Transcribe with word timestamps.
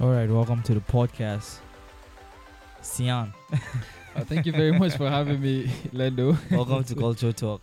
All 0.00 0.10
right, 0.10 0.28
welcome 0.28 0.62
to 0.64 0.74
the 0.74 0.80
podcast. 0.80 1.58
Sian, 2.82 3.32
Uh, 4.14 4.24
thank 4.24 4.46
you 4.46 4.52
very 4.52 4.72
much 4.72 4.96
for 4.96 5.08
having 5.10 5.40
me, 5.40 5.66
Lendo. 5.92 6.36
welcome 6.50 6.84
to 6.84 6.94
Culture 6.94 7.32
Talk. 7.32 7.62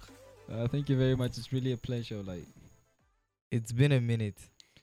Uh, 0.51 0.67
thank 0.67 0.89
you 0.89 0.97
very 0.97 1.15
much. 1.15 1.37
It's 1.37 1.51
really 1.53 1.71
a 1.71 1.77
pleasure. 1.77 2.21
Like, 2.23 2.45
It's 3.51 3.71
been 3.71 3.91
a 3.91 4.01
minute. 4.01 4.37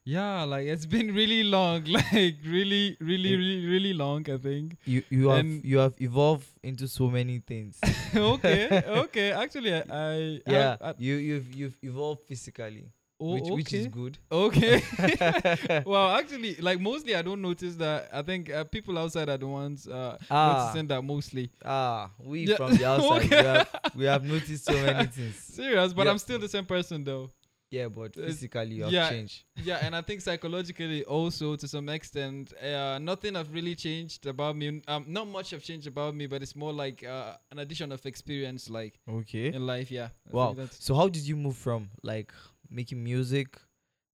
yeah, 0.04 0.42
like 0.44 0.66
it's 0.66 0.86
been 0.86 1.12
really 1.14 1.42
long. 1.44 1.84
Like, 1.98 2.36
really, 2.46 2.96
really, 3.00 3.32
It- 3.34 3.38
really, 3.38 3.66
really 3.66 3.92
long. 3.94 4.28
I 4.30 4.38
think. 4.38 4.76
You 4.86 5.02
you 5.10 5.28
have 5.28 5.46
you 5.46 5.78
have 5.78 5.94
evolved 5.98 6.48
into 6.62 6.86
so 6.88 7.10
many 7.10 7.38
things. 7.40 7.78
okay, 8.14 8.82
okay. 9.04 9.32
Actually, 9.32 9.74
I, 9.74 9.82
I 9.90 10.40
yeah, 10.46 10.76
I, 10.80 10.90
I, 10.90 10.94
you 10.98 11.14
you've 11.16 11.54
you've 11.54 11.78
evolved 11.82 12.22
physically, 12.26 12.86
oh, 13.20 13.34
which 13.34 13.50
which 13.50 13.72
is 13.74 13.86
good. 13.88 14.18
Okay. 14.32 14.82
well, 15.86 16.10
actually, 16.16 16.56
like 16.56 16.80
mostly, 16.80 17.14
I 17.14 17.22
don't 17.22 17.42
notice 17.42 17.76
that. 17.76 18.08
I 18.12 18.22
think 18.22 18.50
uh, 18.50 18.64
people 18.64 18.98
outside 18.98 19.28
are 19.28 19.38
the 19.38 19.46
ones 19.46 19.86
uh, 19.86 20.16
Ah. 20.30 20.62
noticing 20.64 20.86
that 20.88 21.02
mostly. 21.02 21.50
Ah, 21.64 22.10
we 22.18 22.46
Yeah. 22.46 22.56
from 22.56 22.76
the 22.76 22.84
outside, 22.92 23.30
we, 23.30 23.36
have, 23.36 23.68
we 23.96 24.04
have 24.06 24.24
noticed 24.24 24.64
so 24.64 24.72
many 24.72 25.06
things. 25.06 25.36
Serious, 25.36 25.92
but 25.92 26.04
Yeah. 26.06 26.10
I'm 26.12 26.18
still 26.18 26.38
the 26.38 26.48
same 26.48 26.64
person 26.66 27.04
though. 27.04 27.30
Yeah, 27.72 27.86
but 27.86 28.16
physically 28.16 28.74
you 28.74 28.82
have 28.82 28.92
yeah. 28.92 29.08
changed. 29.10 29.44
yeah, 29.62 29.78
and 29.86 29.94
I 29.94 30.02
think 30.02 30.22
psychologically 30.22 31.04
also 31.04 31.54
to 31.54 31.68
some 31.68 31.88
extent, 31.88 32.52
uh, 32.60 32.98
nothing 32.98 33.36
have 33.36 33.52
really 33.52 33.76
changed 33.76 34.26
about 34.26 34.56
me. 34.56 34.82
Um, 34.88 35.04
not 35.06 35.28
much 35.28 35.50
have 35.50 35.62
changed 35.62 35.86
about 35.86 36.16
me, 36.16 36.26
but 36.26 36.42
it's 36.42 36.56
more 36.56 36.72
like 36.72 37.04
uh, 37.04 37.36
an 37.52 37.60
addition 37.60 37.92
of 37.92 38.04
experience, 38.06 38.68
like 38.68 38.98
Okay. 39.08 39.52
in 39.54 39.66
life. 39.68 39.88
Yeah. 39.88 40.08
I 40.26 40.36
Wow. 40.36 40.56
So 40.72 40.96
how 40.96 41.06
did 41.08 41.22
you 41.22 41.36
move 41.36 41.56
from 41.56 41.90
like 42.02 42.32
making 42.70 43.02
music, 43.02 43.58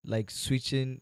like 0.03 0.31
switching 0.31 1.01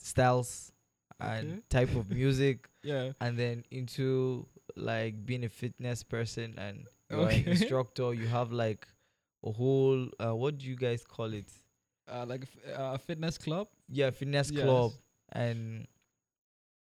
styles 0.00 0.72
and 1.20 1.52
Okay. 1.52 1.60
type 1.70 1.94
of 1.96 2.10
music, 2.10 2.68
Yeah. 2.82 3.12
and 3.20 3.38
then 3.38 3.64
into 3.70 4.46
like 4.76 5.24
being 5.26 5.44
a 5.44 5.48
fitness 5.48 6.02
person 6.02 6.54
and 6.58 6.86
you're 7.10 7.20
an 7.20 7.26
Okay. 7.26 7.44
instructor. 7.50 8.14
You 8.14 8.26
have 8.28 8.52
like 8.52 8.86
a 9.44 9.50
whole 9.52 10.08
uh, 10.18 10.34
what 10.34 10.58
do 10.58 10.66
you 10.66 10.76
guys 10.76 11.04
call 11.04 11.32
it? 11.32 11.46
Uh, 12.10 12.24
like 12.26 12.44
a 12.44 12.48
f- 12.72 12.78
uh, 12.78 12.98
fitness 12.98 13.38
club. 13.38 13.68
Yeah, 13.88 14.10
fitness 14.10 14.50
Yes. 14.50 14.64
club, 14.64 14.92
and 15.32 15.86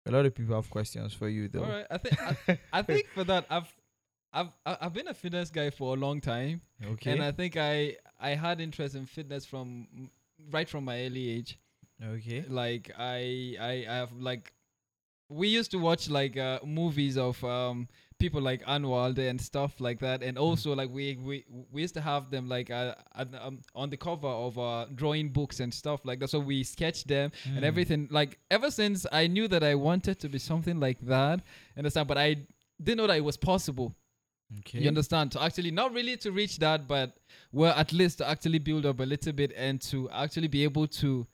a 0.06 0.11
lot 0.11 0.25
of 0.27 0.34
people 0.34 0.55
have 0.55 0.71
questions 0.71 1.12
for 1.12 1.29
you 1.29 1.49
though. 1.49 1.65
All 1.65 1.69
right. 1.71 1.87
I 1.91 1.99
think 1.99 2.21
I, 2.23 2.59
I 2.73 2.83
think 2.83 3.06
for 3.15 3.25
that 3.25 3.47
I've. 3.51 3.73
I've 4.33 4.53
I've 4.64 4.92
been 4.92 5.09
a 5.09 5.14
fitness 5.14 5.50
guy 5.50 5.70
for 5.70 5.95
a 5.97 5.98
long 5.98 6.20
time, 6.20 6.61
Okay. 6.84 7.12
and 7.12 7.23
I 7.23 7.33
think 7.33 7.56
I 7.56 7.97
I 8.20 8.31
had 8.31 8.61
interest 8.61 8.95
in 8.95 9.06
fitness 9.06 9.45
from 9.45 10.11
right 10.50 10.69
from 10.69 10.84
my 10.84 11.05
early 11.05 11.28
age. 11.31 11.59
okay. 12.03 12.45
like 12.48 12.91
I 12.98 13.56
I 13.61 13.72
I 13.89 13.95
have 13.95 14.12
like 14.12 14.53
we 15.28 15.48
used 15.48 15.70
to 15.72 15.78
watch 15.78 16.09
like 16.11 16.37
uh, 16.37 16.59
movies 16.64 17.17
of 17.17 17.42
um 17.45 17.89
people 18.19 18.41
like 18.42 18.62
Anwar 18.67 19.17
and 19.31 19.41
stuff 19.41 19.81
like 19.81 19.98
that 20.00 20.22
and 20.22 20.37
also 20.39 20.75
like 20.75 20.91
we 20.91 21.17
we 21.17 21.44
we 21.72 21.81
used 21.83 21.94
to 21.94 22.00
have 22.00 22.31
them 22.31 22.48
like 22.48 22.70
uh, 22.70 22.94
um, 23.15 23.61
on 23.75 23.89
the 23.91 23.97
cover 23.97 24.28
of 24.28 24.59
uh 24.59 24.87
drawing 24.94 25.28
books 25.31 25.61
and 25.61 25.72
stuff 25.72 26.00
like 26.05 26.19
that 26.20 26.28
so 26.31 26.39
we 26.39 26.62
sketched 26.62 27.09
them 27.09 27.33
and 27.44 27.61
Mm. 27.65 27.70
everything 27.72 28.09
like 28.11 28.39
ever 28.50 28.70
since 28.70 29.06
I 29.11 29.27
knew 29.27 29.48
that 29.48 29.62
I 29.62 29.75
wanted 29.75 30.19
to 30.20 30.28
be 30.28 30.39
something 30.39 30.78
like 30.81 30.98
that 31.06 31.41
understand 31.77 32.09
but 32.09 32.19
I 32.19 32.37
didn't 32.83 32.98
know 32.98 33.06
that 33.06 33.17
it 33.17 33.25
was 33.25 33.37
possible 33.39 33.94
Okay. 34.59 34.81
you 34.81 34.89
understand? 34.89 35.33
To 35.33 35.43
actually 35.43 35.70
not 35.70 35.93
really 35.93 36.17
to 36.19 36.33
reach 36.33 36.59
that, 36.59 36.89
but 36.89 37.17
well, 37.53 37.73
at 37.77 37.93
least 37.93 38.19
to 38.19 38.29
actually 38.29 38.59
build 38.59 38.84
up 38.84 39.01
a 39.01 39.05
little 39.05 39.33
bit 39.33 39.53
and 39.56 39.81
to 39.83 40.11
actually 40.11 40.48
be 40.48 40.65
able 40.65 40.87
to 40.89 41.27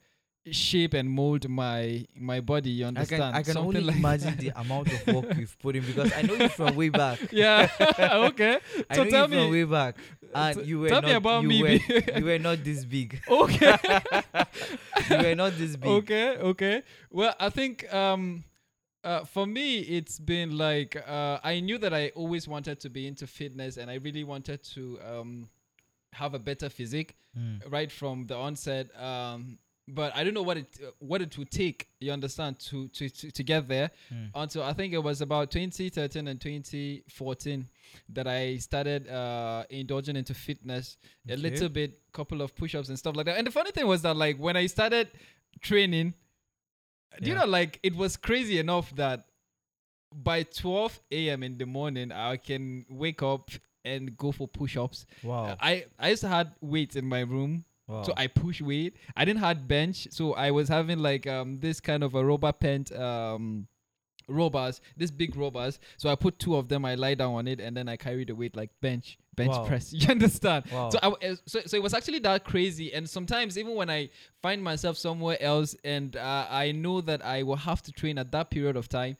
shape 0.51 0.93
and 0.93 1.09
mold 1.09 1.49
my 1.49 2.05
my 2.15 2.39
body. 2.39 2.69
You 2.69 2.85
I 2.85 2.87
understand? 2.89 3.21
can 3.21 3.33
I 3.33 3.43
can 3.43 3.53
Something 3.53 3.67
only 3.67 3.81
like 3.81 3.97
imagine 3.97 4.35
that. 4.35 4.39
the 4.39 4.51
amount 4.59 4.87
of 4.93 5.07
work 5.07 5.35
you've 5.37 5.57
put 5.59 5.75
in 5.75 5.83
because 5.83 6.13
I 6.13 6.21
know 6.21 6.35
you 6.35 6.47
from 6.49 6.75
way 6.75 6.89
back. 6.89 7.19
yeah. 7.31 7.67
okay. 8.29 8.59
I 8.89 8.95
So 8.95 9.03
know 9.03 9.09
tell 9.09 9.29
you 9.29 9.39
from 9.39 9.51
way 9.51 9.63
back, 9.65 9.95
and 10.33 10.65
you 10.65 10.79
were 10.79 10.89
tell 10.89 11.01
not, 11.01 11.07
me 11.09 11.13
about 11.15 11.41
you 11.43 11.49
me. 11.49 11.61
Were, 11.63 11.69
you 12.19 12.25
were 12.25 12.39
not 12.39 12.63
this 12.63 12.85
big. 12.85 13.19
okay. 13.27 13.77
You 15.09 15.17
were 15.17 15.35
not 15.35 15.57
this 15.57 15.75
big. 15.75 15.89
okay. 15.89 16.37
Okay. 16.37 16.83
Well, 17.09 17.35
I 17.39 17.49
think 17.49 17.91
um. 17.93 18.43
Uh, 19.07 19.23
for 19.23 19.47
me, 19.47 19.79
it's 19.79 20.19
been 20.19 20.57
like 20.57 20.97
uh, 21.07 21.39
I 21.41 21.61
knew 21.61 21.77
that 21.77 21.93
I 21.93 22.11
always 22.15 22.47
wanted 22.47 22.79
to 22.81 22.89
be 22.89 23.07
into 23.07 23.25
fitness, 23.25 23.77
and 23.77 23.89
I 23.89 23.95
really 23.95 24.25
wanted 24.25 24.61
to 24.75 24.99
um, 25.09 25.49
have 26.11 26.33
a 26.33 26.39
better 26.39 26.69
physique. 26.69 27.15
Mm. 27.37 27.71
right 27.71 27.91
from 27.91 28.25
the 28.25 28.35
onset. 28.35 28.87
Um, 28.99 29.59
but 29.87 30.13
I 30.15 30.23
don't 30.23 30.33
know 30.33 30.41
what 30.41 30.57
it 30.57 30.67
uh, 30.83 30.91
what 30.99 31.21
it 31.21 31.37
would 31.37 31.51
take. 31.51 31.87
You 31.99 32.11
understand 32.11 32.59
to 32.59 32.87
to 32.89 33.09
to, 33.09 33.31
to 33.31 33.43
get 33.43 33.67
there. 33.67 33.91
Mm. 34.13 34.31
Until 34.35 34.63
I 34.63 34.73
think 34.73 34.93
it 34.93 35.03
was 35.03 35.21
about 35.21 35.51
2013 35.51 36.27
and 36.27 36.41
2014 36.41 37.65
that 38.09 38.27
I 38.27 38.57
started 38.57 39.07
uh, 39.07 39.63
indulging 39.69 40.17
into 40.17 40.33
fitness 40.33 40.97
a 41.29 41.37
little 41.37 41.69
bit, 41.69 41.99
couple 42.11 42.41
of 42.41 42.55
push-ups 42.55 42.89
and 42.89 42.99
stuff 42.99 43.15
like 43.15 43.27
that. 43.27 43.37
And 43.37 43.47
the 43.47 43.51
funny 43.51 43.71
thing 43.71 43.87
was 43.87 44.01
that 44.01 44.17
like 44.17 44.37
when 44.37 44.57
I 44.57 44.65
started 44.65 45.09
training, 45.61 46.13
do 47.21 47.29
you 47.29 47.35
know 47.35 47.45
like 47.45 47.79
it 47.83 47.95
was 47.95 48.17
crazy 48.17 48.59
enough 48.59 48.95
that 48.95 49.25
by 50.13 50.43
12 50.43 51.01
a.m. 51.11 51.43
in 51.43 51.57
the 51.57 51.65
morning 51.65 52.11
I 52.11 52.37
can 52.37 52.85
wake 52.89 53.21
up 53.21 53.49
and 53.85 54.17
go 54.17 54.31
for 54.31 54.47
push-ups. 54.47 55.05
Wow. 55.23 55.55
I 55.59 55.85
I 55.97 56.09
used 56.09 56.21
to 56.21 56.27
had 56.27 56.53
weights 56.61 56.95
in 56.95 57.05
my 57.05 57.21
room, 57.21 57.65
wow. 57.87 58.03
so 58.03 58.13
I 58.17 58.27
push 58.27 58.61
weight. 58.61 58.97
I 59.15 59.25
didn't 59.25 59.39
had 59.39 59.67
bench, 59.67 60.07
so 60.11 60.33
I 60.33 60.51
was 60.51 60.67
having 60.67 60.99
like 60.99 61.27
um 61.27 61.59
this 61.59 61.79
kind 61.79 62.03
of 62.03 62.15
a 62.15 62.23
rubber 62.23 62.51
pant 62.51 62.91
um 62.91 63.67
robbers, 64.27 64.81
this 64.95 65.11
big 65.11 65.35
robbers. 65.35 65.79
So 65.97 66.09
I 66.09 66.15
put 66.15 66.37
two 66.39 66.55
of 66.55 66.67
them. 66.67 66.85
I 66.85 66.95
lie 66.95 67.15
down 67.15 67.33
on 67.33 67.47
it, 67.47 67.59
and 67.59 67.75
then 67.75 67.87
I 67.89 67.95
carry 67.97 68.25
the 68.25 68.35
weight 68.35 68.55
like 68.55 68.69
bench 68.81 69.17
bench 69.35 69.51
Wow. 69.51 69.65
press. 69.67 69.93
You 69.93 70.07
understand? 70.09 70.65
wow. 70.71 70.89
So 70.89 70.99
I 71.03 71.07
uh, 71.07 71.35
so 71.45 71.59
so 71.65 71.77
it 71.77 71.83
was 71.83 71.93
actually 71.93 72.19
that 72.19 72.43
crazy. 72.43 72.93
And 72.93 73.09
sometimes 73.09 73.57
even 73.57 73.75
when 73.75 73.89
I 73.89 74.09
find 74.41 74.63
myself 74.63 74.97
somewhere 74.97 75.37
else, 75.41 75.75
and 75.83 76.15
uh, 76.15 76.47
I 76.49 76.71
know 76.71 77.01
that 77.01 77.23
I 77.25 77.43
will 77.43 77.55
have 77.55 77.81
to 77.83 77.91
train 77.91 78.17
at 78.17 78.31
that 78.31 78.49
period 78.49 78.75
of 78.75 78.89
time. 78.89 79.17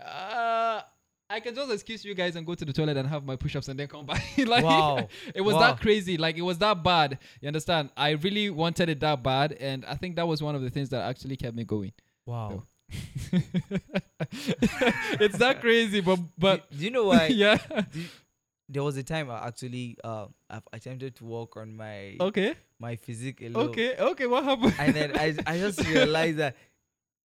Uh, 0.00 0.82
I 1.30 1.40
can 1.40 1.54
just 1.54 1.72
excuse 1.72 2.04
you 2.04 2.14
guys 2.14 2.36
and 2.36 2.46
go 2.46 2.54
to 2.54 2.64
the 2.64 2.72
toilet 2.72 2.96
and 2.98 3.08
have 3.08 3.24
my 3.24 3.34
push-ups 3.36 3.68
and 3.68 3.78
then 3.78 3.88
come 3.88 4.04
back. 4.12 4.22
like 4.46 4.64
Wow. 4.64 5.08
it 5.34 5.40
was 5.40 5.54
Wow. 5.54 5.60
that 5.60 5.80
crazy. 5.80 6.16
Like 6.18 6.36
it 6.36 6.42
was 6.42 6.58
that 6.58 6.82
bad. 6.84 7.18
You 7.40 7.48
understand? 7.48 7.90
I 7.96 8.10
really 8.10 8.50
wanted 8.50 8.88
it 8.90 9.00
that 9.00 9.22
bad, 9.22 9.52
and 9.54 9.84
I 9.86 9.94
think 9.94 10.16
that 10.16 10.28
was 10.28 10.42
one 10.42 10.54
of 10.54 10.62
the 10.62 10.70
things 10.70 10.90
that 10.90 11.02
actually 11.08 11.36
kept 11.36 11.56
me 11.56 11.64
going. 11.64 11.92
wow. 12.26 12.62
it's 15.20 15.38
that 15.38 15.60
crazy, 15.60 16.00
but 16.00 16.18
but 16.38 16.70
do, 16.70 16.78
do 16.78 16.84
you 16.84 16.90
know 16.90 17.04
why? 17.06 17.26
yeah. 17.28 17.58
There 18.68 18.82
was 18.82 18.96
a 18.96 19.02
time 19.02 19.30
I 19.30 19.46
actually 19.46 19.96
uh 20.02 20.26
I've 20.48 20.62
attempted 20.72 21.16
to 21.16 21.24
work 21.24 21.56
on 21.56 21.76
my 21.76 22.16
Okay. 22.20 22.54
my 22.78 22.96
physique 22.96 23.40
a 23.42 23.48
little, 23.48 23.62
Okay. 23.70 23.96
Okay. 23.98 24.26
What 24.26 24.44
happened? 24.44 24.74
and 24.78 24.94
then 24.94 25.12
I 25.16 25.34
I 25.46 25.58
just 25.58 25.86
realized 25.86 26.38
that 26.38 26.56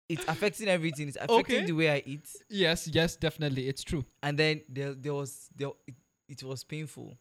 it's 0.08 0.24
affecting 0.28 0.68
everything. 0.68 1.08
It's 1.08 1.16
affecting 1.16 1.38
Okay. 1.40 1.64
the 1.64 1.72
way 1.72 1.90
I 1.90 2.02
eat, 2.04 2.28
yes. 2.50 2.88
Yes. 2.92 3.16
Definitely. 3.16 3.68
It's 3.68 3.82
true. 3.82 4.04
and 4.22 4.38
then 4.38 4.60
there 4.68 4.94
there 4.94 5.14
was 5.14 5.48
there 5.56 5.70
it, 5.86 5.94
it 6.28 6.42
was 6.42 6.64
painful. 6.64 7.16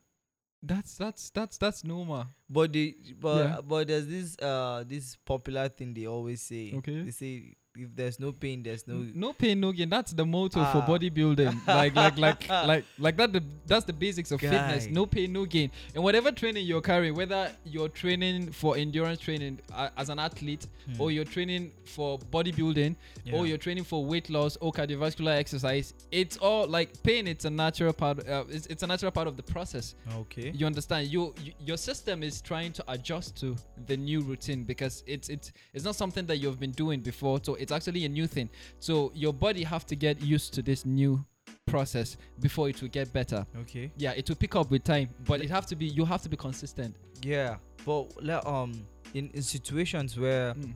That's 0.64 0.96
that's 0.98 1.30
that's 1.32 1.58
that's 1.58 1.84
normal. 1.84 2.28
But 2.50 2.74
the 2.74 2.96
but 3.20 3.38
Yeah. 3.38 3.62
but 3.62 3.88
there's 3.88 4.08
this 4.08 4.38
uh 4.40 4.84
this 4.86 5.16
popular 5.26 5.70
thing 5.70 5.94
they 5.94 6.06
always 6.06 6.42
say. 6.42 6.74
Okay. 6.76 7.02
They 7.04 7.12
say 7.12 7.56
if 7.76 7.96
there's 7.96 8.20
no 8.20 8.32
pain, 8.34 8.62
there's 8.64 8.86
no. 8.88 8.96
No 9.14 9.34
pain, 9.34 9.60
no 9.60 9.72
gain. 9.72 9.90
That's 9.90 10.12
the 10.14 10.26
motto 10.26 10.60
for 10.72 10.80
Ah. 10.80 10.86
bodybuilding. 10.88 11.56
like, 11.68 11.96
like, 11.96 12.18
like, 12.18 12.50
like, 12.50 12.86
like 13.00 13.18
that. 13.18 13.32
The, 13.34 13.44
that's 13.66 13.86
the 13.86 13.94
basics 13.94 14.32
of 14.32 14.42
fitness. 14.42 14.88
No 14.88 15.06
pain, 15.06 15.32
no 15.32 15.46
gain. 15.46 15.72
And 15.96 16.04
whatever 16.04 16.32
training 16.32 16.66
you're 16.66 16.82
carrying, 16.82 17.16
whether 17.16 17.52
you're 17.66 17.88
training 17.90 18.52
for 18.52 18.76
endurance 18.78 19.20
training 19.20 19.60
uh, 19.74 19.90
as 19.98 20.10
an 20.10 20.20
athlete, 20.20 20.68
Hmm. 20.88 21.00
or 21.02 21.12
you're 21.12 21.24
training 21.26 21.72
for 21.86 22.18
bodybuilding, 22.18 22.96
or 23.32 23.46
you're 23.46 23.58
training 23.60 23.84
for 23.84 24.04
weight 24.04 24.30
loss 24.32 24.58
or 24.60 24.72
cardiovascular 24.72 25.36
exercise, 25.38 25.94
it's 26.12 26.38
all 26.38 26.68
like 26.68 27.02
pain. 27.04 27.28
It's 27.28 27.46
a 27.46 27.50
natural 27.50 27.94
part. 27.94 28.28
Uh, 28.28 28.46
it's, 28.50 28.66
it's 28.66 28.82
a 28.84 28.88
natural 28.88 29.12
part 29.12 29.28
of 29.28 29.38
the 29.38 29.44
process. 29.44 29.96
okay. 30.18 30.52
You 30.54 30.66
understand? 30.66 31.08
You, 31.08 31.34
you 31.44 31.54
your 31.64 31.78
system 31.78 32.24
is 32.24 32.42
trying 32.42 32.74
to 32.74 32.84
adjust 32.88 33.38
to 33.42 33.56
the 33.88 33.96
new 33.96 34.22
routine 34.22 34.64
because 34.64 35.04
it's 35.06 35.30
it's 35.30 35.52
it's 35.74 35.86
not 35.86 35.96
something 35.96 36.26
that 36.26 36.38
you've 36.38 36.60
been 36.60 36.72
doing 36.72 37.00
before. 37.02 37.40
So 37.44 37.54
it's 37.62 37.72
actually 37.72 38.06
a 38.06 38.10
new 38.10 38.28
thing. 38.28 38.50
So 38.80 39.12
your 39.14 39.34
body 39.34 39.64
have 39.64 39.86
to 39.88 39.96
get 39.96 40.22
used 40.22 40.54
to 40.56 40.62
this 40.62 40.86
new 40.86 41.24
process 41.68 42.18
before 42.40 42.70
it 42.70 42.82
will 42.82 42.90
get 42.90 43.14
better. 43.14 43.46
Okay. 43.62 43.92
Yeah, 43.98 44.12
it 44.12 44.28
will 44.28 44.36
pick 44.36 44.56
up 44.56 44.72
with 44.72 44.84
time, 44.84 45.10
but 45.26 45.42
it 45.42 45.50
have 45.50 45.66
to 45.68 45.76
be 45.76 45.86
you 45.86 46.06
have 46.06 46.22
to 46.24 46.30
be 46.30 46.38
consistent. 46.38 46.96
Yeah, 47.24 47.58
but 47.86 48.08
um, 48.46 48.86
in, 49.14 49.30
in 49.34 49.42
situations 49.42 50.18
where 50.18 50.54
Mm. 50.54 50.74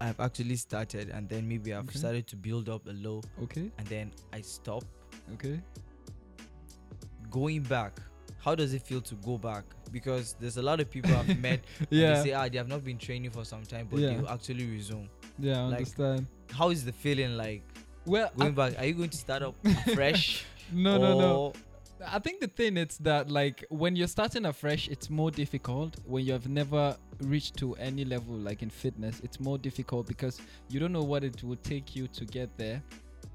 I've 0.00 0.20
actually 0.20 0.56
started 0.56 1.08
and 1.10 1.28
then 1.28 1.48
maybe 1.48 1.72
I've 1.72 1.88
Okay. 1.88 1.98
started 1.98 2.26
to 2.26 2.36
build 2.36 2.68
up 2.68 2.86
a 2.86 2.92
low 2.92 3.22
Okay. 3.44 3.70
and 3.78 3.86
then 3.86 4.12
I 4.34 4.42
stop 4.42 4.84
Okay. 5.34 5.60
going 7.30 7.62
back. 7.62 7.98
How 8.44 8.54
does 8.54 8.74
it 8.74 8.82
feel 8.82 9.00
to 9.00 9.14
go 9.16 9.38
back? 9.38 9.64
Because 9.90 10.36
there's 10.38 10.58
a 10.58 10.62
lot 10.62 10.78
of 10.80 10.90
people 10.90 11.14
I've 11.14 11.38
met. 11.40 11.60
Yeah. 11.90 12.14
They 12.16 12.22
say 12.24 12.32
ah 12.34 12.48
they 12.48 12.58
have 12.58 12.68
not 12.68 12.84
been 12.84 12.98
training 12.98 13.30
for 13.30 13.44
some 13.44 13.62
time, 13.64 13.88
but 13.90 14.00
Yeah. 14.00 14.18
they 14.20 14.26
actually 14.28 14.66
resume. 14.66 15.08
Yeah, 15.38 15.60
I 15.60 15.64
Like, 15.64 15.76
understand. 15.78 16.26
How 16.52 16.68
is 16.70 16.84
the 16.84 16.92
feeling 16.92 17.36
like 17.36 17.62
Well, 18.06 18.30
I- 18.34 18.38
going 18.38 18.54
back? 18.54 18.78
Are 18.78 18.84
you 18.84 18.94
going 18.94 19.08
to 19.10 19.16
start 19.16 19.42
up 19.42 19.54
fresh? 19.94 20.44
no, 20.72 20.98
no, 20.98 21.18
no. 21.18 21.52
I 22.06 22.18
think 22.18 22.40
the 22.40 22.48
thing 22.48 22.76
is 22.76 22.98
that 22.98 23.30
like 23.30 23.64
when 23.70 23.96
you're 23.96 24.08
starting 24.18 24.44
afresh, 24.44 24.88
it's 24.88 25.08
more 25.08 25.30
difficult. 25.30 25.96
When 26.04 26.22
you 26.26 26.32
have 26.32 26.46
never 26.48 26.96
reached 27.22 27.56
to 27.58 27.74
any 27.76 28.04
level 28.04 28.34
like 28.34 28.60
in 28.62 28.68
fitness, 28.68 29.20
it's 29.24 29.40
more 29.40 29.56
difficult 29.56 30.06
because 30.06 30.38
you 30.68 30.78
don't 30.80 30.92
know 30.92 31.02
what 31.12 31.24
it 31.24 31.42
will 31.42 31.56
take 31.72 31.96
you 31.96 32.08
to 32.08 32.24
get 32.26 32.50
there 32.58 32.82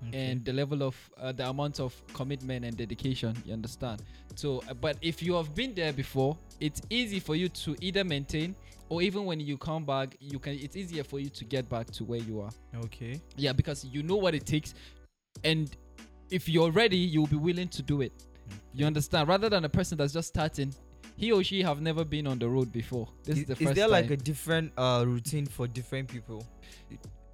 Okay. 0.08 0.32
and 0.32 0.46
the 0.46 0.54
level 0.54 0.84
of 0.84 0.96
uh, 1.20 1.32
the 1.32 1.48
amount 1.48 1.80
of 1.80 1.94
commitment 2.14 2.66
and 2.66 2.76
dedication. 2.76 3.36
You 3.46 3.54
understand? 3.54 4.02
So, 4.36 4.64
uh, 4.70 4.74
but 4.74 4.98
if 5.02 5.22
you 5.22 5.34
have 5.36 5.54
been 5.54 5.74
there 5.74 5.94
before, 5.94 6.38
it's 6.60 6.82
easy 6.90 7.20
for 7.20 7.36
you 7.36 7.50
to 7.50 7.76
either 7.82 8.04
maintain 8.04 8.56
or 8.90 9.02
even 9.02 9.26
when 9.26 9.40
you 9.40 9.58
come 9.58 9.86
back, 9.86 10.16
you 10.20 10.40
can. 10.40 10.54
It's 10.54 10.76
easier 10.76 11.04
for 11.04 11.20
you 11.20 11.30
to 11.30 11.46
get 11.46 11.70
back 11.70 11.92
to 11.92 12.04
where 12.04 12.20
you 12.20 12.42
are. 12.42 12.52
okay. 12.86 13.22
Yeah, 13.38 13.54
because 13.54 13.86
you 13.86 14.04
know 14.04 14.16
what 14.16 14.34
it 14.34 14.46
takes, 14.46 14.74
and 15.44 15.76
if 16.32 16.50
you're 16.50 16.72
ready, 16.72 16.98
you'll 16.98 17.28
be 17.28 17.36
willing 17.36 17.68
to 17.70 17.82
do 17.82 18.02
it. 18.02 18.12
You 18.74 18.86
understand? 18.86 19.28
Rather 19.28 19.50
than 19.50 19.66
a 19.66 19.70
person 19.70 19.98
that's 19.98 20.14
just 20.14 20.28
starting, 20.28 20.74
he 21.16 21.32
or 21.32 21.44
she 21.44 21.62
have 21.62 21.82
never 21.82 22.04
been 22.04 22.26
on 22.28 22.40
the 22.40 22.48
road 22.48 22.72
before. 22.72 23.08
This 23.24 23.38
is, 23.38 23.42
is, 23.42 23.48
the 23.48 23.54
is 23.54 23.60
first 23.60 23.76
there 23.76 23.88
like 23.88 24.10
a 24.10 24.18
different 24.18 24.72
uh 24.78 25.04
routine 25.06 25.46
for 25.46 25.68
different 25.68 26.08
people? 26.08 26.46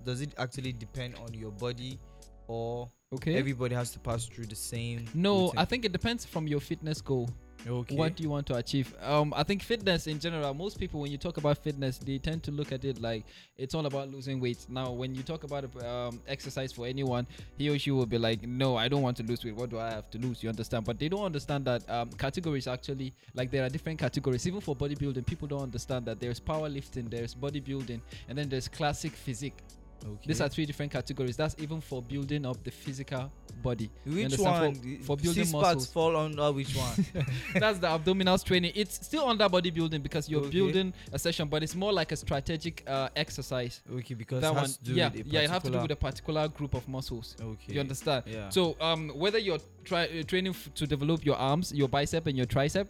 Does 0.03 0.21
it 0.21 0.33
actually 0.37 0.73
depend 0.73 1.15
on 1.15 1.33
your 1.33 1.51
body, 1.51 1.99
or 2.47 2.89
okay? 3.13 3.35
everybody 3.35 3.75
has 3.75 3.91
to 3.91 3.99
pass 3.99 4.25
through 4.25 4.45
the 4.45 4.55
same? 4.55 5.05
no, 5.13 5.45
routine? 5.45 5.59
I 5.59 5.65
think 5.65 5.85
it 5.85 5.91
depends 5.91 6.25
from 6.25 6.47
your 6.47 6.59
fitness 6.59 7.01
goal. 7.01 7.29
okay. 7.67 7.95
What 7.95 8.15
do 8.15 8.23
you 8.23 8.29
want 8.29 8.45
to 8.47 8.55
achieve? 8.55 8.93
Um, 9.01 9.33
I 9.35 9.43
think 9.43 9.63
fitness 9.63 10.07
in 10.07 10.19
general. 10.19 10.53
Most 10.53 10.79
people, 10.79 11.01
when 11.01 11.11
you 11.11 11.17
talk 11.17 11.37
about 11.37 11.57
fitness, 11.57 11.97
they 11.97 12.17
tend 12.19 12.43
to 12.43 12.51
look 12.51 12.71
at 12.71 12.85
it 12.85 13.01
like 13.01 13.25
it's 13.57 13.73
all 13.73 13.85
about 13.85 14.09
losing 14.11 14.39
weight. 14.39 14.65
Now, 14.69 14.91
when 14.91 15.15
you 15.15 15.23
talk 15.23 15.43
about 15.43 15.63
um, 15.83 16.21
exercise 16.27 16.71
for 16.71 16.85
anyone, 16.85 17.25
he 17.57 17.69
or 17.69 17.79
she 17.79 17.91
will 17.91 18.05
be 18.05 18.17
like, 18.17 18.43
"No, 18.43 18.75
I 18.75 18.87
don't 18.87 19.01
want 19.01 19.17
to 19.17 19.23
lose 19.23 19.43
weight. 19.43 19.55
What 19.55 19.69
do 19.69 19.79
I 19.79 19.89
have 19.89 20.09
to 20.11 20.17
lose?" 20.19 20.43
You 20.43 20.49
understand? 20.49 20.85
But 20.85 20.99
they 20.99 21.09
don't 21.09 21.25
understand 21.25 21.65
that 21.65 21.89
um, 21.89 22.09
categories 22.11 22.67
actually 22.67 23.13
like 23.33 23.49
there 23.49 23.65
are 23.65 23.69
different 23.69 23.99
categories. 23.99 24.45
Even 24.45 24.61
for 24.61 24.75
bodybuilding, 24.75 25.25
people 25.25 25.47
don't 25.47 25.63
understand 25.63 26.05
that 26.05 26.19
there's 26.19 26.39
powerlifting, 26.39 27.09
there's 27.09 27.33
bodybuilding, 27.33 27.99
and 28.29 28.37
then 28.37 28.47
there's 28.49 28.67
classic 28.67 29.13
physique. 29.13 29.57
Okay. 30.03 30.27
These 30.27 30.41
are 30.41 30.49
three 30.49 30.65
different 30.65 30.91
categories. 30.91 31.35
That's 31.37 31.55
even 31.59 31.81
for 31.81 32.01
building 32.01 32.45
up 32.45 32.63
the 32.63 32.71
physical 32.71 33.31
body. 33.63 33.89
which 34.05 34.37
one? 34.37 34.75
For- 34.75 35.03
for 35.05 35.17
building 35.17 35.45
six 35.45 35.51
parts 35.51 35.65
muscles. 35.75 35.87
fall 35.87 36.15
under 36.17 36.51
which 36.51 36.75
one? 36.75 37.05
That's 37.55 37.79
the 37.79 37.87
abdominals 37.87 38.43
training. 38.43 38.73
It's 38.75 39.03
still 39.05 39.27
under 39.27 39.47
bodybuilding 39.49 40.03
because 40.03 40.29
you're 40.29 40.41
Okay. 40.41 40.51
building 40.51 40.93
a 41.11 41.17
session, 41.17 41.47
but 41.47 41.63
it's 41.63 41.75
more 41.75 41.91
like 41.93 42.11
a 42.11 42.15
strategic 42.15 42.83
uh, 42.87 43.09
exercise. 43.15 43.81
okay, 43.91 44.13
because 44.13 44.41
that 44.41 44.53
one, 44.53 44.65
to 44.65 44.83
do 44.83 44.93
yeah, 44.93 45.09
with 45.09 45.25
a 45.25 45.29
yeah, 45.29 45.41
it 45.41 45.49
have 45.49 45.63
to 45.63 45.71
do 45.71 45.79
with 45.81 45.91
a 45.91 45.95
particular 45.95 46.47
group 46.49 46.73
of 46.75 46.87
muscles. 46.87 47.35
Okay. 47.41 47.73
You 47.73 47.79
understand? 47.79 48.23
Yeah. 48.27 48.49
So, 48.49 48.75
um, 48.79 49.09
whether 49.15 49.39
you're 49.39 49.59
try, 49.83 50.05
uh, 50.05 50.23
training 50.23 50.51
f- 50.53 50.69
to 50.75 50.85
develop 50.85 51.25
your 51.25 51.35
arms, 51.37 51.73
your 51.73 51.87
bicep, 51.87 52.27
and 52.27 52.37
your 52.37 52.45
tricep, 52.45 52.87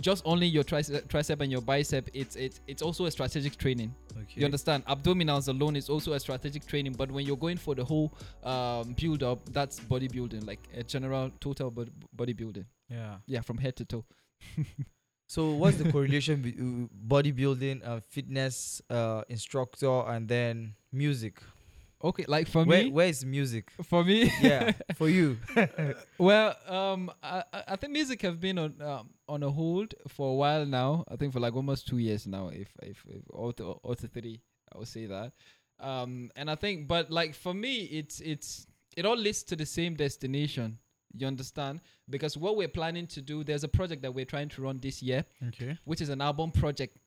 just 0.00 0.22
only 0.24 0.46
your 0.46 0.64
tricep, 0.64 1.06
tricep 1.08 1.40
and 1.40 1.50
your 1.50 1.60
bicep, 1.60 2.08
it's 2.14 2.36
it's 2.36 2.60
it's 2.66 2.82
also 2.82 3.06
a 3.06 3.10
strategic 3.10 3.56
training. 3.56 3.94
okay. 4.12 4.40
You 4.40 4.44
understand? 4.44 4.84
Abdominals 4.86 5.48
alone 5.48 5.76
is 5.76 5.88
also 5.88 6.12
a 6.12 6.20
strategic 6.20 6.66
training, 6.66 6.92
but 6.92 7.10
when 7.10 7.26
you're 7.26 7.36
going 7.36 7.56
for 7.56 7.74
the 7.74 7.84
whole 7.84 8.12
um, 8.44 8.94
build 9.00 9.22
up, 9.22 9.38
that's 9.52 9.80
bodybuilding, 9.80 10.46
like 10.46 10.60
a 10.74 10.82
general 10.82 11.30
total 11.40 11.70
bod- 11.70 11.90
bodybuilding. 12.16 12.64
Yeah. 12.88 13.16
Yeah, 13.26 13.40
from 13.40 13.58
head 13.58 13.76
to 13.76 13.84
toe. 13.84 14.04
So 15.28 15.50
what's 15.50 15.76
the 15.76 15.90
correlation 15.90 16.40
between 16.40 16.88
bodybuilding, 17.06 17.84
uh, 17.84 17.98
fitness 17.98 18.80
uh, 18.88 19.22
instructor, 19.28 20.02
and 20.06 20.28
then 20.28 20.74
music? 20.92 21.42
Okay, 22.04 22.24
like 22.28 22.46
for 22.46 22.64
Where 22.64 22.84
me, 22.84 22.90
where 22.90 23.08
is 23.08 23.24
music? 23.24 23.70
for 23.82 24.04
me, 24.04 24.30
Yeah, 24.40 24.72
for 24.96 25.08
you. 25.08 25.38
well, 26.18 26.54
um, 26.66 27.10
I, 27.22 27.42
I 27.68 27.76
think 27.76 27.92
music 27.92 28.20
have 28.22 28.38
been 28.38 28.58
on 28.58 28.82
um, 28.82 29.10
on 29.28 29.42
a 29.42 29.50
hold 29.50 29.94
for 30.08 30.32
a 30.32 30.34
while 30.34 30.66
now. 30.66 31.04
I 31.08 31.16
think 31.16 31.32
for 31.32 31.40
like 31.40 31.56
almost 31.56 31.88
two 31.88 31.98
years 31.98 32.26
now, 32.26 32.48
if 32.48 32.68
if, 32.82 33.02
if 33.08 33.22
or, 33.30 33.52
to, 33.54 33.64
or 33.82 33.96
to 33.96 34.08
three, 34.08 34.42
I 34.74 34.78
would 34.78 34.88
say 34.88 35.06
that. 35.06 35.32
Um, 35.80 36.30
and 36.36 36.50
I 36.50 36.54
think, 36.54 36.86
but 36.86 37.10
like 37.10 37.34
for 37.34 37.54
me, 37.54 37.84
it's 37.84 38.20
it's 38.20 38.66
it 38.96 39.06
all 39.06 39.16
leads 39.16 39.42
to 39.44 39.56
the 39.56 39.66
same 39.66 39.94
destination. 39.94 40.78
You 41.14 41.26
understand? 41.26 41.80
Because 42.10 42.36
what 42.36 42.56
we're 42.56 42.68
planning 42.68 43.06
to 43.08 43.22
do, 43.22 43.42
there's 43.42 43.64
a 43.64 43.68
project 43.68 44.02
that 44.02 44.12
we're 44.12 44.26
trying 44.26 44.50
to 44.50 44.62
run 44.62 44.78
this 44.80 45.02
year, 45.02 45.24
okay. 45.48 45.78
which 45.84 46.02
is 46.02 46.10
an 46.10 46.20
album 46.20 46.50
project. 46.50 46.98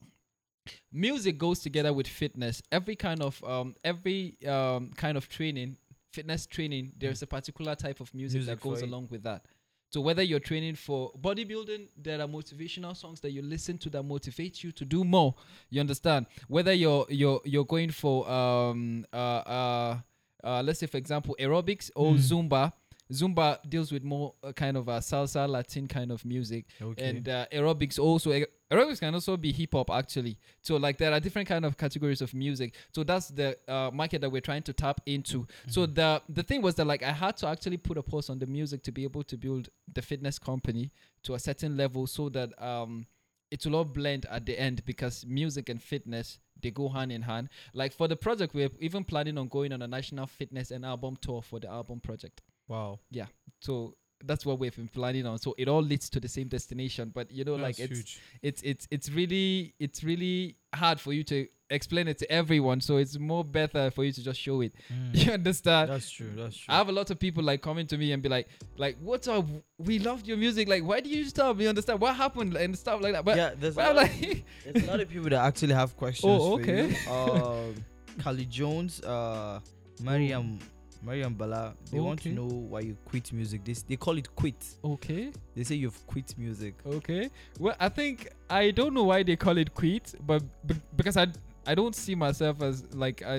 Music 0.91 1.37
goes 1.37 1.59
together 1.59 1.93
with 1.93 2.07
fitness. 2.07 2.61
Every 2.71 2.95
kind 2.95 3.21
of 3.21 3.43
um, 3.43 3.75
every 3.83 4.37
um, 4.47 4.91
kind 4.95 5.17
of 5.17 5.29
training, 5.29 5.77
fitness 6.11 6.45
training, 6.45 6.93
there's 6.97 7.21
a 7.21 7.27
particular 7.27 7.75
type 7.75 7.99
of 7.99 8.13
music, 8.13 8.39
Music 8.39 8.55
that 8.55 8.61
goes 8.63 8.81
along 8.81 9.07
with 9.11 9.23
that. 9.23 9.45
So 9.91 10.01
whether 10.01 10.21
you're 10.21 10.39
training 10.39 10.75
for 10.75 11.11
bodybuilding, 11.19 11.89
there 11.97 12.21
are 12.21 12.27
motivational 12.27 12.95
songs 12.95 13.19
that 13.21 13.31
you 13.31 13.41
listen 13.41 13.77
to 13.79 13.89
that 13.89 14.03
motivate 14.03 14.63
you 14.63 14.71
to 14.73 14.85
do 14.85 15.03
more. 15.03 15.33
You 15.71 15.79
understand? 15.81 16.27
Whether 16.47 16.73
you're 16.73 17.05
you're 17.09 17.41
you're 17.43 17.65
going 17.65 17.89
for 17.91 18.29
um 18.29 19.05
uh 19.11 19.15
uh, 19.15 19.97
uh 20.43 20.61
let's 20.63 20.79
say 20.79 20.85
for 20.85 20.97
example 20.97 21.35
aerobics 21.39 21.89
or 21.95 22.13
Mm. 22.13 22.17
Zumba. 22.49 22.73
Zumba 23.11 23.57
deals 23.67 23.91
with 23.91 24.03
more 24.03 24.35
uh, 24.43 24.51
kind 24.51 24.77
of 24.77 24.87
a 24.87 24.99
salsa 24.99 25.49
Latin 25.49 25.87
kind 25.87 26.11
of 26.11 26.23
music. 26.25 26.65
Okay. 26.81 27.09
and 27.09 27.27
uh, 27.27 27.45
aerobics 27.51 27.97
also 27.97 28.31
aerobics 28.71 28.99
can 28.99 29.13
also 29.15 29.35
be 29.35 29.51
hip 29.51 29.73
hop 29.73 29.89
actually. 29.89 30.37
So 30.61 30.77
like 30.77 30.97
there 30.99 31.11
are 31.11 31.19
different 31.19 31.47
kind 31.47 31.65
of 31.65 31.75
categories 31.77 32.21
of 32.21 32.33
music. 32.33 32.75
So 32.93 33.03
that's 33.03 33.29
the 33.29 33.57
uh, 33.67 33.89
market 33.91 34.21
that 34.21 34.29
we're 34.31 34.41
trying 34.41 34.61
to 34.63 34.73
tap 34.73 35.01
into. 35.05 35.47
So 35.67 35.87
Mhm. 35.87 35.95
the 35.95 36.21
the 36.29 36.43
thing 36.43 36.61
was 36.61 36.75
that 36.75 36.85
like 36.85 37.01
i 37.03 37.11
had 37.11 37.35
to 37.37 37.47
actually 37.47 37.77
put 37.77 37.97
a 37.97 38.03
pause 38.03 38.29
on 38.29 38.37
the 38.39 38.45
music 38.45 38.83
to 38.83 38.91
be 38.91 39.03
able 39.03 39.23
to 39.23 39.37
build 39.37 39.69
the 39.91 40.01
fitness 40.01 40.37
company 40.37 40.91
to 41.23 41.33
a 41.33 41.39
certain 41.39 41.75
level 41.77 42.05
so 42.07 42.29
that 42.29 42.49
um 42.61 43.07
it 43.49 43.65
will 43.65 43.77
all 43.77 43.85
blend 43.85 44.27
at 44.29 44.45
the 44.45 44.59
end 44.59 44.85
because 44.85 45.25
music 45.25 45.69
and 45.69 45.81
fitness 45.81 46.37
they 46.61 46.69
go 46.69 46.89
hand 46.89 47.11
in 47.11 47.21
hand. 47.23 47.49
Like 47.73 47.93
for 47.93 48.07
the 48.07 48.15
project 48.15 48.53
we're 48.53 48.69
even 48.79 49.03
planning 49.03 49.37
on 49.39 49.47
going 49.47 49.71
on 49.73 49.81
a 49.81 49.87
national 49.87 50.27
fitness 50.27 50.69
and 50.71 50.85
album 50.85 51.15
tour 51.19 51.41
for 51.41 51.59
the 51.59 51.69
album 51.69 51.99
project 52.01 52.41
wow. 52.69 52.99
Yeah. 53.11 53.25
So 53.59 53.95
that's 54.25 54.45
what 54.45 54.59
we've 54.59 54.75
been 54.75 54.89
planning 54.89 55.25
on 55.25 55.37
so 55.37 55.55
it 55.57 55.69
all 55.69 55.81
leads 55.81 56.09
to 56.09 56.19
the 56.19 56.27
same 56.27 56.49
destination 56.49 57.09
but 57.15 57.31
you 57.31 57.45
know 57.45 57.55
like 57.55 57.79
it's 57.79 57.97
huge. 57.97 58.21
it's 58.41 58.61
it's 58.63 58.85
it's 58.91 59.09
really 59.11 59.73
it's 59.79 60.03
really 60.03 60.57
hard 60.75 60.99
for 60.99 61.13
you 61.13 61.23
to 61.23 61.47
explain 61.69 62.05
it 62.05 62.17
to 62.17 62.29
everyone 62.29 62.81
so 62.81 62.97
it's 62.97 63.17
more 63.17 63.45
better 63.45 63.89
for 63.91 64.03
you 64.03 64.11
to 64.11 64.21
just 64.21 64.37
show 64.37 64.59
it 64.59 64.73
Mm. 64.91 65.09
you 65.25 65.31
understand 65.31 65.89
That's 65.89 66.11
true. 66.11 66.31
That's 66.35 66.57
true. 66.57 66.73
i 66.73 66.77
have 66.77 66.89
a 66.89 66.91
lot 66.91 67.09
of 67.11 67.17
people 67.17 67.43
like 67.43 67.61
coming 67.61 67.87
to 67.87 67.97
me 67.97 68.11
and 68.11 68.21
be 68.21 68.27
like 68.27 68.49
like 68.75 68.97
what's 68.99 69.29
up 69.29 69.45
we 69.77 69.99
loved 69.99 70.27
your 70.27 70.35
music 70.35 70.67
like 70.67 70.83
why 70.83 70.99
do 70.99 71.09
you 71.09 71.23
stop 71.23 71.57
you 71.61 71.69
understand 71.69 72.01
what 72.01 72.13
happened 72.15 72.57
and 72.57 72.77
stuff 72.77 73.01
like 73.01 73.13
that 73.13 73.23
but, 73.23 73.37
yeah, 73.37 73.51
there's 73.57 73.75
but 73.75 73.85
a 73.85 73.93
lot, 73.93 73.95
like 73.95 74.43
there's 74.65 74.83
a 74.83 74.87
lot 74.91 74.99
of 74.99 75.07
people 75.07 75.29
that 75.29 75.45
actually 75.45 75.73
have 75.73 75.95
questions. 75.95 76.29
Oh, 76.29 76.57
for 76.57 76.63
okay. 76.63 76.89
you. 76.89 77.11
Um, 77.11 77.75
Kali 78.19 78.45
Jones, 78.45 79.01
uh, 79.01 79.59
Mariam, 80.01 80.59
Mariam 81.01 81.33
Bala. 81.33 81.73
They 81.91 81.99
want 81.99 82.21
to 82.23 82.29
know 82.29 82.45
why 82.47 82.81
you 82.81 82.97
quit 83.05 83.31
music. 83.33 83.63
This 83.63 83.81
they 83.83 83.95
call 83.95 84.17
it 84.17 84.33
quit. 84.35 84.63
okay 84.83 85.31
They 85.55 85.63
say 85.63 85.75
you've 85.75 86.05
quit 86.07 86.35
music. 86.37 86.75
okay 86.85 87.29
well 87.59 87.75
i 87.79 87.89
think 87.89 88.27
i 88.49 88.71
don't 88.71 88.93
know 88.93 89.03
why 89.03 89.23
they 89.23 89.35
call 89.35 89.57
it 89.57 89.73
quit 89.73 90.13
but 90.25 90.41
be- 90.67 90.75
because 90.95 91.17
i 91.17 91.27
i 91.67 91.73
don't 91.75 91.95
see 91.95 92.15
myself 92.15 92.61
as 92.61 92.83
like 92.93 93.21
i 93.23 93.35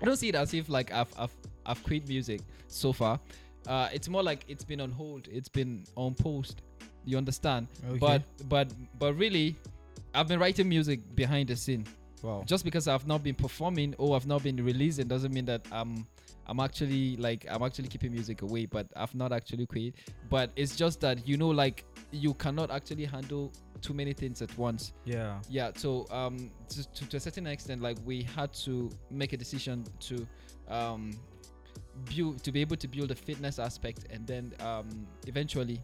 i 0.00 0.04
don't 0.04 0.16
see 0.16 0.28
it 0.28 0.34
as 0.34 0.54
if 0.54 0.68
like 0.68 0.92
i've 0.92 1.12
i've, 1.18 1.32
I've 1.66 1.82
quit 1.84 2.08
music 2.08 2.40
so 2.66 2.92
far 2.92 3.18
uh 3.66 3.88
it's 3.92 4.08
more 4.08 4.22
like 4.22 4.44
it's 4.48 4.64
been 4.64 4.80
on 4.80 4.90
hold 4.90 5.28
it's 5.30 5.48
been 5.48 5.84
on 5.96 6.14
post 6.14 6.62
you 7.04 7.16
understand 7.18 7.66
Okay. 7.90 7.98
but 7.98 8.22
but 8.48 8.68
but 8.98 9.14
really 9.16 9.54
i've 10.14 10.28
been 10.28 10.40
writing 10.40 10.68
music 10.68 11.00
behind 11.14 11.48
the 11.48 11.56
scene 11.56 11.84
wow. 12.22 12.42
just 12.46 12.64
because 12.64 12.88
I've 12.88 13.06
not 13.06 13.22
been 13.22 13.34
performing 13.34 13.94
or 13.98 14.16
I've 14.16 14.26
not 14.26 14.42
been 14.42 14.56
releasing 14.64 15.06
doesn't 15.06 15.32
mean 15.32 15.44
that 15.46 15.62
I'm 15.70 16.06
I'm 16.48 16.60
actually 16.60 17.16
like 17.16 17.46
I'm 17.50 17.62
actually 17.62 17.88
keeping 17.88 18.12
music 18.12 18.42
away, 18.42 18.66
but 18.66 18.86
I've 18.96 19.14
not 19.14 19.32
actually 19.32 19.66
quit. 19.66 19.94
But 20.30 20.50
it's 20.56 20.74
just 20.76 21.00
that 21.00 21.26
you 21.26 21.36
know, 21.36 21.48
like 21.48 21.84
you 22.10 22.34
cannot 22.34 22.70
actually 22.70 23.04
handle 23.04 23.52
too 23.82 23.94
many 23.94 24.12
things 24.12 24.40
at 24.42 24.56
once. 24.58 24.92
Yeah. 25.04 25.40
Yeah. 25.48 25.70
So 25.74 26.06
um, 26.10 26.50
to, 26.70 26.92
to, 26.92 27.08
to 27.10 27.16
a 27.16 27.20
certain 27.20 27.46
extent, 27.46 27.82
like 27.82 27.98
we 28.04 28.22
had 28.22 28.52
to 28.64 28.90
make 29.10 29.32
a 29.32 29.36
decision 29.36 29.84
to 30.00 30.26
um 30.68 31.12
build 32.14 32.42
to 32.44 32.52
be 32.52 32.60
able 32.60 32.76
to 32.76 32.88
build 32.88 33.10
a 33.10 33.14
fitness 33.14 33.58
aspect, 33.58 34.06
and 34.10 34.26
then 34.26 34.52
um 34.60 35.06
eventually 35.26 35.80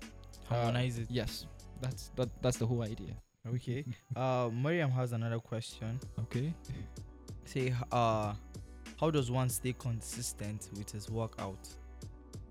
uh, 0.50 0.54
Harmonize 0.54 0.99
it. 0.99 1.06
yes, 1.11 1.47
that's 1.80 2.11
that 2.16 2.28
that's 2.42 2.56
the 2.56 2.66
whole 2.66 2.83
idea. 2.83 3.14
Okay. 3.47 3.85
uh, 4.16 4.49
Mariam 4.52 4.90
has 4.90 5.12
another 5.12 5.38
question. 5.38 6.00
Okay. 6.18 6.54
Say, 7.44 7.75
uh, 7.92 8.33
how 9.04 9.11
does 9.11 9.30
one 9.30 9.50
stay 9.50 9.75
consistent 9.78 10.70
with 10.78 10.90
his 10.90 11.11
workout? 11.11 11.68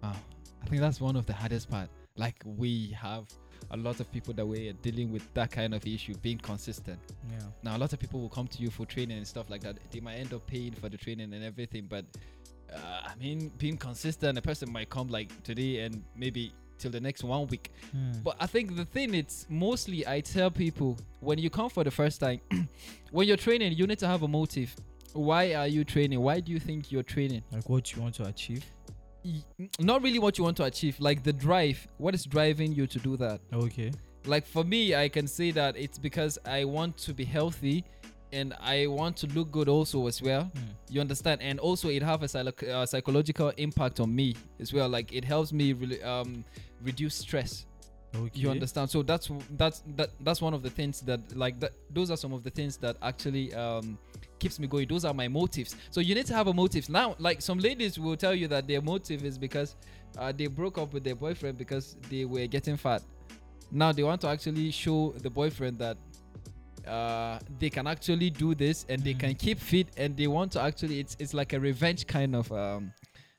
Wow. 0.04 0.16
I 0.62 0.66
think 0.68 0.82
that's 0.82 1.02
one 1.02 1.16
of 1.16 1.26
the 1.26 1.34
hardest 1.34 1.68
part. 1.68 1.90
like 2.16 2.36
we 2.46 2.96
have 2.96 3.26
a 3.72 3.78
lot 3.78 4.00
of 4.00 4.12
people 4.12 4.36
that 4.36 4.46
we're 4.46 4.72
dealing 4.74 5.12
with 5.12 5.34
that 5.34 5.50
kind 5.50 5.74
of 5.74 5.84
issue, 5.88 6.14
being 6.22 6.38
consistent. 6.38 7.00
Yeah. 7.28 7.40
Now, 7.64 7.76
a 7.76 7.80
lot 7.80 7.92
of 7.92 7.98
people 7.98 8.20
will 8.22 8.30
come 8.30 8.48
to 8.50 8.62
you 8.62 8.70
for 8.70 8.86
training 8.86 9.18
and 9.18 9.28
stuff 9.28 9.50
like 9.50 9.62
that. 9.62 9.78
They 9.90 10.00
might 10.00 10.18
end 10.18 10.32
up 10.32 10.46
paying 10.46 10.74
for 10.74 10.90
the 10.90 10.98
training 10.98 11.34
and 11.34 11.44
everything, 11.44 11.88
but 11.90 12.06
uh, 12.72 12.78
I 13.04 13.16
mean, 13.20 13.52
being 13.58 13.78
consistent, 13.78 14.38
a 14.38 14.42
person 14.44 14.72
might 14.72 14.92
come 14.92 15.08
like 15.08 15.32
today 15.42 15.80
and 15.80 16.04
maybe 16.16 16.54
till 16.78 16.92
the 16.92 17.02
next 17.02 17.24
one 17.24 17.48
week. 17.48 17.72
Mm. 17.98 18.24
But 18.24 18.36
I 18.40 18.46
think 18.46 18.76
the 18.76 18.86
thing 18.86 19.16
it's 19.16 19.48
mostly 19.50 20.06
I 20.06 20.22
tell 20.22 20.52
people 20.52 21.00
when 21.20 21.40
you 21.40 21.50
come 21.50 21.70
for 21.72 21.84
the 21.84 21.92
first 21.92 22.20
time, 22.20 22.42
when 23.12 23.28
you're 23.28 23.38
training, 23.38 23.74
you 23.74 23.88
need 23.88 24.00
to 24.00 24.08
have 24.08 24.22
a 24.22 24.28
motive. 24.28 24.76
Why 25.14 25.54
are 25.54 25.68
you 25.68 25.84
training? 25.84 26.20
Why 26.22 26.40
do 26.40 26.52
you 26.52 26.60
think 26.60 26.92
you're 26.92 27.04
training? 27.04 27.44
like 27.52 27.70
what 27.70 27.94
you 27.96 28.02
want 28.02 28.16
to 28.16 28.26
achieve. 28.26 28.66
Y- 29.24 29.70
Not 29.80 30.02
really 30.02 30.20
what 30.20 30.38
you 30.38 30.44
want 30.44 30.58
to 30.58 30.66
achieve, 30.66 31.00
like 31.00 31.24
the 31.24 31.32
drive. 31.34 31.88
What 31.98 32.14
is 32.14 32.26
driving 32.26 32.74
you 32.74 32.88
to 32.88 33.00
do 33.00 33.16
that? 33.18 33.40
Okay. 33.54 33.92
like 34.26 34.46
for 34.48 34.64
me 34.64 34.96
i 34.96 35.10
can 35.10 35.28
say 35.28 35.52
that 35.52 35.76
it's 35.76 36.00
because 36.00 36.40
i 36.46 36.64
want 36.64 36.98
to 36.98 37.14
be 37.14 37.26
healthy 37.26 37.84
and 38.32 38.54
i 38.62 38.88
want 38.88 39.18
to 39.18 39.28
look 39.36 39.52
good 39.52 39.68
also 39.68 40.08
as 40.08 40.22
well 40.22 40.44
Mm. 40.56 40.62
you 40.94 41.02
understand 41.02 41.42
and 41.42 41.60
also 41.60 41.90
it 41.90 42.02
have 42.02 42.24
a 42.24 42.28
psylo- 42.28 42.64
uh, 42.70 42.86
psychological 42.86 43.50
impact 43.58 44.00
on 44.00 44.16
me 44.16 44.28
as 44.62 44.72
well 44.72 44.88
like 44.88 45.12
it 45.12 45.26
helps 45.26 45.52
me 45.52 45.74
really 45.74 46.02
um 46.04 46.46
reduce 46.82 47.16
stress 47.16 47.66
Okay. 48.16 48.40
you 48.40 48.50
understand? 48.50 48.90
So 48.90 49.02
that's 49.02 49.30
that's 49.58 49.82
that 49.96 50.10
that's 50.22 50.42
one 50.42 50.54
of 50.54 50.62
the 50.62 50.70
things 50.70 51.02
that 51.02 51.36
like 51.36 51.60
that 51.60 51.72
those 51.92 52.12
are 52.12 52.18
some 52.18 52.32
of 52.34 52.44
the 52.44 52.50
things 52.52 52.78
that 52.78 52.96
actually 53.02 53.54
um 53.54 53.98
keeps 54.40 54.60
me 54.60 54.68
going. 54.68 54.88
Those 54.88 55.06
are 55.06 55.14
my 55.14 55.28
motives. 55.28 55.76
So 55.90 56.00
you 56.00 56.14
need 56.16 56.26
to 56.28 56.34
have 56.36 56.48
a 56.48 56.54
motive. 56.54 56.90
Now 56.90 57.16
like 57.18 57.42
some 57.42 57.60
ladies 57.60 57.98
will 57.98 58.18
tell 58.18 58.36
you 58.36 58.48
that 58.50 58.68
their 58.68 58.82
motive 58.82 59.24
is 59.26 59.38
because 59.38 59.76
uh, 60.18 60.32
they 60.32 60.48
broke 60.48 60.78
up 60.78 60.94
with 60.94 61.04
their 61.04 61.16
boyfriend 61.16 61.58
because 61.58 61.96
they 62.10 62.26
were 62.26 62.46
getting 62.48 62.78
fat. 62.78 63.02
Now 63.72 63.92
they 63.92 64.04
want 64.04 64.22
to 64.22 64.28
actually 64.28 64.70
show 64.72 65.14
the 65.18 65.30
boyfriend 65.30 65.80
that 65.80 65.98
uh, 66.88 67.40
they 67.60 67.70
can 67.70 67.88
actually 67.88 68.30
do 68.30 68.54
this 68.54 68.86
and 68.90 69.02
they 69.04 69.14
Mhm. 69.14 69.20
can 69.20 69.36
keep 69.36 69.60
fit 69.60 69.88
and 69.98 70.16
they 70.18 70.28
want 70.28 70.52
to 70.52 70.62
actually 70.62 71.00
it's 71.00 71.16
it's 71.20 71.34
like 71.34 71.54
a 71.54 71.60
revenge 71.60 72.06
kind 72.06 72.36
of 72.36 72.52
um 72.52 72.92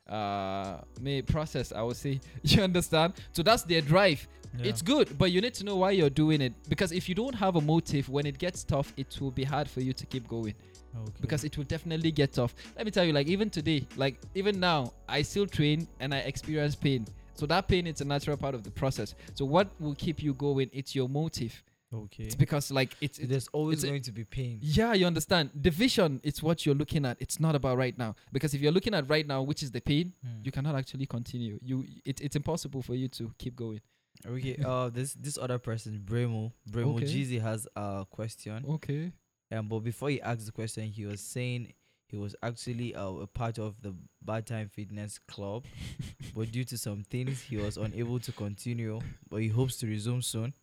uh 0.08 0.76
may 1.00 1.23
process 1.23 1.73
i 1.73 1.80
would 1.82 1.96
say 1.96 2.20
you 2.42 2.62
understand 2.62 3.12
so 3.32 3.42
that's 3.42 3.62
their 3.62 3.80
drive 3.80 4.26
Yeah. 4.56 4.70
it's 4.70 4.82
good, 4.82 5.18
but 5.18 5.32
you 5.32 5.40
need 5.40 5.54
to 5.54 5.64
know 5.64 5.75
why 5.82 5.90
you're 5.99 6.14
doing 6.25 6.40
it. 6.40 6.52
Because 6.68 6.92
if 6.92 7.08
you 7.08 7.14
don't 7.16 7.34
have 7.34 7.56
a 7.56 7.61
motive, 7.61 8.08
when 8.08 8.25
it 8.25 8.38
gets 8.38 8.62
tough, 8.62 8.92
it 8.96 9.18
will 9.20 9.32
be 9.32 9.42
hard 9.42 9.66
for 9.68 9.80
you 9.80 9.92
to 9.92 10.06
keep 10.06 10.28
going. 10.28 10.54
okay. 10.94 11.20
Because 11.20 11.42
it 11.42 11.56
will 11.58 11.64
definitely 11.66 12.12
get 12.12 12.32
tough. 12.34 12.54
Let 12.76 12.84
me 12.87 12.92
tell 12.92 13.04
you, 13.04 13.12
like 13.12 13.26
even 13.26 13.50
today, 13.50 13.80
like 13.96 14.14
even 14.37 14.61
now, 14.61 14.92
I 15.08 15.23
still 15.23 15.46
train 15.49 15.88
and 15.99 16.14
I 16.14 16.18
experience 16.18 16.76
pain. 16.76 17.04
So 17.34 17.46
that 17.46 17.66
pain 17.66 17.88
is 17.88 18.00
a 18.00 18.04
natural 18.04 18.37
part 18.37 18.54
of 18.54 18.62
the 18.62 18.70
process. 18.70 19.16
So 19.34 19.44
what 19.44 19.66
will 19.80 19.96
keep 19.96 20.23
you 20.23 20.34
going? 20.34 20.70
It's 20.73 20.94
your 20.94 21.08
motive. 21.08 21.61
Okay. 22.05 22.25
It's 22.25 22.35
because 22.35 22.71
like 22.71 22.95
it's, 23.01 23.19
it's 23.19 23.29
There's 23.29 23.49
always 23.53 23.83
it's 23.83 23.91
going 23.91 24.03
to 24.03 24.13
be 24.13 24.25
pain. 24.25 24.59
yeah, 24.61 24.93
you 24.95 25.07
understand. 25.07 25.51
The 25.55 25.71
vision, 25.71 26.21
it's 26.23 26.43
what 26.43 26.65
you're 26.67 26.75
looking 26.75 27.05
at. 27.07 27.17
It's 27.21 27.39
not 27.41 27.55
about 27.55 27.79
right 27.79 27.97
now. 27.97 28.15
Because 28.33 28.55
if 28.55 28.61
you're 28.61 28.73
looking 28.73 28.95
at 28.95 29.09
right 29.09 29.27
now, 29.27 29.43
which 29.43 29.63
is 29.63 29.71
the 29.71 29.81
pain, 29.81 30.13
Mm. 30.27 30.45
you 30.47 30.53
cannot 30.53 30.75
actually 30.77 31.07
continue. 31.07 31.59
You, 31.63 31.85
it, 32.05 32.21
it's 32.21 32.37
impossible 32.37 32.83
for 32.83 32.95
you 32.95 33.09
to 33.09 33.33
keep 33.39 33.57
going. 33.57 33.81
Okay. 34.27 34.57
Uh, 34.65 34.89
this 34.91 35.15
this 35.15 35.37
other 35.39 35.59
person, 35.59 36.03
Bremo, 36.05 36.53
Bremo 36.71 36.97
Okay. 36.97 37.07
Jeezy 37.07 37.41
has 37.41 37.67
a 37.77 38.07
question. 38.11 38.65
Okay. 38.69 39.13
Um, 39.53 39.69
but 39.69 39.81
before 39.81 40.11
he 40.11 40.21
asked 40.23 40.47
the 40.47 40.53
question, 40.53 40.85
he 40.91 41.05
was 41.07 41.21
saying 41.21 41.73
he 42.09 42.17
was 42.17 42.35
actually 42.43 42.95
uh, 42.95 43.09
a 43.09 43.27
part 43.27 43.59
of 43.59 43.81
the 43.83 43.95
Bad 44.23 44.47
Time 44.47 44.69
Fitness 44.69 45.19
Club, 45.27 45.65
but 46.35 46.51
due 46.53 46.65
to 46.65 46.79
some 46.79 47.03
things, 47.03 47.41
he 47.43 47.57
was 47.57 47.77
unable 47.77 48.19
to 48.21 48.33
continue. 48.33 49.01
But 49.29 49.39
he 49.43 49.49
hopes 49.49 49.77
to 49.79 49.87
resume 49.87 50.23
soon. 50.23 50.55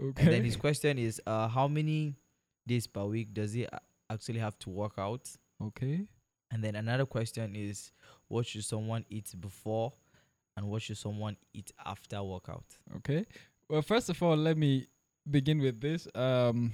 Okay. 0.00 0.24
And 0.24 0.32
then 0.32 0.44
his 0.44 0.56
question 0.56 0.98
is, 0.98 1.20
uh, 1.26 1.48
how 1.48 1.68
many 1.68 2.14
days 2.66 2.86
per 2.86 3.04
week 3.04 3.34
does 3.34 3.52
he 3.52 3.66
actually 4.10 4.38
have 4.38 4.58
to 4.60 4.70
work 4.70 4.94
out? 4.98 5.28
okay. 5.62 6.06
And 6.50 6.64
then 6.64 6.76
another 6.76 7.04
question 7.04 7.54
is, 7.54 7.92
what 8.28 8.46
should 8.46 8.64
someone 8.64 9.04
eat 9.10 9.34
before, 9.38 9.92
and 10.56 10.66
what 10.68 10.80
should 10.80 10.96
someone 10.96 11.36
eat 11.52 11.72
after 11.84 12.22
workout? 12.22 12.64
Okay. 12.96 13.26
Well, 13.68 13.82
first 13.82 14.08
of 14.08 14.22
all, 14.22 14.36
let 14.36 14.56
me 14.56 14.86
begin 15.30 15.58
with 15.58 15.78
this. 15.80 16.08
Um, 16.14 16.72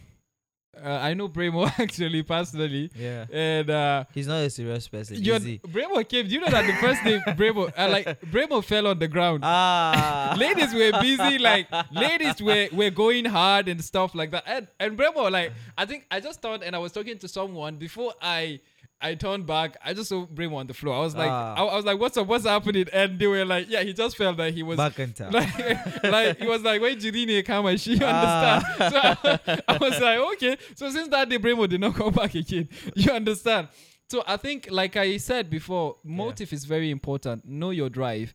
uh, 0.82 0.98
I 1.02 1.14
know 1.14 1.28
Bremo 1.28 1.66
actually 1.78 2.22
personally, 2.22 2.90
Yeah, 2.98 3.26
and 3.30 3.70
uh, 3.70 4.04
he's 4.14 4.26
not 4.26 4.38
a 4.42 4.50
serious 4.50 4.88
person. 4.88 5.16
he? 5.44 5.58
Bremo 5.58 6.06
came. 6.08 6.26
Do 6.26 6.34
you 6.34 6.40
know 6.40 6.48
that 6.50 6.66
the 6.66 6.74
first 6.86 7.02
day 7.04 7.18
Bremo, 7.36 7.72
uh, 7.76 7.88
like 7.90 8.20
Bremo 8.22 8.62
fell 8.64 8.86
on 8.86 8.98
the 8.98 9.08
ground. 9.08 9.40
Ah, 9.44 10.34
ladies 10.38 10.72
were 10.72 10.92
busy, 11.00 11.38
like 11.38 11.66
ladies 11.92 12.40
were 12.40 12.68
were 12.72 12.90
going 12.90 13.24
hard 13.24 13.68
and 13.68 13.82
stuff 13.82 14.14
like 14.14 14.30
that. 14.30 14.44
And 14.46 14.68
and 14.80 14.96
Bremo, 14.98 15.30
like 15.30 15.52
I 15.76 15.84
think 15.86 16.06
I 16.10 16.20
just 16.20 16.40
thought, 16.40 16.62
and 16.62 16.74
I 16.74 16.78
was 16.78 16.92
talking 16.92 17.18
to 17.18 17.28
someone 17.28 17.76
before 17.76 18.14
I. 18.20 18.60
I 19.04 19.14
turned 19.14 19.46
back. 19.46 19.76
I 19.84 19.92
just 19.94 20.08
saw 20.08 20.26
Bremo 20.26 20.54
on 20.56 20.66
the 20.66 20.74
floor. 20.74 20.94
I 20.96 21.00
was 21.00 21.14
like, 21.14 21.30
Ah. 21.30 21.54
I, 21.56 21.62
I 21.64 21.76
was 21.76 21.84
like, 21.84 22.00
"What's 22.00 22.16
up? 22.16 22.26
What's 22.26 22.44
happening?" 22.46 22.86
And 22.92 23.18
they 23.18 23.26
were 23.26 23.44
like, 23.44 23.68
"Yeah, 23.68 23.82
he 23.82 23.92
just 23.92 24.16
felt 24.16 24.36
that 24.38 24.54
he 24.54 24.62
was 24.62 24.76
back 24.78 24.98
in 24.98 25.12
time. 25.12 25.30
like, 25.30 25.58
like 26.04 26.40
it 26.40 26.48
was 26.48 26.62
like 26.62 26.80
when 26.80 26.96
Jirine 26.98 27.44
come 27.44 27.66
and 27.66 27.80
she 27.80 27.98
Ah. 28.02 28.56
understand. 28.56 29.24
So 29.46 29.60
I, 29.68 29.76
was 29.78 30.00
like, 30.00 30.18
okay. 30.34 30.56
So 30.74 30.90
since 30.90 31.08
that 31.08 31.28
day, 31.28 31.38
Bremo 31.38 31.68
did 31.68 31.80
not 31.80 31.94
come 32.00 32.12
back 32.12 32.34
again. 32.34 32.68
You 32.94 33.12
understand? 33.12 33.68
So 34.10 34.22
I 34.26 34.36
think, 34.36 34.68
like 34.70 34.96
I 34.96 35.16
said 35.18 35.48
before, 35.50 35.96
motive 36.04 36.52
is 36.52 36.64
very 36.64 36.90
important. 36.90 37.44
Know 37.46 37.70
your 37.70 37.88
drive, 37.90 38.34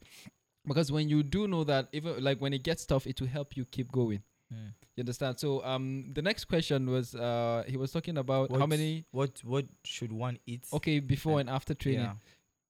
because 0.68 0.92
when 0.92 1.10
you 1.10 1.24
do 1.24 1.48
know 1.48 1.64
that, 1.64 1.88
even 1.94 2.24
like 2.24 2.40
when 2.40 2.54
it 2.54 2.64
gets 2.64 2.86
tough, 2.86 3.08
it 3.08 3.20
will 3.22 3.28
help 3.28 3.56
you 3.58 3.66
keep 3.66 3.92
going. 3.92 4.22
Mm. 4.54 4.74
You 4.96 5.02
understand? 5.02 5.40
So 5.40 5.64
um, 5.64 6.12
the 6.14 6.22
next 6.22 6.46
question 6.46 6.90
was 6.90 7.16
uh, 7.16 7.64
he 7.68 7.78
was 7.78 7.92
talking 7.92 8.18
about 8.18 8.52
how 8.58 8.66
many. 8.66 9.06
What 9.12 9.42
what 9.44 9.66
should 9.84 10.12
one 10.12 10.40
eat? 10.46 10.66
Okay, 10.74 11.00
before 11.00 11.40
and 11.40 11.50
after 11.50 11.74
training. 11.74 12.02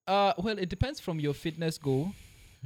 Yeah. 0.08 0.14
Uh, 0.14 0.34
well, 0.38 0.58
it 0.58 0.70
depends 0.70 1.00
from 1.00 1.20
your 1.20 1.34
fitness 1.34 1.78
goal. 1.78 2.12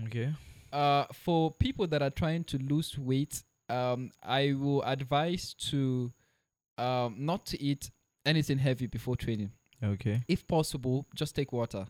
Okay. 0.07 0.33
uh, 0.73 1.05
for 1.13 1.51
people 1.51 1.87
that 1.87 2.01
are 2.01 2.09
trying 2.09 2.43
to 2.45 2.57
lose 2.57 2.97
weight, 2.97 3.43
um, 3.69 4.09
I 4.23 4.53
will 4.57 4.81
advise 4.83 5.53
to 5.69 6.11
um, 6.77 7.15
not 7.19 7.45
to 7.47 7.61
eat 7.61 7.91
anything 8.25 8.57
heavy 8.57 8.87
before 8.87 9.15
training. 9.15 9.51
Okay. 9.83 10.23
If 10.27 10.47
possible, 10.47 11.05
just 11.15 11.35
take 11.35 11.53
water. 11.53 11.85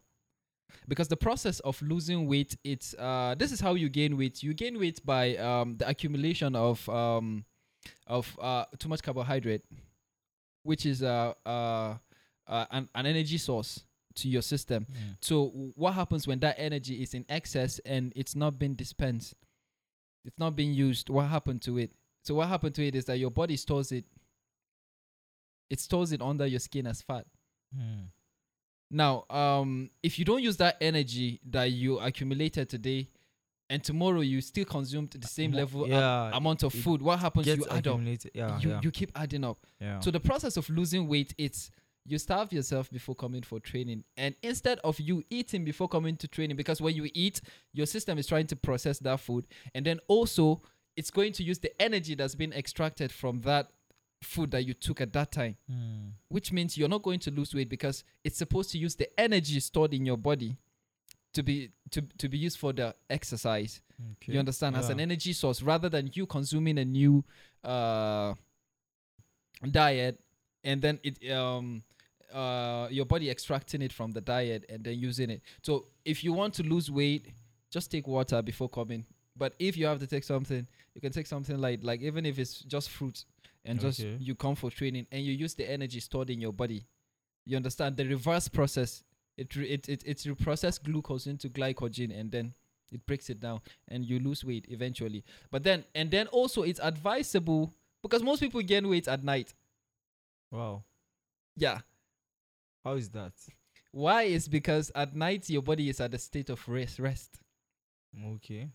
Because 0.88 1.08
the 1.08 1.18
process 1.18 1.60
of 1.62 1.82
losing 1.82 2.28
weight, 2.28 2.58
it's 2.64 2.94
uh, 2.96 3.36
this 3.38 3.52
is 3.52 3.60
how 3.60 3.76
you 3.76 3.90
gain 3.90 4.18
weight. 4.18 4.44
You 4.44 4.54
gain 4.54 4.80
weight 4.80 5.06
by 5.06 5.38
um, 5.38 5.78
the 5.78 5.88
accumulation 5.88 6.56
of 6.56 6.88
um, 6.90 7.46
of 8.08 8.38
uh, 8.42 8.66
too 8.80 8.90
much 8.90 9.02
carbohydrate, 9.02 9.64
which 10.64 10.86
is 10.86 11.04
uh, 11.04 11.34
uh, 11.46 11.96
uh, 12.48 12.66
an, 12.72 12.90
an 12.96 13.06
energy 13.06 13.38
source 13.38 13.86
to 14.16 14.28
your 14.28 14.42
system. 14.42 14.86
Mm. 14.92 15.18
So 15.22 15.72
what 15.76 15.94
happens 15.94 16.28
when 16.28 16.40
that 16.40 16.56
energy 16.58 17.02
is 17.02 17.14
in 17.14 17.26
excess 17.30 17.80
and 17.86 18.14
it's 18.16 18.36
not 18.36 18.60
being 18.60 18.76
dispensed? 18.76 19.36
It's 20.26 20.38
not 20.40 20.56
being 20.56 20.74
used. 20.74 21.10
What 21.10 21.28
happened 21.28 21.62
to 21.64 21.78
it? 21.78 21.94
So 22.24 22.36
what 22.36 22.48
happened 22.48 22.76
to 22.76 22.86
it 22.86 22.96
is 22.96 23.06
that 23.06 23.18
your 23.18 23.32
body 23.32 23.58
stores 23.58 23.92
it. 23.92 24.06
It 25.70 25.80
stores 25.80 26.12
it 26.12 26.22
under 26.22 26.46
your 26.46 26.60
skin 26.60 26.88
as 26.88 27.02
fat. 27.02 27.26
Mm. 27.76 28.08
Now, 28.94 29.26
um, 29.30 29.90
if 30.04 30.20
you 30.20 30.26
don't 30.26 30.44
use 30.44 30.58
that 30.58 30.78
energy 30.80 31.42
that 31.50 31.72
you 31.72 32.00
accumulated 32.00 32.70
today, 32.70 33.10
and 33.70 33.84
tomorrow 33.84 34.22
you 34.22 34.40
still 34.40 34.66
consumed 34.66 35.12
the 35.12 35.28
same 35.28 35.52
Mo- 35.52 35.58
level 35.58 35.88
yeah, 35.88 36.30
amount 36.34 36.62
of 36.64 36.74
food, 36.74 37.02
what 37.02 37.20
happens? 37.20 37.48
You 37.48 37.66
add 37.72 37.88
up. 37.88 38.00
Yeah. 38.34 38.60
you 38.60 38.70
yeah. 38.70 38.80
you 38.84 38.92
keep 38.92 39.12
adding 39.16 39.44
up. 39.44 39.58
yeah. 39.80 40.00
So 40.00 40.12
the 40.12 40.20
process 40.20 40.58
of 40.58 40.70
losing 40.70 41.08
weight, 41.08 41.34
it's 41.38 41.72
you 42.06 42.18
starve 42.18 42.52
yourself 42.54 42.92
before 42.92 43.16
coming 43.16 43.42
for 43.42 43.60
training. 43.60 44.04
And 44.18 44.36
instead 44.44 44.80
of 44.84 45.00
you 45.00 45.24
eating 45.30 45.64
before 45.64 45.88
coming 45.88 46.18
to 46.18 46.28
training, 46.28 46.58
because 46.58 46.82
when 46.82 46.96
you 46.96 47.10
eat, 47.14 47.42
your 47.72 47.86
system 47.86 48.18
is 48.18 48.28
trying 48.28 48.48
to 48.48 48.56
process 48.56 49.00
that 49.00 49.20
food. 49.22 49.48
And 49.74 49.86
then 49.86 50.00
also 50.08 50.62
it's 50.96 51.10
going 51.10 51.34
to 51.34 51.44
use 51.44 51.60
the 51.60 51.82
energy 51.82 52.14
that's 52.14 52.36
been 52.36 52.54
extracted 52.54 53.12
from 53.12 53.42
that 53.42 53.70
food 54.26 54.52
that 54.52 54.64
you 54.64 54.74
took 54.74 55.02
at 55.02 55.14
that 55.14 55.32
time. 55.32 55.56
Mm. 55.72 56.12
Which 56.30 56.52
means 56.52 56.78
you're 56.78 56.90
not 56.90 57.04
going 57.04 57.20
to 57.20 57.32
lose 57.32 57.54
weight 57.54 57.70
because 57.70 58.04
it's 58.24 58.38
supposed 58.38 58.72
to 58.72 58.78
use 58.78 58.96
the 58.96 59.08
energy 59.20 59.60
stored 59.60 59.94
in 59.94 60.06
your 60.06 60.18
body 60.18 60.58
to 61.34 61.44
be 61.44 61.72
to, 61.92 62.02
to 62.18 62.30
be 62.30 62.38
used 62.38 62.58
for 62.58 62.74
the 62.74 62.96
exercise. 63.10 63.82
Okay. 64.14 64.34
You 64.34 64.40
understand? 64.40 64.76
As 64.76 64.90
an 64.90 65.00
energy 65.00 65.34
source 65.34 65.62
rather 65.62 65.90
than 65.90 66.10
you 66.14 66.26
consuming 66.26 66.78
a 66.78 66.86
new 66.86 67.24
uh 67.64 68.34
diet 69.72 70.20
and 70.64 70.82
then 70.82 71.00
it 71.04 71.32
um 71.32 71.84
uh 72.34 72.88
your 72.90 73.06
body 73.06 73.30
extracting 73.30 73.82
it 73.82 73.94
from 73.94 74.12
the 74.12 74.22
diet 74.22 74.66
and 74.70 74.84
then 74.84 74.98
using 74.98 75.30
it. 75.30 75.42
So 75.62 75.88
if 76.06 76.24
you 76.24 76.34
want 76.34 76.54
to 76.56 76.64
lose 76.64 76.92
weight, 76.92 77.28
just 77.72 77.92
take 77.92 78.08
water 78.08 78.42
before 78.42 78.70
coming. 78.70 79.06
But 79.36 79.56
if 79.58 79.78
you 79.78 79.88
have 79.88 80.00
to 80.00 80.08
take 80.08 80.24
something, 80.24 80.68
you 80.94 81.02
can 81.02 81.12
take 81.12 81.28
something 81.28 81.58
like 81.58 81.80
like 81.84 82.02
even 82.02 82.26
if 82.26 82.38
it's 82.38 82.60
just 82.60 82.90
fruit 82.90 83.26
and 83.66 83.80
just 83.80 84.00
you 84.00 84.36
come 84.36 84.56
for 84.56 84.70
training 84.72 85.08
and 85.12 85.24
you 85.24 85.34
use 85.34 85.54
the 85.56 85.70
energy 85.70 86.00
stored 86.00 86.30
in 86.30 86.42
your 86.42 86.54
body. 86.54 86.86
You 87.46 87.58
understand 87.58 87.98
the 87.98 88.06
reverse 88.06 88.48
process. 88.48 89.04
It 89.38 89.56
re- 89.56 89.70
it 89.70 89.90
it 89.90 90.04
it 90.06 90.18
reprocess 90.18 90.82
glucose 90.82 91.28
into 91.28 91.50
glycogen 91.50 92.18
and 92.18 92.32
then 92.32 92.54
It 92.94 93.06
breaks 93.08 93.30
it 93.32 93.40
down, 93.40 93.62
and 93.88 94.06
you 94.06 94.20
lose 94.20 94.46
weight 94.46 94.68
eventually. 94.70 95.24
But 95.50 95.64
then, 95.64 95.84
and 95.96 96.12
then 96.12 96.28
also, 96.28 96.62
it's 96.62 96.80
advisable 96.80 97.74
because 98.04 98.22
most 98.22 98.40
people 98.40 98.62
gain 98.62 98.88
weight 98.88 99.08
at 99.08 99.24
night. 99.24 99.54
Wow. 100.52 100.84
Yeah. 101.58 101.80
How 102.84 102.94
is 102.94 103.10
that? 103.10 103.34
Why 103.92 104.24
is 104.24 104.48
because 104.48 104.92
at 104.94 105.16
night 105.16 105.50
your 105.50 105.64
body 105.64 105.90
is 105.90 106.00
at 106.02 106.14
a 106.14 106.20
state 106.20 106.50
of 106.52 106.68
rest. 106.70 107.00
Rest. 107.00 107.40
Okay. 108.36 108.70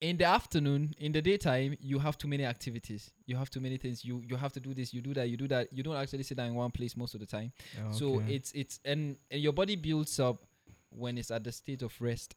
In 0.00 0.16
the 0.16 0.24
afternoon 0.24 0.94
in 0.98 1.12
the 1.12 1.20
daytime 1.20 1.76
you 1.80 1.98
have 1.98 2.16
too 2.16 2.28
many 2.28 2.44
activities. 2.44 3.10
You 3.26 3.36
have 3.36 3.50
too 3.50 3.60
many 3.60 3.76
things. 3.76 4.04
You 4.04 4.22
you 4.26 4.36
have 4.36 4.52
to 4.54 4.60
do 4.60 4.74
this 4.74 4.94
you 4.94 5.00
do 5.02 5.14
that 5.14 5.28
you 5.28 5.36
do 5.36 5.48
that. 5.48 5.68
You 5.72 5.82
don't 5.82 5.96
actually 5.96 6.22
sit 6.22 6.36
down 6.36 6.46
in 6.48 6.54
one 6.54 6.70
place 6.70 6.96
most 6.96 7.14
of 7.14 7.20
the 7.20 7.26
time. 7.26 7.52
So 7.90 8.20
it's 8.28 8.52
it's 8.52 8.80
and, 8.84 9.16
and 9.30 9.40
your 9.40 9.52
body 9.52 9.76
builds 9.76 10.18
up 10.18 10.42
when 10.90 11.18
it's 11.18 11.30
at 11.30 11.44
the 11.44 11.52
state 11.52 11.82
of 11.82 11.92
rest. 12.00 12.34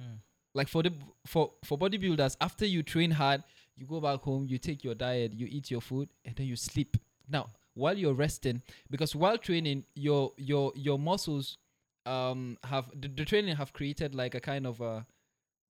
Hmm. 0.00 0.16
like 0.54 0.68
for 0.68 0.82
the 0.82 0.92
for 1.26 1.52
for 1.64 1.76
bodybuilders 1.76 2.36
after 2.40 2.64
you 2.64 2.82
train 2.82 3.10
hard 3.10 3.44
you 3.76 3.86
go 3.86 4.00
back 4.00 4.20
home 4.20 4.46
you 4.48 4.56
take 4.56 4.82
your 4.82 4.94
diet 4.94 5.34
you 5.34 5.46
eat 5.50 5.70
your 5.70 5.82
food 5.82 6.08
and 6.24 6.34
then 6.36 6.46
you 6.46 6.56
sleep. 6.56 6.96
Now 7.28 7.50
while 7.74 7.96
you're 7.96 8.14
resting 8.14 8.62
because 8.90 9.14
while 9.16 9.38
training 9.38 9.84
your 9.94 10.32
your 10.36 10.72
your 10.74 10.98
muscles 10.98 11.58
um 12.06 12.58
have 12.64 12.90
the, 12.98 13.08
the 13.08 13.24
training 13.24 13.56
have 13.56 13.72
created 13.72 14.14
like 14.14 14.34
a 14.34 14.40
kind 14.40 14.66
of 14.66 14.80
a 14.80 15.06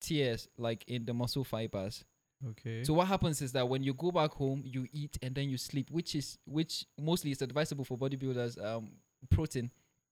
tears 0.06 0.48
like 0.58 0.84
in 0.86 1.04
the 1.04 1.14
muscle 1.14 1.44
fibers 1.44 2.04
Okay. 2.50 2.84
so 2.84 2.92
what 2.92 3.06
happens 3.08 3.40
is 3.40 3.52
that 3.52 3.66
when 3.66 3.82
you 3.82 3.94
go 3.94 4.10
back 4.10 4.30
home, 4.32 4.60
you 4.66 4.86
eat 4.92 5.16
and 5.22 5.34
then 5.34 5.48
you 5.48 5.56
sleep, 5.56 5.90
which 5.90 6.14
is 6.14 6.36
which 6.44 6.84
mostly 7.00 7.30
is 7.30 7.40
advisable 7.40 7.84
for 7.84 7.96
bodybuilders. 7.96 8.62
Um, 8.62 8.90
protein, 9.30 9.70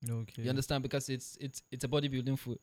okay. 0.09 0.43
you 0.43 0.49
understand, 0.49 0.83
because 0.83 1.11
it's 1.11 1.37
it's 1.41 1.63
it's 1.71 1.85
a 1.85 1.89
bodybuilding 1.89 2.39
food. 2.39 2.59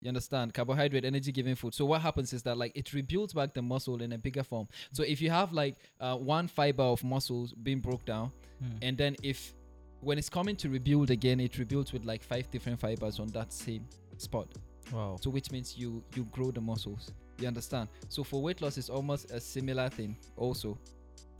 You 0.00 0.08
understand, 0.08 0.54
carbohydrate, 0.54 1.04
energy 1.04 1.32
giving 1.32 1.56
food. 1.56 1.74
So 1.74 1.86
what 1.86 2.02
happens 2.02 2.32
is 2.32 2.42
that 2.44 2.56
like 2.56 2.70
it 2.76 2.92
rebuilds 2.92 3.32
back 3.32 3.52
the 3.52 3.62
muscle 3.62 4.00
in 4.00 4.12
a 4.12 4.18
bigger 4.18 4.44
form. 4.44 4.68
So 4.92 5.02
if 5.02 5.20
you 5.20 5.30
have 5.30 5.52
like 5.52 5.76
uh, 5.98 6.16
one 6.16 6.46
fiber 6.46 6.84
of 6.84 7.02
muscles 7.02 7.52
being 7.52 7.80
broke 7.80 8.04
down, 8.04 8.30
Hmm. 8.60 8.76
and 8.86 8.96
then 8.96 9.16
if 9.24 9.54
when 10.02 10.18
it's 10.18 10.30
coming 10.30 10.54
to 10.56 10.68
rebuild 10.68 11.10
again, 11.10 11.40
it 11.40 11.58
rebuilds 11.58 11.92
with 11.92 12.04
like 12.04 12.22
five 12.22 12.48
different 12.52 12.78
fibers 12.78 13.18
on 13.18 13.26
that 13.28 13.52
same 13.52 13.84
spot. 14.18 14.46
Wow. 14.92 15.16
So 15.20 15.30
which 15.30 15.50
means 15.50 15.76
you 15.76 16.02
you 16.14 16.24
grow 16.24 16.50
the 16.50 16.60
muscles. 16.60 17.10
You 17.38 17.48
understand? 17.48 17.88
So 18.08 18.22
for 18.24 18.42
weight 18.42 18.60
loss, 18.60 18.76
it's 18.78 18.90
almost 18.90 19.30
a 19.30 19.40
similar 19.40 19.88
thing. 19.88 20.16
Also, 20.36 20.76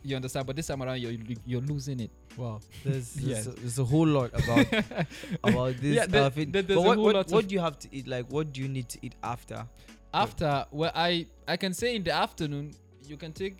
you 0.02 0.16
understand? 0.16 0.46
But 0.46 0.56
this 0.56 0.66
time 0.68 0.82
around, 0.82 1.00
you're 1.00 1.12
you're 1.44 1.60
losing 1.60 2.00
it. 2.00 2.10
Wow. 2.36 2.60
There's, 2.84 3.12
there's, 3.14 3.26
Yes. 3.26 3.46
a, 3.46 3.50
there's 3.50 3.78
a 3.78 3.84
whole 3.84 4.06
lot 4.06 4.30
about 4.32 4.66
about 5.44 5.76
this. 5.76 5.94
Yeah, 5.96 6.06
there- 6.06 6.22
uh, 6.24 6.30
fit- 6.30 6.52
there- 6.52 6.62
but 6.62 6.80
what, 6.82 6.98
what, 6.98 7.30
what 7.30 7.48
do 7.48 7.54
you 7.54 7.60
have 7.60 7.78
to 7.80 7.88
eat? 7.92 8.06
Like, 8.06 8.26
what 8.30 8.52
do 8.52 8.60
you 8.62 8.68
need 8.68 8.88
to 8.90 8.98
eat 9.02 9.14
after? 9.22 9.66
After, 10.14 10.64
well, 10.72 10.90
I 10.94 11.26
I 11.46 11.56
can 11.56 11.72
say 11.74 11.94
in 11.96 12.02
the 12.02 12.12
afternoon, 12.12 12.72
you 13.06 13.16
can 13.16 13.32
take 13.32 13.58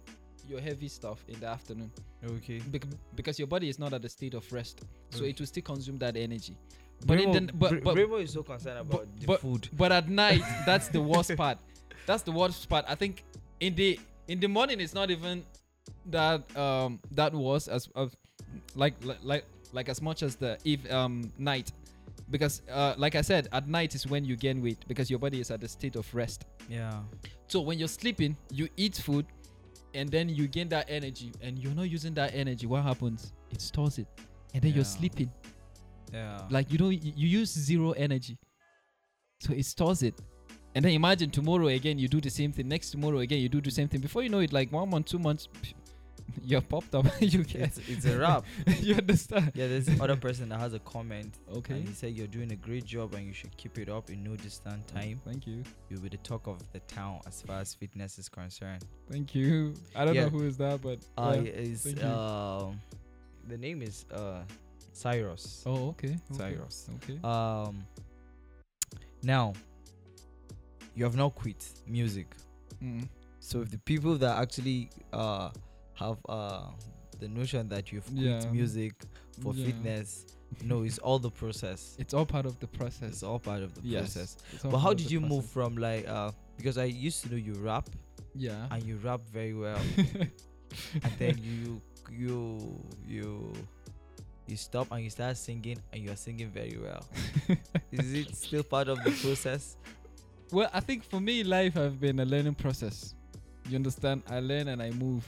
your 0.51 0.61
heavy 0.61 0.89
stuff 0.89 1.25
in 1.29 1.39
the 1.41 1.47
afternoon 1.47 1.91
Okay. 2.25 2.59
bec- 2.71 2.87
because 3.15 3.39
your 3.39 3.47
body 3.49 3.69
is 3.69 3.79
not 3.79 3.93
at 3.93 4.03
the 4.03 4.09
state 4.09 4.35
of 4.35 4.45
rest, 4.53 4.83
so 5.11 5.21
Okay. 5.21 5.31
it 5.31 5.39
will 5.39 5.47
still 5.47 5.63
consume 5.63 5.99
that 5.99 6.17
energy. 6.17 6.57
But 7.07 7.21
in 7.21 7.33
the 7.33 7.41
but, 7.55 7.83
but 7.83 7.97
Bremo 7.97 8.21
is 8.23 8.33
so 8.33 8.43
concerned 8.43 8.79
about 8.79 9.07
the 9.21 9.27
but- 9.27 9.41
food. 9.41 9.69
But 9.73 9.93
at 9.93 10.09
night, 10.09 10.43
that's 10.67 10.89
the 10.89 11.01
worst 11.01 11.35
part. 11.37 11.59
That's 12.07 12.23
the 12.23 12.33
worst 12.33 12.69
part. 12.69 12.85
I 12.89 12.95
think 12.95 13.25
in 13.61 13.75
the 13.75 13.99
in 14.29 14.41
the 14.41 14.49
morning, 14.49 14.81
it's 14.81 14.93
not 14.95 15.11
even 15.11 15.45
that 16.07 16.45
um 16.57 16.99
that 17.13 17.33
was 17.33 17.69
as 17.69 17.89
of 17.95 18.15
like 18.75 18.95
like 19.23 19.45
like 19.73 19.89
as 19.89 20.03
much 20.03 20.23
as 20.23 20.37
the 20.37 20.59
eve 20.65 20.91
um 20.91 21.33
night, 21.39 21.73
because 22.31 22.61
uh 22.71 22.95
like 22.99 23.15
I 23.15 23.23
said, 23.23 23.49
at 23.53 23.67
night 23.69 23.95
is 23.95 24.07
when 24.07 24.25
you 24.25 24.37
gain 24.37 24.61
weight 24.63 24.85
because 24.89 25.09
your 25.09 25.19
body 25.19 25.41
is 25.41 25.51
at 25.51 25.61
the 25.61 25.69
state 25.69 25.97
of 25.97 26.13
rest. 26.15 26.45
Yeah. 26.69 27.01
So 27.49 27.61
when 27.63 27.79
you're 27.79 27.89
sleeping, 27.89 28.37
you 28.53 28.69
eat 28.77 28.97
food, 28.97 29.25
and 29.95 30.09
then 30.11 30.29
you 30.29 30.47
gain 30.49 30.69
that 30.71 30.87
energy, 30.89 31.33
and 31.43 31.59
you're 31.59 31.75
not 31.75 31.91
using 31.91 32.15
that 32.15 32.35
energy. 32.35 32.67
What 32.67 32.83
happens? 32.83 33.33
It 33.51 33.61
stores 33.61 33.99
it, 33.99 34.07
and 34.55 34.63
then 34.63 34.73
you're 34.75 34.85
sleeping 34.85 35.31
Yeah. 36.13 36.43
like 36.51 36.73
you 36.73 36.79
don't 36.79 36.93
you 36.93 37.13
you 37.17 37.29
use 37.41 37.51
zero 37.53 37.93
energy 37.93 38.37
so 39.39 39.53
it 39.53 39.65
stores 39.65 40.03
it 40.03 40.15
and 40.75 40.85
then 40.85 40.93
imagine 40.93 41.31
tomorrow 41.31 41.69
again 41.69 41.99
you 42.01 42.09
do 42.09 42.21
the 42.21 42.31
same 42.31 42.53
thing 42.53 42.67
next 42.69 42.91
tomorrow 42.91 43.21
again 43.21 43.41
you 43.41 43.49
do 43.49 43.61
the 43.61 43.71
same 43.71 43.87
thing 43.89 44.01
before 44.01 44.23
you 44.25 44.29
know 44.29 44.41
it 44.41 44.53
like 44.53 44.73
one 44.73 44.91
month 44.91 45.07
two 45.07 45.19
months 45.21 45.49
you're 46.45 46.61
popped 46.61 46.95
up 46.95 47.07
you 47.21 47.45
get 47.45 47.63
it's, 47.63 47.79
it's 47.89 48.05
a 48.07 48.19
wrap. 48.19 48.45
you 48.81 48.95
understand 48.95 49.53
Yeah, 49.55 49.69
there's 49.69 49.89
other 50.01 50.17
person 50.17 50.49
that 50.51 50.61
has 50.61 50.75
a 50.75 50.79
comment. 50.81 51.35
okay 51.53 51.75
And 51.75 51.89
he 51.89 51.95
said 51.95 52.13
you're 52.15 52.27
doing 52.27 52.53
a 52.53 52.57
great 52.57 52.85
job 52.85 53.15
and 53.15 53.27
you 53.27 53.33
should 53.33 53.57
keep 53.57 53.79
it 53.79 53.89
up 53.89 54.11
in 54.11 54.23
no 54.23 54.37
distant 54.37 54.87
time. 54.89 55.21
thank 55.25 55.47
you 55.47 55.63
You'll 55.89 56.01
be 56.01 56.09
the 56.09 56.17
talk 56.19 56.47
of 56.47 56.59
the 56.73 56.81
town 56.81 57.21
as 57.27 57.43
far 57.43 57.61
as 57.61 57.75
fitness 57.75 58.19
is 58.19 58.29
concerned. 58.29 58.85
thank 59.11 59.35
you 59.35 59.75
i 59.97 60.05
don't 60.05 60.15
Yeah. 60.15 60.25
know 60.25 60.31
who 60.31 60.43
is 60.47 60.57
that 60.59 60.81
but 60.83 60.99
Uh, 61.17 61.37
yeah. 61.43 61.51
is 61.53 61.83
thank 61.83 62.03
um, 62.05 62.81
the 63.49 63.57
name 63.59 63.83
is 63.83 64.05
uh, 64.13 64.43
Cyrus. 64.93 65.63
oh 65.67 65.89
okay 65.91 66.17
okay. 66.33 66.39
Cyrus. 66.57 66.89
okay 66.97 67.19
Um, 67.25 67.85
now 69.23 69.53
you 70.95 71.05
have 71.05 71.17
not 71.17 71.35
quit 71.35 71.65
music. 71.87 72.35
mm. 72.83 73.09
So 73.39 73.63
if 73.63 73.71
the 73.71 73.79
people 73.79 74.17
that 74.19 74.37
actually 74.39 74.91
uh 75.13 75.51
have 76.01 76.19
uh 76.29 76.67
the 77.19 77.29
notion 77.29 77.69
that 77.69 77.93
you've 77.93 78.07
quit 78.07 78.25
Yeah. 78.45 78.51
music 78.51 78.95
for 79.43 79.53
Yeah. 79.55 79.67
fitness, 79.67 80.27
no, 80.65 80.83
it's 80.83 80.99
all 80.99 81.19
the 81.19 81.31
process. 81.31 81.97
it's 82.03 82.15
all 82.15 82.27
part 82.27 82.47
of 82.47 82.59
the 82.61 82.67
process 82.67 83.11
It's 83.13 83.23
all 83.23 83.39
part 83.39 83.63
of 83.63 83.75
the 83.75 83.83
Yes. 83.83 84.15
process. 84.15 84.37
But 84.63 84.79
how 84.79 84.93
did 84.95 85.11
you 85.11 85.21
move 85.21 85.45
from 85.47 85.77
like 85.77 86.09
uh 86.09 86.33
because 86.57 86.77
I 86.79 86.85
used 86.85 87.23
to 87.25 87.31
know 87.31 87.37
you 87.37 87.55
rap 87.55 87.89
yeah 88.35 88.67
and 88.71 88.83
you 88.85 88.97
rap 89.09 89.21
very 89.33 89.55
well 89.55 89.81
and 91.05 91.13
then 91.19 91.37
you 91.39 91.81
you 92.11 92.79
you 93.07 93.53
you 94.47 94.57
stop 94.57 94.87
and 94.93 95.03
you 95.05 95.11
start 95.11 95.37
singing 95.37 95.79
and 95.93 96.03
you 96.03 96.11
are 96.11 96.17
singing 96.17 96.51
very 96.51 96.77
well. 96.83 97.05
Is 97.93 98.13
it 98.15 98.35
still 98.35 98.65
part 98.65 98.89
of 98.89 98.99
the 99.05 99.13
process? 99.23 99.77
Well, 100.51 100.69
I 100.73 100.81
think 100.81 101.05
for 101.05 101.21
me, 101.21 101.45
life 101.45 101.75
has 101.75 101.95
been 101.95 102.19
a 102.19 102.25
learning 102.25 102.55
process. 102.57 103.15
You 103.69 103.77
understand? 103.77 104.23
I 104.29 104.41
learn 104.41 104.67
and 104.69 104.83
I 104.83 104.91
move. 104.91 105.25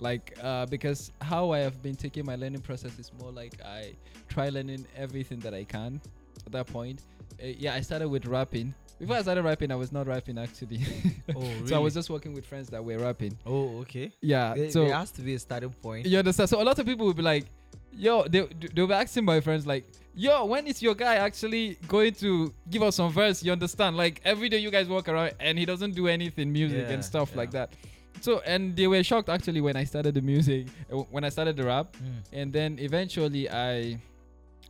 Like, 0.00 0.36
uh, 0.42 0.66
because 0.66 1.10
how 1.20 1.50
I 1.50 1.58
have 1.60 1.82
been 1.82 1.96
taking 1.96 2.24
my 2.24 2.36
learning 2.36 2.60
process 2.60 2.98
is 2.98 3.10
more 3.20 3.30
like 3.30 3.54
I 3.64 3.94
try 4.28 4.48
learning 4.48 4.86
everything 4.96 5.38
that 5.40 5.54
I 5.54 5.64
can 5.64 6.00
at 6.46 6.52
that 6.52 6.66
point. 6.66 7.02
Uh, 7.42 7.46
yeah, 7.46 7.74
I 7.74 7.80
started 7.80 8.08
with 8.08 8.26
rapping. 8.26 8.74
Before 8.98 9.16
I 9.16 9.22
started 9.22 9.44
rapping, 9.44 9.70
I 9.70 9.76
was 9.76 9.92
not 9.92 10.06
rapping 10.06 10.38
actually. 10.38 10.80
Oh, 11.36 11.40
really? 11.40 11.66
so 11.68 11.76
I 11.76 11.78
was 11.78 11.94
just 11.94 12.10
working 12.10 12.32
with 12.32 12.44
friends 12.46 12.68
that 12.70 12.84
were 12.84 12.98
rapping. 12.98 13.36
Oh, 13.46 13.78
okay. 13.80 14.10
Yeah. 14.20 14.54
There, 14.54 14.70
so 14.70 14.86
it 14.86 14.92
has 14.92 15.10
to 15.12 15.20
be 15.20 15.34
a 15.34 15.38
starting 15.38 15.70
point. 15.70 16.06
you 16.06 16.18
understand? 16.18 16.48
So 16.48 16.60
a 16.60 16.64
lot 16.64 16.78
of 16.78 16.86
people 16.86 17.06
will 17.06 17.14
be 17.14 17.22
like, 17.22 17.46
yo, 17.92 18.24
they, 18.24 18.48
they'll 18.74 18.86
be 18.86 18.94
asking 18.94 19.24
my 19.24 19.40
friends, 19.40 19.66
like, 19.66 19.84
yo, 20.14 20.46
when 20.46 20.66
is 20.66 20.82
your 20.82 20.94
guy 20.94 21.16
actually 21.16 21.76
going 21.86 22.14
to 22.14 22.52
give 22.70 22.82
us 22.82 22.96
some 22.96 23.12
verse? 23.12 23.42
You 23.42 23.52
understand? 23.52 23.96
Like, 23.96 24.20
every 24.24 24.48
day 24.48 24.58
you 24.58 24.70
guys 24.70 24.88
walk 24.88 25.08
around 25.08 25.32
and 25.38 25.58
he 25.58 25.64
doesn't 25.64 25.94
do 25.94 26.08
anything, 26.08 26.52
music 26.52 26.86
Yeah, 26.88 26.94
and 26.94 27.04
stuff 27.04 27.36
like 27.36 27.50
that. 27.52 27.72
So, 28.20 28.40
and 28.40 28.74
they 28.76 28.86
were 28.86 29.02
shocked 29.02 29.28
actually 29.28 29.60
when 29.60 29.76
I 29.76 29.84
started 29.84 30.14
the 30.14 30.22
music, 30.22 30.66
uh, 30.92 30.96
when 31.10 31.24
I 31.24 31.28
started 31.30 31.56
the 31.56 31.64
rap. 31.64 31.96
Mm. 31.96 32.22
And 32.32 32.52
then 32.52 32.78
eventually 32.78 33.48
I 33.48 33.98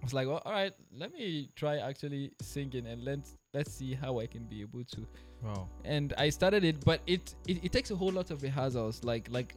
was 0.03 0.13
like, 0.15 0.27
well, 0.29 0.43
all 0.45 0.53
right, 0.53 0.73
let 0.97 1.13
me 1.13 1.49
try 1.57 1.79
actually 1.79 2.31
singing 2.41 2.87
and 2.87 3.03
let's, 3.05 3.35
let's 3.55 3.73
see 3.73 3.95
how 3.95 4.21
I 4.21 4.27
can 4.27 4.45
be 4.45 4.61
able 4.61 4.85
to 4.85 5.07
Wow. 5.43 5.69
and 5.85 6.15
I 6.19 6.31
started 6.31 6.65
it, 6.65 6.85
but 6.85 7.01
it, 7.07 7.33
it 7.47 7.63
it 7.67 7.71
takes 7.73 7.93
a 7.93 7.97
whole 7.97 8.11
lot 8.11 8.33
of 8.33 8.43
rehearsals, 8.43 9.05
like 9.05 9.29
like 9.31 9.55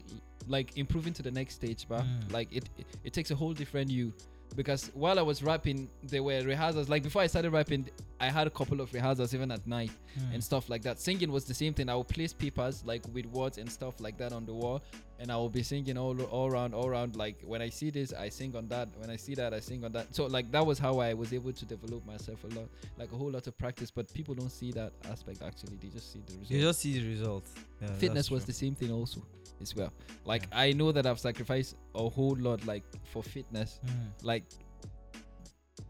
like 0.47 0.77
improving 0.77 1.11
to 1.13 1.23
the 1.23 1.31
next 1.31 1.55
stage, 1.55 1.87
but 1.89 2.03
Mm. 2.03 2.31
like 2.31 2.49
it, 2.55 2.69
it 2.77 2.85
it 3.03 3.13
takes 3.13 3.31
a 3.31 3.35
whole 3.35 3.51
different 3.53 3.89
you, 3.89 4.13
because 4.55 4.91
while 4.93 5.17
I 5.17 5.23
was 5.23 5.41
rapping, 5.41 5.89
there 6.03 6.21
were 6.21 6.39
rehearsals. 6.43 6.87
Like 6.87 7.01
before 7.01 7.23
I 7.23 7.27
started 7.27 7.49
rapping, 7.51 7.89
I 8.21 8.29
had 8.29 8.45
a 8.47 8.49
couple 8.59 8.79
of 8.81 8.93
rehearsals 8.93 9.33
even 9.33 9.49
at 9.51 9.65
night 9.65 9.91
Mm. 10.19 10.33
and 10.35 10.43
stuff 10.43 10.69
like 10.69 10.81
that. 10.83 10.99
Singing 10.99 11.31
was 11.31 11.45
the 11.45 11.53
same 11.53 11.73
thing. 11.73 11.87
I 11.89 11.95
would 11.95 12.07
place 12.07 12.33
papers 12.33 12.83
like 12.85 13.03
with 13.13 13.25
words 13.27 13.57
and 13.57 13.69
stuff 13.71 13.95
like 13.99 14.17
that 14.17 14.31
on 14.33 14.45
the 14.45 14.53
wall, 14.53 14.83
and 15.19 15.31
I 15.31 15.37
will 15.37 15.49
be 15.49 15.63
singing 15.63 15.97
all 15.97 16.21
all 16.23 16.47
around, 16.51 16.73
all 16.73 16.87
around. 16.87 17.15
Like 17.15 17.37
when 17.51 17.61
I 17.61 17.69
see 17.69 17.89
this, 17.91 18.13
I 18.13 18.29
sing 18.29 18.55
on 18.55 18.67
that. 18.67 18.87
When 19.01 19.09
I 19.09 19.15
see 19.25 19.35
that, 19.35 19.53
I 19.53 19.59
sing 19.61 19.83
on 19.85 19.91
that. 19.93 20.13
So 20.17 20.25
like 20.27 20.51
that 20.51 20.65
was 20.65 20.77
how 20.79 20.99
I 20.99 21.13
was 21.13 21.31
able 21.33 21.53
to 21.53 21.65
develop 21.65 22.05
myself 22.05 22.43
a 22.43 22.47
lot, 22.59 22.67
like 22.97 23.11
a 23.11 23.15
whole 23.21 23.31
lot 23.31 23.47
of 23.47 23.57
practice. 23.57 23.89
But 23.97 24.13
people 24.13 24.35
don't 24.35 24.51
see 24.61 24.71
that 24.73 24.91
aspect 25.13 25.41
actually. 25.41 25.77
They 25.81 25.87
just 25.89 26.11
see 26.13 26.21
the 26.27 26.33
result. 26.33 26.51
You 26.51 26.61
just 26.61 26.79
see 26.79 26.93
the 26.99 27.07
results. 27.07 27.51
Yeah, 27.81 27.87
Fitness 28.03 28.29
was 28.29 28.43
the 28.45 28.53
same 28.63 28.75
thing 28.75 28.91
also 28.91 29.21
as 29.61 29.75
well. 29.75 29.91
Like 30.25 30.43
I 30.51 30.73
know 30.73 30.91
that 30.91 31.05
I've 31.05 31.19
sacrificed 31.19 31.75
a 31.95 32.09
whole 32.09 32.35
lot 32.47 32.65
like 32.65 32.83
for 33.11 33.23
fitness 33.23 33.79
Mm. 33.85 34.23
like 34.31 34.43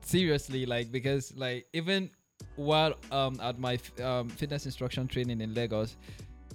seriously 0.02 0.66
like 0.66 0.92
because 0.92 1.34
like 1.36 1.68
even 1.74 2.10
while 2.56 2.94
um 3.12 3.40
at 3.42 3.58
my 3.60 3.74
f- 3.76 4.00
um, 4.02 4.30
fitness 4.30 4.66
instruction 4.66 5.08
training 5.08 5.42
in 5.42 5.54
lagos 5.54 5.96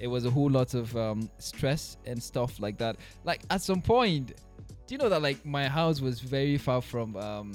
it 0.00 0.06
was 0.08 0.24
a 0.26 0.30
whole 0.30 0.50
lot 0.50 0.74
of 0.74 0.94
um 0.96 1.28
stress 1.38 1.96
and 2.06 2.22
stuff 2.22 2.60
like 2.60 2.76
that 2.78 2.96
like 3.24 3.40
at 3.50 3.62
some 3.62 3.80
point 3.80 4.34
do 4.86 4.94
you 4.94 4.98
know 4.98 5.08
that 5.08 5.22
like 5.22 5.44
my 5.44 5.66
house 5.66 6.00
was 6.00 6.20
very 6.20 6.58
far 6.58 6.80
from 6.82 7.16
um 7.16 7.52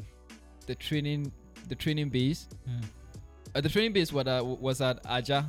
the 0.66 0.76
training 0.76 1.32
the 1.70 1.76
training 1.76 2.10
base 2.10 2.48
Mm. 2.68 2.84
uh, 3.56 3.62
the 3.62 3.70
training 3.70 3.94
base 3.94 4.12
was, 4.12 4.26
uh, 4.28 4.42
was 4.44 4.82
at 4.82 5.04
Ajah 5.04 5.46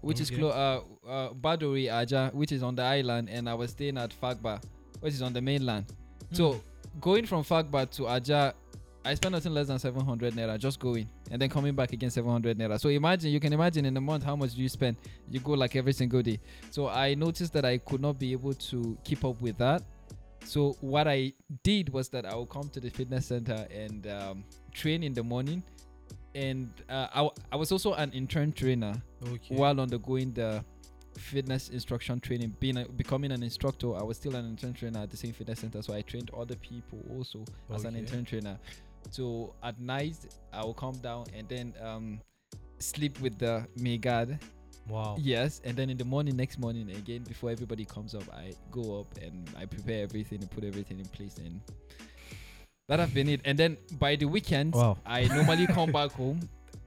which 0.00 0.20
is 0.20 0.30
close. 0.30 0.54
Uh, 0.54 0.80
uh, 1.06 1.28
Badore 1.34 1.84
Ajah, 1.90 2.32
which 2.32 2.52
is 2.52 2.62
on 2.62 2.74
the 2.74 2.82
island, 2.82 3.28
and 3.28 3.48
I 3.48 3.54
was 3.54 3.72
staying 3.72 3.98
at 3.98 4.14
Fagba, 4.18 4.62
which 5.00 5.12
is 5.12 5.20
on 5.20 5.34
the 5.34 5.42
mainland. 5.42 5.84
Hmm. 6.30 6.34
So 6.34 6.62
going 7.00 7.26
from 7.26 7.44
Fagba 7.44 7.90
to 7.96 8.02
Ajah, 8.04 8.54
I 9.04 9.14
spent 9.14 9.32
nothing 9.32 9.54
less 9.54 9.68
than 9.68 9.78
700 9.78 10.34
naira 10.34 10.58
just 10.58 10.78
going, 10.78 11.08
and 11.30 11.40
then 11.40 11.48
coming 11.48 11.74
back 11.74 11.92
again 11.92 12.10
700 12.10 12.58
naira. 12.58 12.78
So 12.78 12.90
imagine, 12.90 13.30
you 13.30 13.40
can 13.40 13.52
imagine 13.52 13.86
in 13.86 13.96
a 13.96 14.00
month 14.00 14.24
how 14.24 14.36
much 14.36 14.54
do 14.54 14.62
you 14.62 14.68
spend? 14.68 14.96
You 15.30 15.40
go 15.40 15.52
like 15.52 15.74
every 15.74 15.94
single 15.94 16.22
day. 16.22 16.38
So 16.70 16.88
I 16.88 17.14
noticed 17.14 17.52
that 17.54 17.64
I 17.64 17.78
could 17.78 18.02
not 18.02 18.18
be 18.18 18.32
able 18.32 18.52
to 18.52 18.98
keep 19.02 19.24
up 19.24 19.40
with 19.40 19.56
that. 19.58 19.82
So 20.44 20.76
what 20.80 21.08
I 21.08 21.32
did 21.62 21.90
was 21.90 22.08
that 22.10 22.26
I 22.26 22.34
would 22.34 22.50
come 22.50 22.68
to 22.70 22.80
the 22.80 22.90
fitness 22.90 23.26
center 23.26 23.66
and 23.70 24.06
um, 24.06 24.44
train 24.72 25.02
in 25.02 25.14
the 25.14 25.22
morning. 25.22 25.62
And 26.34 26.70
uh, 26.88 27.08
I, 27.14 27.28
I 27.52 27.56
was 27.56 27.72
also 27.72 27.94
an 27.94 28.12
intern 28.12 28.52
trainer 28.52 28.94
okay. 29.26 29.54
while 29.54 29.80
undergoing 29.80 30.32
the 30.32 30.64
fitness 31.16 31.68
instruction 31.70 32.20
training 32.20 32.54
being 32.60 32.78
a, 32.78 32.88
becoming 32.88 33.32
an 33.32 33.42
instructor 33.42 33.94
i 33.96 34.02
was 34.02 34.16
still 34.16 34.36
an 34.36 34.46
intern 34.46 34.72
trainer 34.72 35.00
at 35.00 35.10
the 35.10 35.16
same 35.16 35.32
fitness 35.32 35.58
center 35.58 35.82
so 35.82 35.92
i 35.92 36.00
trained 36.00 36.30
other 36.36 36.54
people 36.56 36.98
also 37.10 37.44
as 37.74 37.84
an 37.84 37.96
intern 37.96 38.24
trainer 38.24 38.58
so 39.10 39.54
at 39.62 39.78
night 39.80 40.16
i 40.52 40.62
will 40.64 40.74
come 40.74 40.96
down 40.98 41.24
and 41.36 41.48
then 41.48 41.74
um 41.82 42.20
sleep 42.78 43.18
with 43.20 43.38
the 43.38 43.64
megad 43.78 44.38
Wow. 44.88 45.16
yes 45.20 45.60
and 45.64 45.76
then 45.76 45.88
in 45.90 45.96
the 45.96 46.04
morning 46.04 46.36
next 46.36 46.58
morning 46.58 46.90
again 46.90 47.22
before 47.22 47.50
everybody 47.50 47.84
comes 47.84 48.14
up 48.14 48.24
i 48.34 48.52
go 48.72 49.00
up 49.00 49.06
and 49.22 49.48
i 49.56 49.64
prepare 49.64 50.02
everything 50.02 50.40
and 50.40 50.50
put 50.50 50.64
everything 50.64 50.98
in 50.98 51.06
place 51.06 51.36
and 51.38 51.60
that 52.88 52.98
have 52.98 53.14
been 53.14 53.28
it 53.28 53.40
and 53.44 53.56
then 53.56 53.76
by 54.00 54.16
the 54.16 54.24
weekend, 54.26 54.74
Wow. 54.74 54.98
i 55.06 55.24
normally 55.28 55.66
come 55.68 55.92
back 55.92 56.10
home 56.10 56.40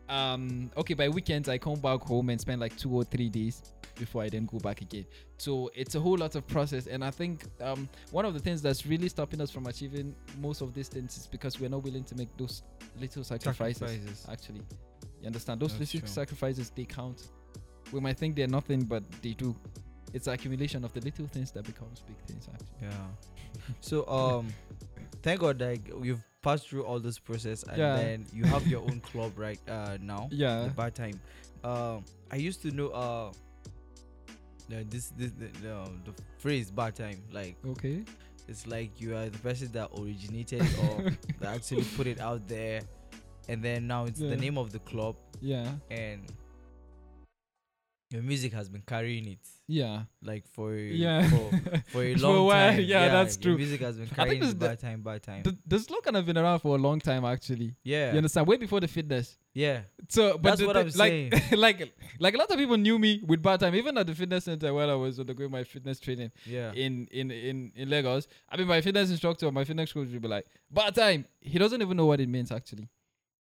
um 0.09 0.69
okay 0.75 0.93
by 0.93 1.07
weekends 1.07 1.47
i 1.47 1.57
come 1.57 1.79
back 1.79 2.01
home 2.01 2.29
and 2.29 2.39
spend 2.39 2.59
like 2.59 2.75
two 2.77 2.91
or 2.93 3.03
three 3.05 3.29
days 3.29 3.61
before 3.97 4.23
i 4.23 4.29
then 4.29 4.45
go 4.47 4.57
back 4.59 4.81
again. 4.81 5.05
So 5.37 5.69
it's 5.75 5.95
a 5.95 5.99
whole 5.99 6.17
lot 6.17 6.35
of 6.35 6.45
process 6.47 6.87
and 6.87 7.03
i 7.05 7.11
think 7.11 7.45
um 7.61 7.87
one 8.11 8.25
of 8.25 8.33
the 8.33 8.39
things 8.39 8.61
that's 8.61 8.85
really 8.85 9.07
stopping 9.07 9.39
us 9.39 9.51
from 9.51 9.67
achieving 9.67 10.15
most 10.41 10.61
of 10.61 10.73
these 10.73 10.87
things 10.89 11.15
is 11.17 11.27
because 11.27 11.59
we're 11.59 11.69
not 11.69 11.83
willing 11.83 12.03
to 12.05 12.15
make 12.15 12.35
those 12.37 12.63
little 12.99 13.23
sacrifices, 13.23 13.77
Sacrifices. 13.79 14.27
actually. 14.29 14.61
You 15.21 15.27
understand? 15.27 15.61
Those 15.61 15.77
That's 15.77 15.93
little 15.93 15.99
true. 16.07 16.09
sacrifices 16.09 16.69
they 16.75 16.83
count. 16.85 17.29
We 17.93 17.99
might 18.01 18.17
think 18.17 18.35
they're 18.35 18.47
nothing 18.47 18.83
but 18.83 19.03
they 19.21 19.31
do 19.33 19.55
it's 20.13 20.27
accumulation 20.27 20.83
of 20.85 20.93
the 20.93 21.01
little 21.01 21.27
things 21.27 21.51
that 21.51 21.63
becomes 21.65 21.99
big 22.01 22.17
things 22.27 22.47
actually 22.53 22.87
Yeah. 22.87 23.07
So 23.81 24.07
um, 24.07 24.47
thank 25.21 25.39
God 25.41 25.59
like 25.61 25.81
you've 26.01 26.23
passed 26.41 26.67
through 26.69 26.83
all 26.85 26.99
this 26.99 27.17
process 27.19 27.63
and 27.63 27.77
Yeah. 27.77 27.95
then 27.95 28.25
you 28.33 28.43
have 28.45 28.67
your 28.67 28.81
own 28.81 28.99
club 29.01 29.31
right 29.37 29.59
uh 29.69 29.97
now. 30.01 30.29
yeah 30.31 30.63
The 30.65 30.69
bad 30.71 30.93
time. 30.95 31.19
Um, 31.63 32.03
I 32.31 32.35
used 32.37 32.61
to 32.63 32.71
know 32.71 32.89
uh. 32.89 33.31
This 34.69 35.09
this 35.17 35.31
the, 35.37 35.47
the, 35.61 35.89
the 36.05 36.13
phrase 36.39 36.71
bad 36.71 36.95
time 36.95 37.21
like 37.31 37.55
okay 37.67 38.03
it's 38.47 38.65
like 38.65 38.99
you 38.99 39.15
are 39.15 39.29
the 39.29 39.37
person 39.39 39.69
that 39.73 39.89
originated 39.99 40.61
or 40.83 41.11
that 41.39 41.55
actually 41.55 41.83
put 41.95 42.07
it 42.07 42.19
out 42.19 42.47
there 42.47 42.81
and 43.49 43.61
then 43.61 43.85
now 43.87 44.05
it's 44.05 44.19
Yeah. 44.19 44.29
the 44.31 44.37
name 44.37 44.57
of 44.57 44.71
the 44.71 44.79
club 44.79 45.15
yeah 45.41 45.69
and 45.91 46.21
your 48.13 48.21
music 48.21 48.53
has 48.53 48.69
been 48.69 48.83
carrying 48.85 49.25
it 49.27 49.39
yeah 49.67 50.03
like 50.21 50.45
for 50.55 50.75
yeah 50.75 51.27
for, 51.29 51.49
for 51.93 52.03
a 52.03 52.13
For 52.15 52.19
long 52.27 52.45
while, 52.45 52.71
time. 52.71 52.81
yeah, 52.81 53.07
that's 53.09 53.35
your 53.37 53.43
true. 53.43 53.57
Music 53.57 53.81
has 53.81 53.95
been 53.97 54.07
carrying 54.07 54.43
it 54.43 54.59
by 54.59 54.75
time, 54.75 55.01
by 55.01 55.17
time. 55.19 55.43
the, 55.43 55.57
the 55.65 55.79
slogan 55.79 56.13
has 56.15 56.25
been 56.25 56.37
around 56.37 56.59
for 56.59 56.75
a 56.75 56.81
long 56.87 56.99
time 56.99 57.25
actually 57.25 57.73
yeah, 57.83 58.11
you 58.11 58.17
understand 58.17 58.45
way 58.45 58.57
before 58.57 58.79
the 58.79 58.87
fitness 58.87 59.37
yeah, 59.55 59.81
So, 60.09 60.31
but 60.39 60.41
That's 60.49 60.61
the 60.61 60.65
what 60.67 60.75
thi- 60.75 60.81
I'm 60.81 60.89
saying. 60.89 61.31
like, 61.31 61.51
like, 61.65 61.93
like 62.19 62.33
a 62.33 62.37
lot 62.37 62.49
of 62.49 62.57
people 62.57 62.75
knew 62.75 62.97
me 62.97 63.21
with 63.23 63.39
bad 63.39 63.59
time, 63.59 63.75
even 63.75 63.95
at 63.99 64.07
the 64.07 64.15
fitness 64.15 64.45
center 64.45 64.73
while 64.73 64.89
I 64.89 64.95
was 64.95 65.19
undergoing 65.19 65.51
my 65.51 65.63
fitness 65.63 65.99
training 65.99 66.31
yeah. 66.47 66.71
in 66.73 67.07
in 67.11 67.29
in 67.29 67.71
in 67.75 67.87
Lagos. 67.87 68.27
I 68.49 68.57
mean, 68.57 68.65
my 68.67 68.81
fitness 68.81 69.11
instructor, 69.11 69.51
my 69.51 69.63
fitness 69.63 69.93
coach 69.93 70.07
would 70.09 70.21
be 70.23 70.27
like, 70.27 70.47
"Bad 70.71 70.95
time." 70.95 71.25
He 71.39 71.59
doesn't 71.59 71.79
even 71.83 71.95
know 71.95 72.07
what 72.07 72.19
it 72.19 72.29
means 72.29 72.51
actually. 72.51 72.89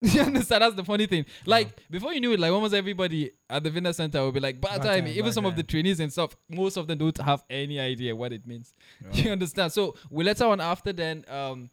you 0.13 0.21
understand? 0.21 0.61
That's 0.63 0.75
the 0.75 0.83
funny 0.83 1.05
thing. 1.05 1.25
Like 1.45 1.81
before 1.89 2.13
you 2.13 2.19
knew 2.19 2.33
it, 2.33 2.39
like 2.39 2.51
almost 2.51 2.73
everybody 2.73 3.31
at 3.49 3.63
the 3.63 3.71
fitness 3.71 3.97
center 3.97 4.23
would 4.25 4.33
be 4.33 4.39
like, 4.41 4.59
"Bad, 4.59 4.81
time." 4.83 5.07
Even 5.07 5.31
some 5.31 5.45
of 5.45 5.55
the 5.55 5.63
trainees 5.63 5.99
and 6.01 6.11
stuff, 6.11 6.35
most 6.49 6.75
of 6.77 6.87
them 6.87 6.97
don't 6.97 7.17
have 7.21 7.43
any 7.49 7.79
idea 7.79 8.15
what 8.15 8.33
it 8.33 8.45
means. 8.45 8.73
Yeah. 9.13 9.23
You 9.23 9.31
understand? 9.31 9.71
So 9.71 9.95
we 10.09 10.23
later 10.23 10.45
on 10.45 10.59
after 10.61 10.91
then 10.93 11.23
um 11.29 11.69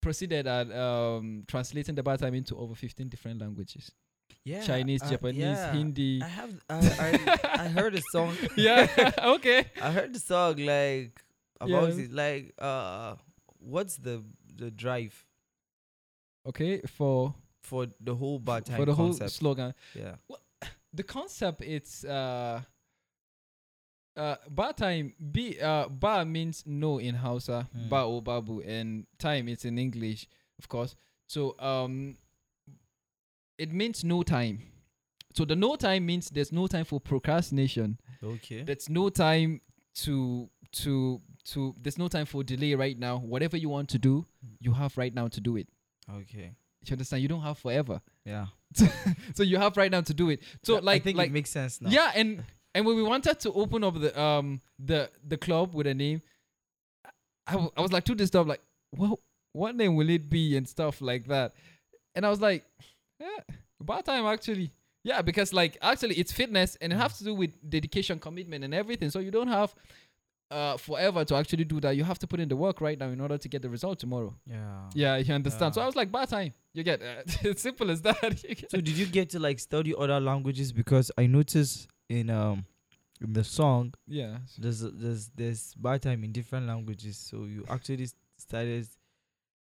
proceeded 0.00 0.46
at 0.46 0.70
um 0.76 1.44
translating 1.48 1.94
the 1.94 2.02
bad 2.02 2.18
time 2.20 2.34
into 2.34 2.56
over 2.56 2.74
15 2.74 3.08
different 3.08 3.40
languages. 3.40 3.90
Yeah, 4.44 4.62
Chinese, 4.62 5.02
uh, 5.02 5.10
Japanese, 5.10 5.42
yeah. 5.42 5.72
Hindi. 5.72 6.20
I 6.22 6.26
have 6.28 6.54
I, 6.68 6.76
I, 6.76 7.38
I 7.64 7.68
heard 7.68 7.94
a 7.94 8.02
song. 8.12 8.36
yeah. 8.56 8.88
okay. 9.36 9.66
I 9.80 9.90
heard 9.92 10.12
the 10.14 10.18
song 10.20 10.56
like 10.56 11.20
about 11.60 11.94
Yeah. 11.94 12.04
it 12.04 12.12
like 12.12 12.54
uh 12.58 13.14
what's 13.60 13.96
the 13.96 14.22
the 14.56 14.70
drive 14.70 15.24
Okay. 16.46 16.80
For 16.88 17.34
for 17.62 17.86
the 18.00 18.14
whole 18.14 18.38
bad 18.38 18.66
time 18.66 18.76
for 18.76 18.84
the 18.86 18.94
whole 18.94 19.08
concept? 19.08 19.30
slogan, 19.30 19.74
yeah. 19.94 20.14
the 20.92 21.02
concept 21.02 21.62
it's 21.62 22.04
uh 22.04 22.60
uh 24.16 24.36
ba 24.50 24.72
time 24.76 25.14
b 25.32 25.58
uh 25.60 25.88
ba 25.88 26.24
means 26.24 26.64
no 26.66 26.98
in 26.98 27.14
Hausa, 27.14 27.68
Hmm. 27.72 27.88
ba 27.88 28.02
or 28.04 28.20
babu, 28.22 28.60
and 28.60 29.06
time 29.18 29.48
it's 29.48 29.64
in 29.64 29.78
English, 29.78 30.28
of 30.58 30.68
course. 30.68 30.94
So 31.28 31.54
um 31.58 32.18
it 33.58 33.72
means 33.72 34.04
no 34.04 34.22
time. 34.22 34.60
So 35.34 35.44
the 35.46 35.56
no 35.56 35.76
time 35.76 36.04
means 36.04 36.28
there's 36.30 36.52
no 36.52 36.66
time 36.66 36.84
for 36.84 37.00
procrastination. 37.00 37.98
Okay. 38.22 38.64
There's 38.64 38.88
no 38.90 39.08
time 39.08 39.60
to 40.04 40.50
to 40.72 41.20
to 41.44 41.74
there's 41.80 41.96
no 41.98 42.08
time 42.08 42.26
for 42.26 42.44
delay 42.44 42.74
right 42.74 42.98
now. 42.98 43.16
Whatever 43.18 43.56
you 43.56 43.70
want 43.70 43.88
to 43.90 43.98
do, 43.98 44.26
you 44.60 44.72
have 44.74 44.98
right 44.98 45.14
now 45.14 45.28
to 45.28 45.40
do 45.40 45.56
it. 45.56 45.68
Okay. 46.10 46.52
You 46.84 46.92
understand? 46.94 47.22
You 47.22 47.28
don't 47.28 47.42
have 47.42 47.58
forever. 47.58 48.00
Yeah. 48.24 48.46
So 49.34 49.42
you 49.42 49.58
have 49.58 49.76
right 49.76 49.90
now 49.90 50.00
to 50.00 50.14
do 50.14 50.30
it. 50.30 50.40
So 50.62 50.74
Yeah, 50.74 50.80
like 50.82 51.02
I 51.02 51.04
think 51.04 51.18
like 51.18 51.28
it 51.30 51.32
makes 51.32 51.50
sense 51.50 51.80
now. 51.80 51.90
yeah, 51.90 52.10
and 52.14 52.42
and 52.74 52.86
when 52.86 52.96
we 52.96 53.02
wanted 53.02 53.38
to 53.40 53.52
open 53.52 53.84
up 53.84 54.00
the 54.00 54.18
um 54.20 54.60
the 54.78 55.10
the 55.26 55.36
club 55.36 55.74
with 55.74 55.86
a 55.86 55.94
name, 55.94 56.22
I, 57.46 57.52
w- 57.52 57.70
I 57.76 57.80
was 57.80 57.92
like 57.92 58.04
too 58.04 58.14
disturbed, 58.14 58.48
like, 58.48 58.62
well, 58.96 59.18
what 59.52 59.76
name 59.76 59.96
will 59.96 60.08
it 60.08 60.30
be 60.30 60.56
and 60.56 60.66
stuff 60.68 61.00
like 61.00 61.26
that. 61.28 61.52
And 62.14 62.24
I 62.24 62.30
was 62.30 62.40
like, 62.40 62.64
yeah, 63.20 63.40
about 63.80 64.04
time 64.06 64.24
actually. 64.26 64.70
Yeah, 65.04 65.20
because 65.22 65.52
like 65.52 65.76
actually 65.82 66.14
it's 66.14 66.32
fitness 66.32 66.76
and 66.80 66.92
it 66.92 66.96
has 66.96 67.18
to 67.18 67.24
do 67.24 67.34
with 67.34 67.50
dedication, 67.68 68.18
commitment, 68.18 68.64
and 68.64 68.72
everything. 68.72 69.10
So 69.10 69.18
you 69.18 69.30
don't 69.32 69.48
have 69.48 69.74
uh 70.52 70.76
forever 70.76 71.24
to 71.24 71.34
actually 71.34 71.64
do 71.64 71.80
that. 71.80 71.96
You 71.96 72.04
have 72.04 72.18
to 72.20 72.26
put 72.26 72.40
in 72.40 72.48
the 72.48 72.56
work 72.56 72.80
right 72.80 72.98
now 72.98 73.08
in 73.08 73.20
order 73.20 73.38
to 73.38 73.48
get 73.48 73.62
the 73.62 73.70
result 73.70 73.98
tomorrow. 73.98 74.34
Yeah. 74.46 74.90
Yeah, 74.94 75.16
you 75.16 75.34
understand. 75.34 75.74
So 75.74 75.80
I 75.80 75.86
was 75.86 75.96
like, 75.96 76.12
bad 76.12 76.28
time. 76.28 76.52
You 76.74 76.82
get 76.82 77.00
uh, 77.02 77.22
it's 77.42 77.62
simple 77.62 77.90
as 77.90 78.02
that. 78.02 78.44
So 78.70 78.80
did 78.80 78.96
you 78.96 79.06
get 79.06 79.30
to 79.30 79.38
like 79.38 79.58
study 79.58 79.94
other 79.96 80.20
languages? 80.20 80.72
Because 80.72 81.10
I 81.16 81.26
noticed 81.26 81.88
in 82.08 82.30
um 82.30 82.64
in 83.20 83.32
the 83.32 83.44
song 83.44 83.94
yeah. 84.08 84.38
there's 84.58 84.80
there's 84.80 85.30
there's 85.34 85.74
bad 85.74 86.02
time 86.02 86.24
in 86.24 86.32
different 86.32 86.66
languages. 86.66 87.16
So 87.16 87.44
you 87.44 87.64
actually 87.70 88.04
s- 88.04 88.14
started 88.36 88.86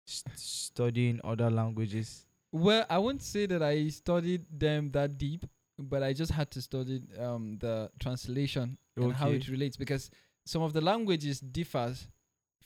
s- 0.07 0.23
studying 0.35 1.19
other 1.23 1.49
languages. 1.49 2.25
Well, 2.51 2.85
I 2.89 2.97
won't 2.97 3.21
say 3.21 3.45
that 3.45 3.61
I 3.63 3.87
studied 3.89 4.45
them 4.51 4.91
that 4.91 5.17
deep, 5.17 5.45
but 5.79 6.03
I 6.03 6.11
just 6.13 6.31
had 6.31 6.49
to 6.51 6.61
study 6.61 7.01
um 7.19 7.57
the 7.59 7.89
translation 7.99 8.77
and 8.97 9.13
how 9.13 9.29
it 9.29 9.47
relates 9.47 9.77
because 9.77 10.09
some 10.45 10.61
of 10.61 10.73
the 10.73 10.81
languages 10.81 11.39
differs 11.39 12.07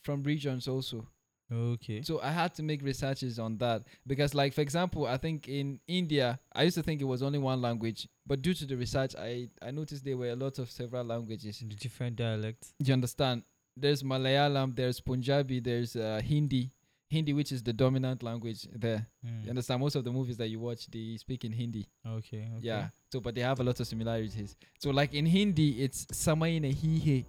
from 0.01 0.23
regions 0.23 0.67
also. 0.67 1.07
Okay. 1.51 2.01
So 2.01 2.19
I 2.21 2.31
had 2.31 2.55
to 2.55 2.63
make 2.63 2.81
researches 2.81 3.37
on 3.37 3.57
that 3.57 3.83
because 4.07 4.33
like 4.33 4.53
for 4.53 4.61
example, 4.61 5.05
I 5.05 5.17
think 5.17 5.47
in 5.47 5.79
India, 5.87 6.39
I 6.53 6.63
used 6.63 6.75
to 6.75 6.83
think 6.83 7.01
it 7.01 7.05
was 7.05 7.21
only 7.21 7.37
one 7.37 7.61
language, 7.61 8.07
but 8.25 8.41
due 8.41 8.53
to 8.55 8.65
the 8.65 8.75
research, 8.75 9.15
I 9.15 9.49
I 9.61 9.71
noticed 9.71 10.03
there 10.03 10.17
were 10.17 10.29
a 10.29 10.35
lot 10.35 10.57
of 10.57 10.71
several 10.71 11.05
languages. 11.05 11.59
The 11.59 11.75
different 11.75 12.15
dialects. 12.15 12.73
You 12.79 12.93
understand? 12.93 13.43
There's 13.77 14.03
Malayalam, 14.03 14.75
there's 14.75 14.99
Punjabi, 14.99 15.59
there's 15.59 15.95
uh, 15.95 16.21
Hindi. 16.23 16.71
Hindi, 17.07 17.33
which 17.33 17.51
is 17.51 17.61
the 17.61 17.73
dominant 17.73 18.23
language 18.23 18.67
there. 18.73 19.05
You 19.43 19.49
understand? 19.49 19.79
Most 19.79 19.95
of 19.95 20.03
the 20.03 20.11
movies 20.11 20.37
that 20.37 20.47
you 20.47 20.59
watch, 20.59 20.87
they 20.87 21.17
speak 21.17 21.45
in 21.45 21.51
Hindi. 21.51 21.87
Okay, 22.05 22.47
okay. 22.57 22.59
Yeah. 22.61 22.87
So, 23.11 23.19
but 23.19 23.35
they 23.35 23.41
have 23.41 23.59
a 23.59 23.63
lot 23.63 23.79
of 23.79 23.85
similarities. 23.85 24.55
So, 24.79 24.89
like 24.89 25.13
in 25.13 25.25
Hindi, 25.25 25.83
it's 25.83 26.05
Samayina 26.07 26.73
Hihe, 26.73 27.25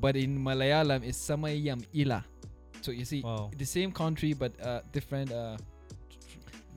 but 0.00 0.16
in 0.16 0.38
Malayalam, 0.38 1.02
it's 1.04 1.18
Samayam 1.18 1.82
Ila. 1.94 2.24
So 2.80 2.90
you 2.94 3.04
see, 3.04 3.22
Wow. 3.22 3.50
the 3.56 3.66
same 3.66 3.90
country 3.92 4.32
but 4.32 4.52
uh, 4.62 4.80
different. 4.92 5.32
Uh, 5.32 5.58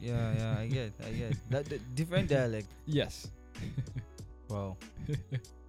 Yeah, 0.01 0.33
yeah, 0.33 0.57
I 0.57 0.65
get, 0.65 0.89
I 1.05 1.11
get. 1.13 1.31
That, 1.53 1.69
that 1.69 1.81
different 1.93 2.25
dialect. 2.25 2.65
yes. 2.89 3.29
Wow. 4.49 4.73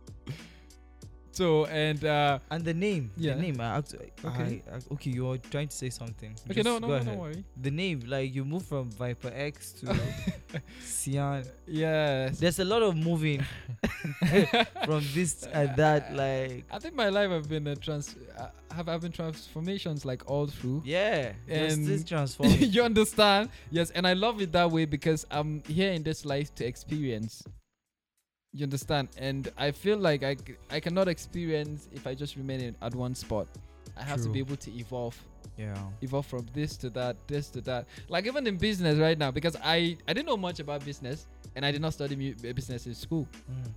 So 1.33 1.65
and 1.67 2.05
uh, 2.05 2.39
And 2.51 2.63
the 2.65 2.75
name, 2.75 3.11
Yeah. 3.17 3.35
the 3.35 3.41
name. 3.43 3.59
I 3.61 3.79
Okay. 3.79 4.13
I, 4.25 4.29
I, 4.77 4.79
okay, 4.93 5.11
you're 5.11 5.39
trying 5.39 5.69
to 5.69 5.75
say 5.77 5.89
something. 5.91 6.37
okay, 6.45 6.55
Just 6.61 6.67
no, 6.67 6.79
no, 6.79 6.89
no, 6.89 6.93
ahead. 6.95 7.07
don't 7.07 7.19
worry. 7.19 7.45
The 7.61 7.71
name, 7.71 8.01
like 8.07 8.35
you 8.35 8.45
move 8.45 8.65
from 8.67 8.91
Viper 8.91 9.33
X 9.35 9.73
to 9.81 9.97
Cyan. 10.85 11.45
Yes. 11.67 12.39
There's 12.39 12.59
a 12.59 12.65
lot 12.65 12.83
of 12.83 12.97
moving 12.97 13.41
from 14.85 15.03
this 15.15 15.45
and 15.53 15.75
that. 15.77 16.13
Like, 16.23 16.65
I 16.71 16.79
think 16.79 16.95
my 16.95 17.09
life 17.09 17.31
have 17.31 17.49
been 17.49 17.67
a 17.67 17.77
trans 17.77 18.15
uh, 18.39 18.49
have 18.71 18.87
have 18.89 19.01
been 19.01 19.13
transformations 19.13 20.05
like 20.05 20.23
all 20.31 20.47
through. 20.47 20.83
yeah, 20.85 21.33
there's 21.47 21.79
this 21.79 22.05
And- 22.39 22.75
you 22.75 22.83
understand? 22.83 23.49
Yes, 23.71 23.91
and 23.91 24.07
I 24.07 24.13
love 24.13 24.41
it 24.43 24.53
that 24.53 24.71
way 24.71 24.85
because 24.85 25.27
I'm 25.31 25.63
here 25.67 25.93
in 25.93 26.03
this 26.03 26.25
life 26.25 26.55
to 26.57 26.65
experience. 26.67 27.43
You 28.55 28.65
understand? 28.65 29.09
And 29.17 29.51
I 29.57 29.71
feel 29.71 29.97
like 29.97 30.23
I, 30.23 30.37
I 30.71 30.81
cannot 30.81 31.09
experience 31.09 31.89
if 31.93 32.07
I 32.07 32.15
just 32.15 32.37
remain 32.37 32.61
in, 32.61 32.77
at 32.83 32.95
one 32.95 33.15
spot. 33.15 33.49
I 33.97 34.03
have 34.03 34.23
to 34.23 34.29
be 34.29 34.39
able 34.39 34.57
to 34.57 34.71
evolve, 34.73 35.19
yeah. 35.59 35.77
evolve 36.01 36.27
from 36.27 36.47
this 36.55 36.77
to 36.79 36.91
that, 36.91 37.17
this 37.27 37.49
to 37.51 37.61
that. 37.63 37.87
Like 38.09 38.27
even 38.27 38.47
in 38.47 38.57
business 38.57 38.99
right 38.99 39.19
now, 39.19 39.31
because 39.31 39.57
I 39.63 39.97
I 40.09 40.13
didn't 40.13 40.27
know 40.27 40.37
much 40.37 40.61
about 40.61 40.85
business 40.85 41.27
and 41.57 41.65
I 41.65 41.73
did 41.73 41.81
not 41.81 41.93
study 41.93 42.17
mu- 42.17 42.49
uh, 42.49 42.53
business 42.53 42.87
in 42.87 42.95
school. 42.95 43.29
Mm. 43.51 43.71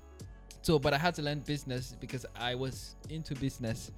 So, 0.62 0.80
but 0.80 0.94
I 0.94 0.98
had 0.98 1.14
to 1.16 1.22
learn 1.22 1.40
business 1.40 1.96
because 2.00 2.26
I 2.36 2.56
was 2.56 2.96
into 3.10 3.36
business. 3.36 3.92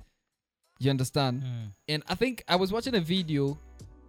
You 0.80 0.90
understand? 0.90 1.44
Mm. 1.44 1.72
And 1.88 2.04
I 2.08 2.16
think 2.16 2.44
I 2.48 2.56
was 2.56 2.72
watching 2.72 2.96
a 2.96 3.00
video, 3.00 3.58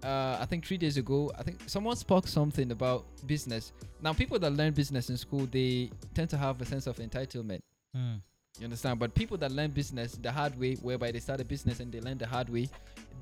uh, 0.02 0.38
I 0.40 0.46
think 0.46 0.64
three 0.66 0.78
days 0.78 0.96
ago. 0.96 1.30
I 1.38 1.42
think 1.42 1.58
someone 1.66 1.96
spoke 1.96 2.26
something 2.28 2.70
about 2.70 3.04
business. 3.26 3.72
Now, 4.00 4.12
people 4.12 4.38
that 4.38 4.50
learn 4.52 4.72
business 4.72 5.10
in 5.10 5.16
school, 5.16 5.46
they 5.50 5.90
tend 6.14 6.30
to 6.30 6.36
have 6.36 6.60
a 6.60 6.64
sense 6.64 6.86
of 6.86 6.96
entitlement. 6.96 7.60
Mm. 7.96 8.20
You 8.58 8.64
understand? 8.64 8.98
But 8.98 9.14
people 9.14 9.36
that 9.38 9.52
learn 9.52 9.70
business 9.70 10.12
the 10.20 10.30
hard 10.32 10.58
way, 10.58 10.74
whereby 10.76 11.10
they 11.12 11.20
start 11.20 11.40
a 11.40 11.44
business 11.44 11.80
and 11.80 11.92
they 11.92 12.00
learn 12.00 12.18
the 12.18 12.26
hard 12.26 12.48
way, 12.48 12.68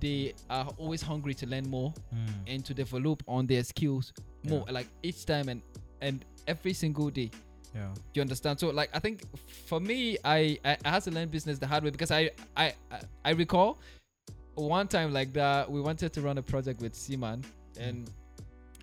they 0.01 0.35
are 0.51 0.69
always 0.79 1.03
hungry 1.03 1.35
to 1.35 1.47
learn 1.47 1.69
more 1.69 1.93
Mm. 2.15 2.29
and 2.47 2.65
to 2.65 2.75
develop 2.75 3.23
on 3.27 3.47
their 3.47 3.65
skills 3.65 4.13
more, 4.45 4.65
Yeah. 4.67 4.73
like 4.73 4.89
each 5.03 5.25
time 5.27 5.49
and 5.49 5.63
and 6.03 6.25
every 6.47 6.75
single 6.75 7.09
day. 7.11 7.31
Yeah. 7.75 7.93
You 8.15 8.21
understand? 8.23 8.61
So 8.61 8.69
like 8.71 8.91
I 8.95 8.99
think 8.99 9.23
for 9.67 9.81
me, 9.81 10.19
I, 10.25 10.59
I 10.65 10.77
I 10.85 10.91
had 10.91 11.03
to 11.05 11.11
learn 11.11 11.29
business 11.29 11.59
the 11.59 11.67
hard 11.67 11.85
way 11.85 11.91
because 11.91 12.11
I 12.11 12.31
I 12.57 12.75
I, 12.91 13.01
I 13.25 13.31
recall 13.31 13.79
one 14.57 14.89
time 14.89 15.13
like 15.13 15.33
that 15.35 15.71
we 15.71 15.81
wanted 15.81 16.13
to 16.15 16.21
run 16.21 16.39
a 16.39 16.43
project 16.43 16.81
with 16.81 16.95
Seaman 16.95 17.45
and 17.79 18.11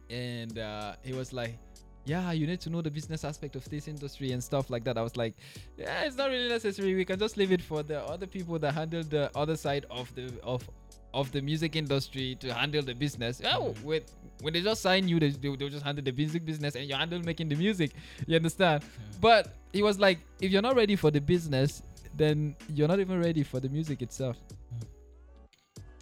and 0.09 0.57
uh, 0.59 0.95
he 1.03 1.13
was 1.13 1.33
like. 1.33 1.57
Yeah, 2.05 2.33
you 2.33 2.45
need 2.45 2.59
to 2.59 2.69
know 2.69 2.81
the 2.81 2.91
business 2.91 3.23
aspect 3.23 3.55
of 3.55 3.63
this 3.69 3.87
industry 3.87 4.33
and 4.33 4.43
stuff 4.43 4.69
like 4.69 4.83
that. 4.83 4.97
I 4.97 5.01
was 5.01 5.15
like, 5.15 5.35
yeah, 5.77 6.01
it's 6.01 6.17
not 6.17 6.29
really 6.31 6.49
necessary. 6.49 6.93
We 6.95 7.05
can 7.05 7.17
just 7.17 7.37
leave 7.37 7.53
it 7.53 7.61
for 7.61 7.81
the 7.81 8.01
other 8.01 8.27
people 8.27 8.59
that 8.59 8.73
handle 8.73 9.03
the 9.03 9.31
other 9.33 9.55
side 9.55 9.85
of 9.89 10.13
the 10.13 10.33
of 10.43 10.69
of 11.13 11.31
the 11.31 11.41
music 11.41 11.77
industry 11.77 12.35
to 12.41 12.53
handle 12.53 12.81
the 12.81 12.93
business. 12.93 13.41
Oh, 13.45 13.73
Mhm. 13.73 13.83
with 13.83 14.11
when 14.41 14.51
they 14.51 14.59
just 14.59 14.81
sign 14.81 15.07
you, 15.07 15.17
they, 15.17 15.29
they, 15.29 15.55
they'll 15.55 15.69
just 15.69 15.85
handle 15.85 16.03
the 16.03 16.11
music 16.11 16.43
business 16.45 16.75
and 16.75 16.89
you 16.89 16.93
handle 16.93 17.19
making 17.21 17.47
the 17.47 17.55
music. 17.55 17.91
You 18.27 18.35
understand? 18.35 18.83
But 19.21 19.53
he 19.71 19.81
was 19.81 19.97
like, 19.97 20.19
if 20.41 20.51
you're 20.51 20.61
not 20.61 20.75
ready 20.75 20.97
for 20.97 21.09
the 21.09 21.21
business, 21.21 21.83
then 22.17 22.57
you're 22.67 22.89
not 22.89 22.99
even 22.99 23.17
ready 23.21 23.43
for 23.43 23.61
the 23.61 23.69
music 23.69 24.01
itself. 24.01 24.35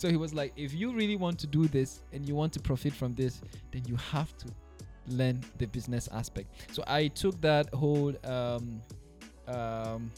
So 0.02 0.10
he 0.10 0.18
was 0.18 0.34
like, 0.34 0.52
if 0.56 0.74
you 0.74 0.92
really 0.94 1.16
want 1.16 1.38
to 1.42 1.46
do 1.46 1.68
this 1.68 2.02
and 2.12 2.28
you 2.28 2.34
want 2.34 2.52
to 2.54 2.60
profit 2.60 2.92
from 2.92 3.14
this, 3.14 3.40
then 3.72 3.84
you 3.86 3.96
have 3.98 4.36
to 4.40 4.48
learn 5.06 5.44
the 5.60 5.68
business 5.68 6.10
aspect. 6.12 6.48
So 6.72 6.84
I 6.88 7.10
took 7.10 7.40
that 7.42 7.72
whole 7.72 8.12
um 8.24 8.82
um 9.48 10.12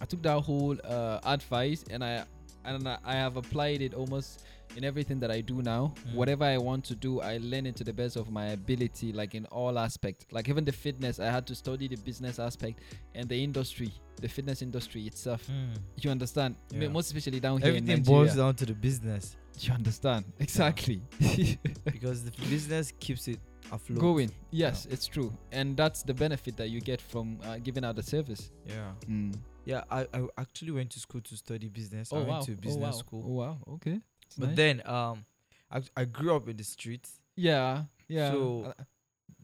I 0.00 0.04
took 0.04 0.22
that 0.22 0.40
whole 0.40 0.76
uh 0.84 1.18
advice 1.24 1.84
and 1.90 2.04
I 2.04 2.26
and 2.64 2.86
I 2.86 3.14
have 3.14 3.36
applied 3.36 3.82
it 3.82 3.92
almost 3.92 4.44
in 4.76 4.84
everything 4.84 5.18
that 5.20 5.30
I 5.30 5.40
do 5.40 5.62
now. 5.62 5.94
Mm. 6.08 6.14
Whatever 6.14 6.44
I 6.44 6.58
want 6.58 6.84
to 6.86 6.94
do, 6.94 7.20
I 7.20 7.38
learn 7.38 7.66
it 7.66 7.76
to 7.76 7.84
the 7.84 7.92
best 7.92 8.16
of 8.16 8.30
my 8.30 8.46
ability, 8.48 9.12
like 9.12 9.34
in 9.34 9.46
all 9.46 9.78
aspects. 9.78 10.26
Like 10.30 10.48
even 10.48 10.64
the 10.64 10.72
fitness, 10.72 11.18
I 11.20 11.26
had 11.26 11.46
to 11.48 11.54
study 11.54 11.88
the 11.88 11.96
business 11.96 12.38
aspect 12.38 12.80
and 13.14 13.28
the 13.28 13.42
industry, 13.42 13.92
the 14.20 14.28
fitness 14.28 14.62
industry 14.62 15.06
itself. 15.06 15.46
Mm. 15.46 15.78
You 16.02 16.10
understand? 16.10 16.56
Yeah. 16.70 16.88
Most 16.88 17.06
especially 17.06 17.40
down 17.40 17.60
here 17.60 17.72
in 17.72 17.76
Everything 17.78 18.02
boils 18.02 18.36
down 18.36 18.54
to 18.56 18.66
the 18.66 18.74
business 18.74 19.36
You 19.60 19.72
understand? 19.72 20.24
Exactly. 20.38 21.02
because 21.84 22.24
the 22.24 22.30
business 22.48 22.92
keeps 23.00 23.28
it 23.28 23.40
afloat. 23.72 23.98
Going. 24.00 24.30
Yes, 24.50 24.86
it's 24.90 25.06
true. 25.06 25.32
And 25.52 25.76
that's 25.76 26.02
the 26.02 26.14
benefit 26.14 26.56
that 26.56 26.68
you 26.70 26.80
get 26.80 27.00
from 27.00 27.38
uh, 27.44 27.58
giving 27.58 27.84
out 27.84 27.96
the 27.96 28.02
service. 28.02 28.50
Yeah. 28.66 28.92
Mm. 29.08 29.34
Yeah. 29.64 29.82
I, 29.90 30.06
I 30.14 30.26
actually 30.38 30.72
went 30.72 30.90
to 30.90 31.00
school 31.00 31.20
to 31.22 31.36
study 31.36 31.68
business. 31.68 32.12
I 32.12 32.16
Oh, 32.16 32.18
went 32.20 32.28
wow. 32.30 32.40
to 32.40 32.52
oh, 32.52 32.56
business 32.56 32.94
wow. 32.94 32.98
school. 32.98 33.24
Oh, 33.26 33.32
wow. 33.32 33.58
Okay. 33.74 34.00
It's 34.28 34.36
But 34.36 34.46
nice. 34.48 34.56
then 34.56 34.82
um 34.86 35.24
I, 35.70 35.82
I 35.96 36.04
grew 36.06 36.34
up 36.36 36.48
in 36.48 36.56
the 36.56 36.64
streets. 36.64 37.20
yeah. 37.36 37.84
Yeah. 38.08 38.30
So- 38.32 38.64
Uh, 38.78 38.84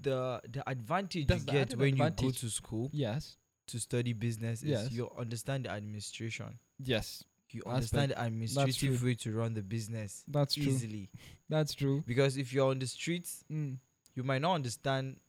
The 0.01 0.41
the 0.51 0.63
advantage 0.69 1.27
That's 1.27 1.47
you 1.47 1.53
get 1.53 1.63
added 1.73 1.79
when 1.79 1.97
you 1.97 2.11
go 2.11 2.31
to 2.31 2.49
school 2.51 2.91
yes. 2.93 3.37
to 3.69 3.79
study 3.79 4.13
business 4.13 4.63
is 4.63 4.69
Yes. 4.69 4.93
you 4.93 5.11
understand 5.17 5.65
the 5.65 5.71
administration. 5.71 6.59
Yes. 6.79 7.25
You 7.51 7.61
Aspect. 7.61 7.75
understand 7.75 8.11
the 8.13 8.23
administrative 8.23 9.03
way 9.03 9.15
to 9.15 9.33
run 9.33 9.55
the 9.55 9.63
business 9.63 10.25
That's 10.29 10.55
true. 10.55 10.65
easily. 10.65 11.09
That's 11.49 11.73
true. 11.75 12.03
Because 12.07 12.37
if 12.37 12.53
you're 12.53 12.69
on 12.71 12.79
the 12.81 12.87
streets, 12.87 13.45
Mm. 13.51 13.79
you 14.15 14.25
might 14.25 14.43
not 14.43 14.55
understand 14.55 15.21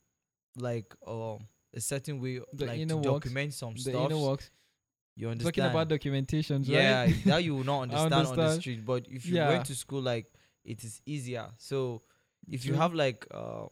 like 0.58 0.94
um 1.08 1.48
a 1.74 1.80
certain 1.80 2.20
way 2.22 2.40
The 2.54 2.66
like 2.66 2.88
to 2.88 2.96
works, 2.96 3.06
document 3.08 3.54
some 3.54 3.78
stuff. 3.78 4.10
You 5.18 5.30
understand? 5.30 5.56
Talking 5.56 5.70
about 5.70 5.88
documentations, 5.90 6.68
yeah, 6.68 7.04
right? 7.04 7.16
that 7.26 7.44
you 7.44 7.56
will 7.56 7.64
not 7.64 7.82
understand, 7.84 8.14
on 8.14 8.36
the 8.36 8.60
street. 8.60 8.86
But 8.86 9.08
if 9.10 9.26
you 9.26 9.36
Yeah. 9.36 9.50
went 9.50 9.66
to 9.66 9.76
school, 9.76 10.02
like 10.02 10.26
it 10.66 10.84
is 10.84 11.02
easier. 11.06 11.48
So 11.58 12.02
if 12.50 12.66
you 12.66 12.74
have 12.74 12.94
like 12.94 13.26
uh 13.32 13.68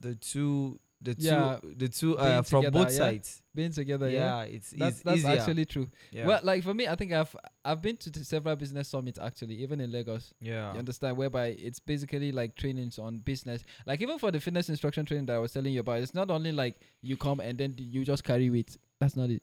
the 0.00 0.14
two 0.14 0.78
the 1.02 1.14
two 1.14 1.22
Yeah, 1.24 1.58
the 1.76 1.88
two 1.88 2.16
uh 2.18 2.42
from 2.42 2.64
together, 2.64 2.84
both 2.84 2.92
yeah. 2.92 2.98
sides. 2.98 3.42
Being 3.54 3.72
together, 3.72 4.08
Yeah, 4.08 4.42
it's, 4.42 4.70
That's 4.70 4.96
it's 4.96 5.02
that's 5.02 5.18
easier. 5.18 5.30
actually 5.30 5.64
true. 5.64 5.88
yeah. 6.12 6.26
Well, 6.26 6.40
like 6.44 6.62
for 6.62 6.72
me, 6.74 6.86
I 6.86 6.94
think 6.94 7.12
I've 7.12 7.34
I've 7.64 7.82
been 7.82 7.96
to, 7.96 8.10
to 8.12 8.24
several 8.24 8.54
business 8.54 8.88
summits 8.88 9.18
actually, 9.18 9.56
even 9.56 9.80
in 9.80 9.90
Lagos. 9.90 10.32
yeah. 10.40 10.72
You 10.72 10.78
understand? 10.78 11.16
Whereby 11.16 11.48
it's 11.58 11.80
basically 11.80 12.30
like 12.32 12.54
trainings 12.54 12.98
on 12.98 13.18
business. 13.18 13.64
Like 13.86 14.00
even 14.02 14.18
for 14.18 14.30
the 14.30 14.38
fitness 14.40 14.68
instruction 14.68 15.04
training 15.04 15.26
that 15.26 15.36
I 15.36 15.38
was 15.38 15.52
telling 15.52 15.72
you 15.72 15.80
about, 15.80 16.00
it's 16.00 16.14
not 16.14 16.30
only 16.30 16.52
like 16.52 16.76
you 17.02 17.16
come 17.16 17.40
and 17.40 17.58
then 17.58 17.74
you 17.76 18.04
just 18.04 18.22
carry 18.22 18.48
weight. 18.50 18.76
That's 19.00 19.16
not 19.16 19.30
it. 19.30 19.42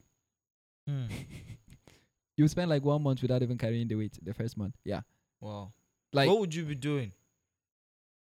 Hmm. 0.87 1.05
You 2.37 2.47
spend 2.47 2.69
like 2.69 2.85
one 2.85 3.01
month 3.01 3.23
without 3.23 3.41
even 3.41 3.57
carrying 3.57 3.87
the 3.87 3.95
weight 3.95 4.15
the 4.21 4.31
first 4.31 4.57
month. 4.57 4.75
Yeah. 4.85 5.01
Wow. 5.41 5.73
Like 6.13 6.27
what 6.29 6.39
would 6.39 6.53
you 6.53 6.65
be 6.65 6.75
doing 6.75 7.11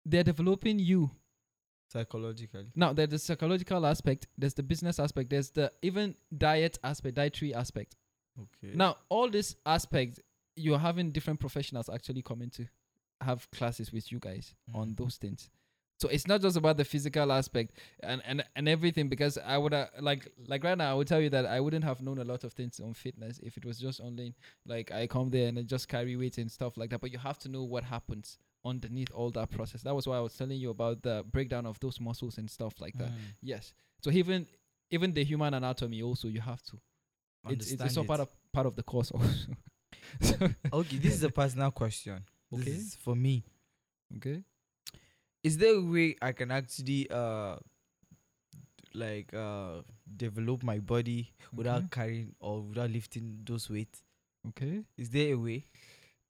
they're 0.04 0.24
developing 0.24 0.80
you. 0.80 1.12
psychologically? 1.92 2.68
Now 2.76 2.94
there's 2.94 3.10
the 3.10 3.20
psychological 3.20 3.86
aspect, 3.86 4.26
there's 4.38 4.56
the 4.56 4.64
business 4.64 4.98
aspect, 5.00 5.30
there's 5.30 5.52
the 5.52 5.72
even 5.84 6.16
diet 6.36 6.80
aspect, 6.84 7.16
dietary 7.16 7.54
aspect. 7.54 7.96
Okay. 8.40 8.74
Now 8.76 8.98
all 9.10 9.30
these 9.30 9.56
aspects, 9.66 10.20
you're 10.56 10.80
having 10.80 11.12
different 11.12 11.40
professionals 11.40 11.88
actually 11.88 12.24
coming 12.24 12.50
to 12.52 12.66
have 13.22 13.50
classes 13.52 13.94
with 13.94 14.12
you 14.12 14.18
guys 14.20 14.56
on 14.74 14.90
Mhm. 14.90 14.98
those 14.98 15.18
things. 15.18 15.50
So 16.02 16.08
it's 16.08 16.26
not 16.26 16.42
just 16.42 16.58
about 16.58 16.78
the 16.78 16.84
physical 16.84 17.32
aspect 17.32 17.78
and, 18.02 18.24
and, 18.26 18.44
and 18.56 18.68
everything 18.68 19.08
because 19.08 19.38
I 19.38 19.56
would 19.60 19.72
uh, 19.72 19.86
like 20.00 20.28
like 20.48 20.64
right 20.64 20.76
now 20.76 20.90
I 20.90 20.96
would 20.96 21.06
tell 21.06 21.22
you 21.22 21.30
that 21.30 21.46
I 21.46 21.60
wouldn't 21.60 21.84
have 21.84 22.02
known 22.02 22.18
a 22.18 22.24
lot 22.24 22.44
of 22.44 22.54
things 22.54 22.80
on 22.80 22.96
fitness 22.96 23.40
if 23.44 23.56
it 23.56 23.64
was 23.64 23.78
just 23.78 24.02
only 24.02 24.34
like 24.66 24.92
I 24.92 25.06
come 25.06 25.30
there 25.30 25.48
and 25.50 25.60
I 25.60 25.62
just 25.62 25.88
carry 25.88 26.16
weights 26.16 26.40
and 26.40 26.52
stuff 26.52 26.76
like 26.76 26.90
that. 26.90 27.02
But 27.02 27.12
you 27.12 27.20
have 27.20 27.38
to 27.44 27.50
know 27.50 27.62
what 27.62 27.84
happens 27.84 28.40
underneath 28.66 29.12
all 29.14 29.30
that 29.30 29.52
process. 29.52 29.84
That 29.84 29.94
was 29.94 30.08
why 30.08 30.18
I 30.18 30.22
was 30.22 30.34
telling 30.34 30.60
you 30.60 30.72
about 30.72 31.04
the 31.04 31.24
breakdown 31.32 31.68
of 31.68 31.80
those 31.80 32.00
muscles 32.00 32.40
and 32.40 32.50
stuff 32.50 32.82
like 32.82 32.98
that. 32.98 33.10
Mm. 33.12 33.36
Yes. 33.44 33.76
So 34.04 34.10
even 34.10 34.48
even 34.90 35.14
the 35.14 35.24
human 35.24 35.54
anatomy 35.54 36.02
also 36.02 36.28
you 36.30 36.42
have 36.42 36.64
to. 36.64 36.80
It's 37.48 37.74
it's 37.74 37.82
also 37.84 38.02
it. 38.02 38.08
part 38.08 38.22
of 38.22 38.30
part 38.52 38.66
of 38.66 38.76
the 38.76 38.82
course 38.82 39.12
also. 39.12 39.52
so, 40.20 40.34
Okay, 40.74 40.98
this 40.98 41.14
is 41.14 41.24
a 41.24 41.30
personal 41.30 41.70
question. 41.70 42.26
This 42.52 42.62
Okay. 42.62 42.72
is 42.72 42.96
for 42.96 43.16
me. 43.16 43.44
okay. 44.18 44.44
Is 45.44 45.58
there 45.58 45.76
a 45.76 45.82
way 45.82 46.16
I 46.22 46.32
can 46.34 46.52
actually 46.52 47.10
uh 47.10 47.56
like 48.94 49.34
uh 49.34 49.82
develop 50.18 50.64
my 50.64 50.80
body 50.80 51.32
without 51.56 51.84
Okay. 51.84 51.88
carrying 51.92 52.36
or 52.40 52.62
without 52.62 52.90
lifting 52.92 53.40
those 53.46 53.70
weights? 53.70 54.04
Okay. 54.50 54.84
Is 54.98 55.10
there 55.10 55.34
a 55.34 55.38
way? 55.38 55.66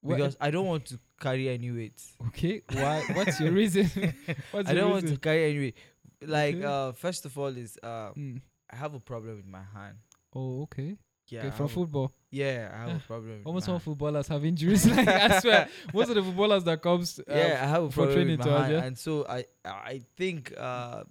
Well, 0.03 0.17
Because 0.17 0.37
I 0.41 0.51
don't 0.51 0.65
want 0.67 0.85
to 0.87 0.99
carry 1.19 1.49
any 1.49 1.71
weights. 1.71 2.13
okay. 2.27 2.61
Why? 2.71 3.01
What's 3.13 3.39
your 3.39 3.51
reason? 3.51 3.85
What's 4.51 4.69
I 4.69 4.73
your 4.73 4.81
don't 4.81 4.91
want 4.91 5.07
to 5.07 5.17
carry 5.17 5.49
any 5.49 5.59
weight. 5.59 5.77
Like 6.25 6.55
Okay. 6.55 6.65
uh 6.65 6.91
first 6.93 7.25
of 7.25 7.37
all 7.37 7.55
is 7.57 7.77
uh 7.83 8.11
Mm. 8.15 8.41
I 8.71 8.75
have 8.77 8.93
a 8.93 8.99
problem 8.99 9.35
with 9.35 9.45
my 9.47 9.63
hand. 9.73 9.97
Oh, 10.33 10.61
okay. 10.63 10.95
Yeah. 11.29 11.39
okay. 11.45 11.51
From 11.55 11.65
a- 11.65 11.69
football, 11.69 12.11
yeah, 12.29 12.71
I 12.73 12.89
have 12.89 12.97
a 12.97 12.99
problem. 12.99 13.41
almost 13.45 13.69
all 13.69 13.79
footballers 13.79 14.27
have 14.27 14.43
injuries. 14.45 14.85
like 14.97 15.07
I 15.07 15.39
swear, 15.39 15.69
most 15.93 16.09
of 16.09 16.15
the 16.15 16.23
footballers 16.23 16.63
that 16.65 16.81
comes. 16.81 17.19
Uh, 17.19 17.23
yeah, 17.29 17.59
I 17.63 17.67
have 17.67 17.83
a 17.83 17.89
for 17.89 17.95
problem 18.05 18.15
training 18.15 18.37
with 18.37 18.45
to 18.47 18.51
my 18.51 18.57
us, 18.57 18.61
hand, 18.63 18.73
yeah? 18.73 18.83
and 18.85 18.97
so 18.97 19.25
I 19.27 19.45
I 19.65 20.01
think 20.17 20.53
uh 20.57 21.03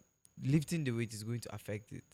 lifting 0.42 0.84
the 0.84 0.90
weight 0.92 1.12
is 1.14 1.22
going 1.22 1.40
to 1.40 1.54
affect 1.54 1.92
it. 1.92 2.04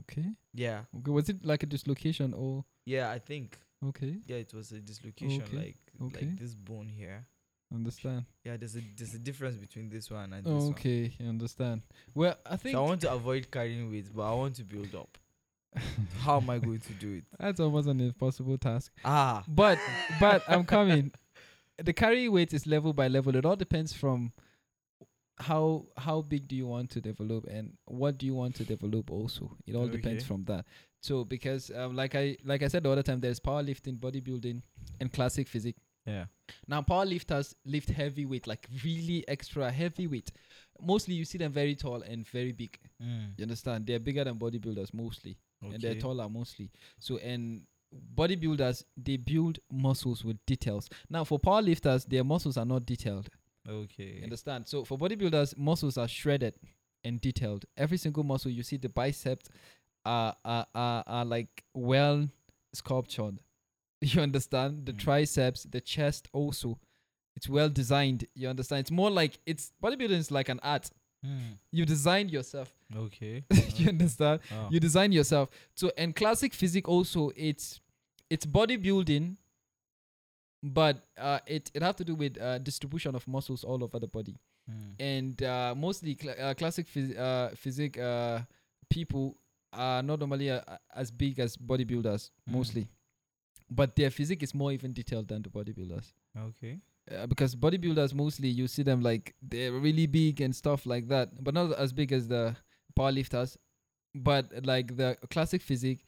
Okay. 0.00 0.24
Yeah, 0.54 0.82
Okay. 0.98 1.10
Was 1.10 1.28
it 1.28 1.44
like 1.44 1.62
a 1.62 1.66
dislocation 1.66 2.32
or 2.34 2.64
yeah, 2.86 3.10
I 3.10 3.18
think. 3.18 3.58
okay? 3.88 4.16
Yeah, 4.26 4.36
it 4.36 4.52
was 4.54 4.72
a 4.72 4.80
dislocation, 4.80 5.42
Okay, 5.42 5.56
like 5.56 5.78
okay. 6.02 6.26
like 6.26 6.38
this 6.38 6.54
bone 6.54 6.88
here. 6.88 7.26
Understand. 7.74 8.24
Yeah, 8.44 8.56
there's 8.56 8.76
a 8.76 8.80
there's 8.96 9.14
a 9.14 9.18
difference 9.18 9.56
between 9.56 9.88
this 9.88 10.10
one 10.10 10.32
and 10.32 10.44
this 10.44 10.52
one. 10.52 10.70
Okay, 10.72 11.12
I 11.20 11.24
understand. 11.28 11.82
Well, 12.14 12.36
I 12.44 12.56
think 12.56 12.74
So 12.74 12.84
I 12.84 12.86
want 12.88 13.00
to 13.02 13.12
avoid 13.12 13.50
carrying 13.50 13.90
weight, 13.90 14.06
but 14.14 14.22
I 14.22 14.34
want 14.34 14.56
to 14.56 14.64
build 14.64 14.94
up. 14.94 15.16
How 16.20 16.36
am 16.38 16.50
I 16.50 16.58
going 16.58 16.80
to 16.80 16.92
do 16.94 17.14
it? 17.14 17.24
that's 17.38 17.60
almost 17.60 17.88
an 17.88 18.00
impossible 18.00 18.58
task. 18.58 18.92
Ah, 19.04 19.42
But 19.48 19.78
but 20.20 20.42
I'm 20.48 20.64
coming. 20.64 21.12
The 21.82 21.92
carry 21.92 22.28
weight 22.28 22.52
is 22.52 22.66
level 22.66 22.92
by 22.92 23.08
level. 23.08 23.34
It 23.36 23.44
all 23.46 23.56
depends 23.56 23.92
from 23.92 24.32
how 25.38 25.86
how 25.96 26.20
big 26.22 26.46
do 26.46 26.54
you 26.54 26.66
want 26.66 26.90
to 26.90 27.00
develop 27.00 27.46
and 27.46 27.72
what 27.86 28.18
do 28.18 28.26
you 28.26 28.34
want 28.34 28.54
to 28.56 28.64
develop 28.64 29.10
also. 29.10 29.56
It 29.66 29.74
all 29.74 29.88
depends 29.88 30.24
from 30.24 30.44
that. 30.44 30.66
So 31.00 31.24
because 31.24 31.70
um, 31.74 31.96
like 31.96 32.14
I 32.14 32.36
like 32.44 32.62
I 32.62 32.68
said 32.68 32.82
the 32.84 32.90
other 32.90 33.02
time, 33.02 33.20
there's 33.20 33.40
powerlifting, 33.40 33.98
bodybuilding, 33.98 34.62
and 35.00 35.12
classic 35.12 35.48
physique. 35.48 35.76
yeah. 36.06 36.26
Now 36.68 36.82
powerlifters 36.82 37.54
lift 37.64 37.88
heavy 37.88 38.26
weight, 38.26 38.46
like 38.46 38.68
really 38.84 39.24
extra 39.26 39.70
heavy 39.70 40.06
weight. 40.06 40.30
Mostly 40.80 41.14
you 41.14 41.24
see 41.24 41.38
them 41.38 41.52
very 41.52 41.74
tall 41.74 42.02
and 42.02 42.26
very 42.28 42.52
big. 42.52 42.78
Mm. 43.02 43.32
You 43.38 43.42
understand? 43.44 43.86
They're 43.86 43.98
bigger 44.00 44.22
than 44.24 44.36
bodybuilders 44.36 44.92
mostly 44.94 45.38
and 45.70 45.82
they're 45.82 45.94
taller 46.00 46.28
mostly. 46.28 46.70
So 46.98 47.18
and 47.18 47.62
bodybuilders 48.14 48.84
they 48.96 49.16
build 49.16 49.58
muscles 49.70 50.24
with 50.24 50.38
details. 50.46 50.88
Now 51.10 51.24
for 51.24 51.38
powerlifters, 51.38 52.06
their 52.08 52.24
muscles 52.24 52.56
are 52.56 52.64
not 52.64 52.86
detailed. 52.86 53.28
You 53.66 53.74
Okay. 53.74 54.20
understand? 54.22 54.66
So 54.66 54.84
for 54.84 54.98
bodybuilders, 54.98 55.56
muscles 55.56 55.96
are 55.96 56.08
shredded 56.08 56.54
and 57.04 57.20
detailed. 57.20 57.64
Every 57.76 57.96
single 57.98 58.24
muscle 58.24 58.50
you 58.50 58.62
see 58.62 58.76
the 58.76 58.88
biceps 58.88 59.48
are 60.04 60.34
are 60.44 60.66
are, 60.74 61.04
are 61.06 61.24
like 61.24 61.64
well 61.74 62.28
sculptured. 62.74 63.40
You 64.00 64.20
understand? 64.20 64.86
The 64.86 64.92
Mm. 64.92 64.98
triceps, 64.98 65.62
the 65.62 65.80
chest 65.80 66.26
also. 66.32 66.78
It's 67.36 67.48
well 67.48 67.68
designed. 67.70 68.26
You 68.34 68.48
understand? 68.48 68.80
It's 68.80 68.90
more 68.90 69.10
like 69.10 69.38
it's 69.46 69.72
bodybuilding 69.82 70.18
is 70.18 70.30
like 70.30 70.48
an 70.48 70.58
art. 70.62 70.90
Mm. 71.24 71.56
You 71.70 71.84
designed 71.86 72.30
yourself. 72.32 72.74
Okay. 72.94 73.44
you 73.76 73.88
understand? 73.88 74.40
Oh. 74.52 74.68
you 74.70 74.80
design 74.80 75.12
yourself 75.12 75.48
so 75.74 75.90
and 75.96 76.14
classic 76.16 76.52
physique 76.54 76.88
also 76.88 77.30
it's 77.36 77.80
it's 78.28 78.44
bodybuilding 78.46 79.36
but 80.62 81.04
uh 81.18 81.38
it 81.46 81.70
it 81.74 81.82
have 81.82 81.96
to 81.96 82.04
do 82.04 82.14
with 82.14 82.40
uh 82.40 82.58
distribution 82.58 83.14
of 83.14 83.26
muscles 83.26 83.64
all 83.64 83.82
over 83.84 83.98
the 83.98 84.06
body 84.08 84.36
Mm. 84.70 84.94
and 85.00 85.42
uh 85.42 85.74
mostly 85.76 86.16
cl- 86.20 86.36
uh, 86.38 86.54
classic 86.54 86.86
phys- 86.86 87.18
uh 87.18 87.48
physique 87.56 87.98
uh 87.98 88.38
people 88.88 89.36
are 89.72 90.04
not 90.04 90.20
normally 90.20 90.50
as 90.94 91.10
big 91.10 91.40
as 91.40 91.56
bodybuilders 91.56 92.30
Mm. 92.48 92.52
mostly 92.52 92.86
but 93.68 93.96
their 93.96 94.10
physique 94.10 94.40
is 94.44 94.54
more 94.54 94.70
even 94.70 94.92
detailed 94.92 95.26
than 95.26 95.42
the 95.42 95.48
bodybuilders 95.50 96.12
Okay. 96.38 96.78
Uh, 97.12 97.26
because 97.26 97.54
bodybuilders 97.54 98.14
mostly 98.14 98.48
you 98.48 98.66
see 98.68 98.82
them 98.82 99.00
like 99.00 99.34
they're 99.42 99.72
really 99.72 100.06
big 100.06 100.40
and 100.40 100.54
stuff 100.54 100.86
like 100.86 101.08
that, 101.08 101.42
but 101.42 101.54
not 101.54 101.72
as 101.74 101.92
big 101.92 102.12
as 102.12 102.28
the 102.28 102.56
powerlifters. 102.98 103.56
But 104.14 104.66
like 104.66 104.96
the 104.96 105.16
classic 105.30 105.62
physique, 105.62 106.04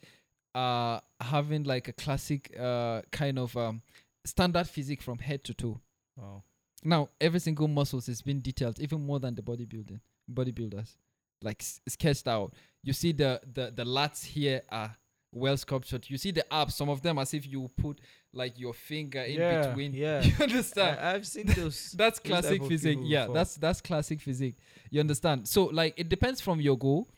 uh, 0.54 1.00
having 1.20 1.64
like 1.64 1.88
a 1.88 1.92
classic 1.92 2.54
uh 2.58 3.00
kind 3.10 3.38
of 3.38 3.56
um 3.56 3.82
standard 4.26 4.68
physique 4.68 5.02
from 5.02 5.18
head 5.18 5.44
to 5.44 5.54
toe. 5.54 5.80
Wow. 6.16 6.42
Now 6.82 7.08
every 7.20 7.40
single 7.40 7.68
muscles 7.68 8.08
is 8.08 8.20
been 8.22 8.40
detailed 8.40 8.78
even 8.78 9.06
more 9.06 9.20
than 9.20 9.34
the 9.34 9.42
bodybuilding 9.42 10.00
bodybuilders, 10.32 10.96
like 11.42 11.62
s- 11.62 11.80
sketched 11.88 12.28
out. 12.28 12.52
You 12.82 12.92
see 12.92 13.12
the 13.12 13.40
the 13.50 13.72
the 13.74 13.84
lats 13.84 14.24
here 14.24 14.62
are 14.70 14.94
well 15.34 15.56
sculptured. 15.56 16.08
You 16.08 16.16
see 16.16 16.30
the 16.30 16.44
abs, 16.52 16.74
some 16.76 16.88
of 16.88 17.02
them 17.02 17.18
as 17.18 17.34
if 17.34 17.46
you 17.46 17.68
put 17.76 18.00
like 18.32 18.58
your 18.58 18.72
finger 18.72 19.20
in 19.20 19.38
Yeah, 19.40 19.66
between. 19.66 19.92
yeah. 20.04 20.22
you 20.22 20.32
understand? 20.40 20.98
I, 21.00 21.14
I've 21.14 21.26
seen 21.26 21.46
those. 21.46 21.90
that's 21.98 22.18
classic 22.20 22.62
physique 22.64 23.00
yeah 23.02 23.22
before. 23.22 23.34
that's 23.34 23.54
that's 23.56 23.80
classic 23.80 24.20
physique 24.20 24.56
you 24.90 25.00
understand 25.00 25.46
so 25.48 25.64
like 25.66 25.94
it 25.96 26.08
depends 26.08 26.40
from 26.40 26.60
your 26.60 26.78
goal 26.78 27.08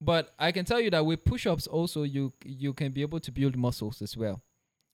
but 0.00 0.32
i 0.38 0.50
can 0.52 0.64
tell 0.64 0.80
you 0.80 0.90
that 0.90 1.04
with 1.04 1.24
push-ups 1.24 1.66
also 1.66 2.02
you 2.04 2.32
you 2.44 2.72
can 2.72 2.90
be 2.92 3.02
able 3.02 3.20
to 3.20 3.30
build 3.30 3.56
muscles 3.56 4.00
as 4.02 4.16
well 4.16 4.42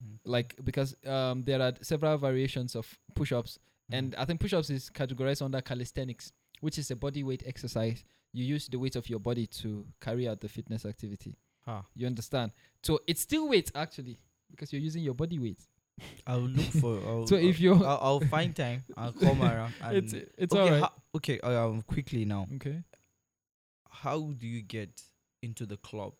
Mm. 0.04 0.18
like 0.26 0.54
because 0.62 0.94
um 1.06 1.42
there 1.44 1.62
are 1.62 1.72
several 1.80 2.18
variations 2.18 2.76
of 2.76 2.86
push-ups 3.14 3.58
Mm. 3.90 3.98
and 3.98 4.14
i 4.18 4.24
think 4.26 4.40
push-ups 4.40 4.68
is 4.68 4.90
categorized 4.90 5.40
under 5.40 5.60
calisthenics 5.62 6.32
which 6.60 6.76
is 6.78 6.90
a 6.90 6.96
body 6.96 7.22
weight 7.22 7.42
exercise 7.46 8.04
you 8.34 8.44
use 8.44 8.68
the 8.68 8.78
weight 8.78 8.94
of 8.96 9.08
your 9.08 9.20
body 9.20 9.46
to 9.46 9.86
carry 10.00 10.28
out 10.28 10.40
the 10.40 10.48
fitness 10.48 10.84
activity 10.84 11.34
Ah. 11.66 11.84
you 11.94 12.06
understand 12.06 12.52
so 12.82 13.00
it's 13.06 13.20
still 13.22 13.48
weight 13.48 13.70
actually 13.74 14.18
because 14.50 14.72
you're 14.72 14.82
using 14.82 15.02
your 15.02 15.14
body 15.14 15.38
weight 15.38 15.60
I'll 16.26 16.40
look 16.40 16.66
for. 16.66 17.00
I'll, 17.06 17.26
so 17.26 17.36
if 17.36 17.58
you're 17.58 17.74
I'll, 17.76 17.98
I'll 18.02 18.20
find 18.20 18.54
time. 18.54 18.84
I'll 18.98 19.12
come 19.14 19.40
around. 19.40 19.72
And 19.82 19.96
it's 19.96 20.12
it's 20.12 20.52
okay, 20.54 20.60
all 20.62 20.70
right 20.70 20.82
ho- 20.82 21.02
okay. 21.16 21.40
Um, 21.40 21.80
quickly 21.82 22.26
now. 22.26 22.46
okay 22.56 22.82
How 23.88 24.20
do 24.20 24.46
you 24.46 24.60
get 24.60 25.02
into 25.42 25.64
the 25.64 25.78
club? 25.78 26.12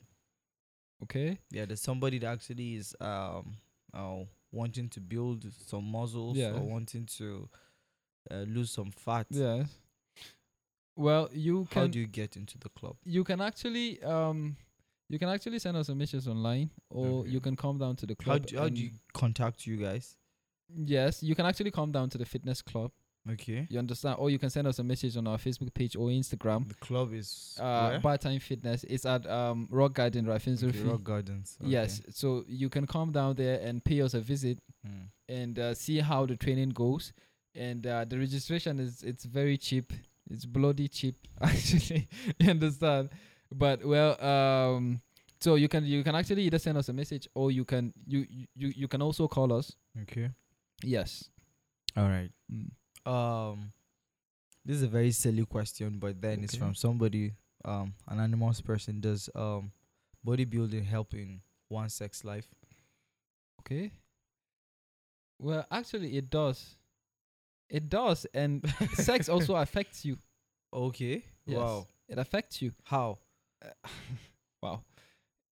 okay 1.03 1.39
Yeah, 1.51 1.67
there's 1.67 1.83
somebody 1.83 2.19
that 2.21 2.27
actually 2.33 2.77
is 2.77 2.97
um, 3.03 3.59
uh, 3.93 4.25
wanting 4.51 4.89
to 4.89 5.01
build 5.01 5.45
some 5.67 5.85
muscles 5.85 6.39
Yeah. 6.39 6.53
or 6.53 6.61
wanting 6.63 7.05
to 7.19 7.49
uh, 8.31 8.45
lose 8.49 8.71
some 8.71 8.91
fat. 8.93 9.27
Yes. 9.31 9.69
Well, 10.97 11.29
you 11.33 11.67
can. 11.71 11.83
How 11.83 11.87
do 11.89 11.99
you 12.01 12.07
get 12.07 12.37
into 12.37 12.57
the 12.59 12.71
club? 12.71 12.97
you 13.05 13.25
can 13.25 13.41
actually 13.43 14.03
um 14.03 14.57
you 15.09 15.19
can 15.19 15.29
actually 15.29 15.59
send 15.59 15.77
us 15.77 15.89
a 15.89 15.95
message 15.95 16.27
online 16.27 16.71
or 16.91 17.21
Okay. 17.21 17.31
you 17.31 17.41
can 17.41 17.57
come 17.57 17.79
down 17.79 17.97
to 17.97 18.07
the 18.07 18.17
How 18.21 18.25
club. 18.25 18.47
do, 18.47 18.59
how 18.59 18.69
do 18.69 18.81
you 18.81 18.91
contact 19.13 19.67
you 19.67 19.77
guys? 19.77 20.17
Yes, 20.75 21.23
you 21.23 21.35
can 21.35 21.47
actually 21.47 21.71
come 21.71 21.93
down 21.93 22.11
to 22.11 22.19
the 22.19 22.25
fitness 22.25 22.61
club. 22.63 22.91
Okay. 23.29 23.67
You 23.71 23.81
understand? 23.81 24.17
Or 24.21 24.31
you 24.31 24.39
can 24.39 24.51
send 24.51 24.69
us 24.69 24.79
a 24.79 24.85
message 24.85 25.17
on 25.17 25.27
our 25.27 25.37
Facebook 25.37 25.75
page 25.75 25.97
or 25.97 26.09
Instagram. 26.11 26.69
The 26.69 26.75
club 26.75 27.13
is 27.13 27.57
Uh 27.61 27.89
where? 27.89 28.01
Bar 28.01 28.19
Time 28.19 28.39
Fitness. 28.39 28.85
It's 28.85 29.05
at 29.05 29.27
um 29.29 29.67
Rock 29.71 29.95
Garden, 29.95 30.27
right? 30.27 30.47
Okay, 30.47 30.83
Rock 30.83 31.03
Gardens. 31.03 31.57
okay. 31.63 31.71
Yes. 31.71 32.01
So 32.11 32.45
you 32.47 32.69
can 32.69 32.87
come 32.87 33.11
down 33.11 33.35
there 33.35 33.61
and 33.61 33.83
pay 33.85 34.01
us 34.01 34.15
a 34.15 34.21
visit 34.21 34.59
Mm. 34.87 35.09
and 35.29 35.59
uh, 35.59 35.75
see 35.75 35.99
how 35.99 36.27
the 36.27 36.37
training 36.37 36.69
goes. 36.71 37.13
And 37.57 37.85
uh, 37.85 38.05
the 38.05 38.17
registration 38.19 38.79
is 38.79 39.03
it's 39.03 39.25
very 39.25 39.57
cheap. 39.59 39.93
It's 40.31 40.45
bloody 40.45 40.87
cheap, 40.89 41.17
actually. 41.41 42.09
you 42.39 42.51
understand? 42.51 43.11
But 43.53 43.85
well, 43.85 44.21
um, 44.23 45.01
so 45.41 45.55
you 45.55 45.69
can 45.69 45.85
you 45.85 46.03
can 46.03 46.15
actually 46.15 46.43
either 46.43 46.59
send 46.59 46.79
us 46.79 46.89
a 46.89 46.93
message 46.93 47.29
or 47.35 47.51
you 47.51 47.65
can 47.65 47.93
you 48.07 48.27
you 48.55 48.73
you 48.75 48.89
can 48.89 49.03
also 49.03 49.29
call 49.29 49.53
us. 49.53 49.73
Okay. 50.03 50.31
Yes. 50.83 51.31
All 51.97 52.09
right. 52.09 52.31
Mm. 52.53 52.71
Um, 53.11 53.73
this 54.65 54.77
is 54.77 54.83
a 54.83 54.89
very 54.89 55.13
silly 55.13 55.45
question, 55.47 55.99
but 55.99 56.21
then 56.21 56.43
it's 56.43 56.57
from 56.57 56.75
somebody, 56.75 57.35
um, 57.65 57.95
an 58.09 58.19
anonymous 58.19 58.61
person. 58.61 59.01
Does 59.01 59.31
um, 59.35 59.71
bodybuilding 60.27 60.85
help 60.85 61.15
in 61.15 61.41
one 61.69 61.89
sex 61.89 62.25
life? 62.25 62.49
Okay. 63.61 63.93
Well, 65.39 65.65
actually, 65.71 66.17
it 66.17 66.31
does. 66.31 66.77
It 67.69 67.89
does, 67.89 68.27
and 68.35 68.69
sex 68.95 69.29
also 69.29 69.55
affects 69.55 70.05
you. 70.05 70.19
Okay. 70.73 71.25
Yes. 71.47 71.59
Wow. 71.59 71.87
It 72.09 72.19
affects 72.19 72.61
you. 72.63 72.73
How? 72.85 73.19
Wow. 74.63 74.83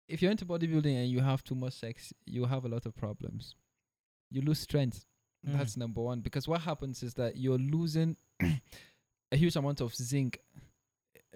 If 0.10 0.22
you're 0.22 0.32
into 0.32 0.46
bodybuilding 0.46 0.96
and 0.96 1.10
you 1.10 1.20
have 1.20 1.44
too 1.44 1.56
much 1.56 1.74
sex, 1.74 2.14
you 2.26 2.46
have 2.46 2.66
a 2.66 2.68
lot 2.68 2.86
of 2.86 2.96
problems. 2.96 3.56
You 4.32 4.42
lose 4.42 4.60
strength. 4.60 5.06
That's 5.44 5.76
Mm. 5.76 5.78
number 5.78 6.02
one. 6.02 6.22
Because 6.22 6.48
what 6.48 6.62
happens 6.62 7.04
is 7.04 7.14
that 7.14 7.38
you're 7.38 7.58
losing 7.60 8.18
a 9.32 9.36
huge 9.38 9.56
amount 9.56 9.82
of 9.82 9.94
zinc, 9.96 10.40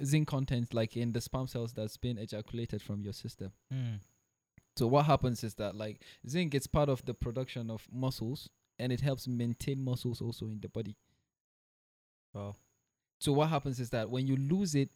zinc 0.03 0.27
content, 0.27 0.73
like 0.73 0.97
in 0.97 1.13
the 1.13 1.21
sperm 1.21 1.47
cells 1.47 1.71
that's 1.73 1.97
been 1.97 2.17
ejaculated 2.17 2.81
from 2.81 3.01
your 3.03 3.13
system. 3.13 3.51
Mm. 3.73 3.99
So 4.75 4.87
what 4.87 5.05
happens 5.05 5.43
is 5.43 5.53
that 5.55 5.75
like 5.75 6.01
zinc 6.27 6.55
is 6.55 6.65
part 6.67 6.89
of 6.89 7.05
the 7.05 7.13
production 7.13 7.69
of 7.69 7.87
muscles, 7.91 8.49
and 8.79 8.91
it 8.91 9.01
helps 9.01 9.27
maintain 9.27 9.83
muscles 9.83 10.21
also 10.21 10.45
in 10.47 10.59
the 10.61 10.69
body. 10.69 10.95
Wow. 12.33 12.55
So 13.19 13.31
what 13.33 13.49
happens 13.49 13.79
is 13.79 13.89
that 13.91 14.09
when 14.09 14.25
you 14.27 14.35
lose 14.35 14.73
it, 14.75 14.89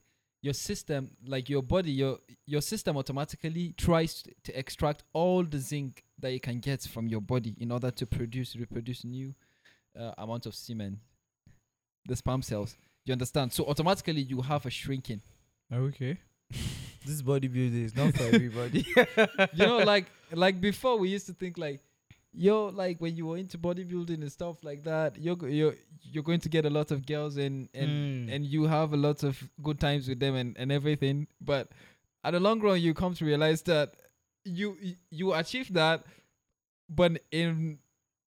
your 0.46 0.54
system, 0.54 1.10
like 1.26 1.50
your 1.50 1.64
body, 1.64 1.92
your 1.92 2.20
your 2.46 2.62
system 2.62 2.96
automatically 2.98 3.74
tries 3.78 4.22
to, 4.22 4.32
to 4.44 4.60
extract 4.60 5.04
all 5.12 5.44
the 5.44 5.58
zinc 5.58 6.04
that 6.20 6.32
you 6.32 6.40
can 6.40 6.60
get 6.60 6.84
from 6.84 7.08
your 7.08 7.20
body 7.20 7.56
in 7.60 7.72
order 7.72 7.90
to 7.90 8.06
produce 8.06 8.56
reproduce 8.56 9.04
new 9.04 9.34
uh, 10.00 10.12
amount 10.20 10.46
of 10.46 10.54
semen, 10.54 11.00
the 12.08 12.16
sperm 12.16 12.44
cells. 12.44 12.78
You 13.06 13.14
understand? 13.14 13.54
So 13.54 13.66
automatically 13.66 14.22
you 14.22 14.42
have 14.42 14.68
a 14.68 14.70
shrinking. 14.70 15.22
Okay. 15.74 16.20
this 17.06 17.24
bodybuilding 17.24 17.84
is 17.84 17.96
not 17.96 18.14
for 18.16 18.24
everybody. 18.36 18.86
you 19.54 19.66
know, 19.66 19.80
like 19.80 20.06
like 20.32 20.62
before 20.62 21.00
we 21.00 21.10
used 21.10 21.26
to 21.26 21.34
think 21.34 21.58
like, 21.58 21.82
yo, 22.36 22.68
like 22.68 23.00
when 23.00 23.16
you 23.16 23.26
were 23.28 23.38
into 23.38 23.58
bodybuilding 23.58 24.22
and 24.22 24.32
stuff 24.32 24.64
like 24.64 24.84
that, 24.84 25.18
you're 25.18 25.36
go- 25.36 25.48
you're 25.48 25.76
you're 26.02 26.24
going 26.24 26.40
to 26.42 26.50
get 26.50 26.66
a 26.66 26.70
lot 26.70 26.92
of 26.92 27.06
girls 27.06 27.38
and 27.38 27.70
and 27.74 27.90
Mm. 28.30 28.36
and 28.36 28.46
you 28.46 28.66
have 28.66 28.94
a 28.94 28.98
lot 28.98 29.24
of 29.24 29.42
good 29.64 29.80
times 29.80 30.08
with 30.08 30.20
them 30.20 30.36
and 30.36 30.58
and 30.58 30.72
everything. 30.72 31.28
But 31.42 31.72
at 32.24 32.32
the 32.32 32.40
long 32.40 32.60
run 32.60 32.80
you 32.82 32.94
come 32.94 33.14
to 33.16 33.26
realize 33.26 33.62
that 33.64 33.94
you 34.44 34.78
you- 35.10 35.34
achieve 35.34 35.74
that 35.74 36.06
but 36.90 37.20
in 37.32 37.80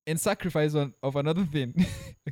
in 0.06 0.16
sacrifice 0.18 0.74
on, 0.74 0.92
of 1.02 1.14
another 1.16 1.44
thing 1.44 1.72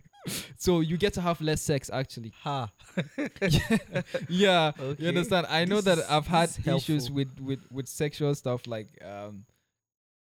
so 0.56 0.80
you 0.80 0.96
get 0.96 1.12
to 1.14 1.20
have 1.20 1.40
less 1.40 1.62
sex 1.62 1.88
actually 1.92 2.32
Ha. 2.42 2.70
yeah 4.28 4.72
Okay. 4.78 5.02
you 5.02 5.08
understand 5.08 5.46
i 5.48 5.64
know 5.64 5.80
This 5.80 5.96
that 5.96 6.10
i've 6.10 6.26
had 6.26 6.48
issues 6.50 6.64
helpful. 6.64 7.14
with 7.14 7.40
with 7.40 7.60
with 7.70 7.88
sexual 7.88 8.34
stuff 8.34 8.66
like 8.66 8.88
um 9.04 9.44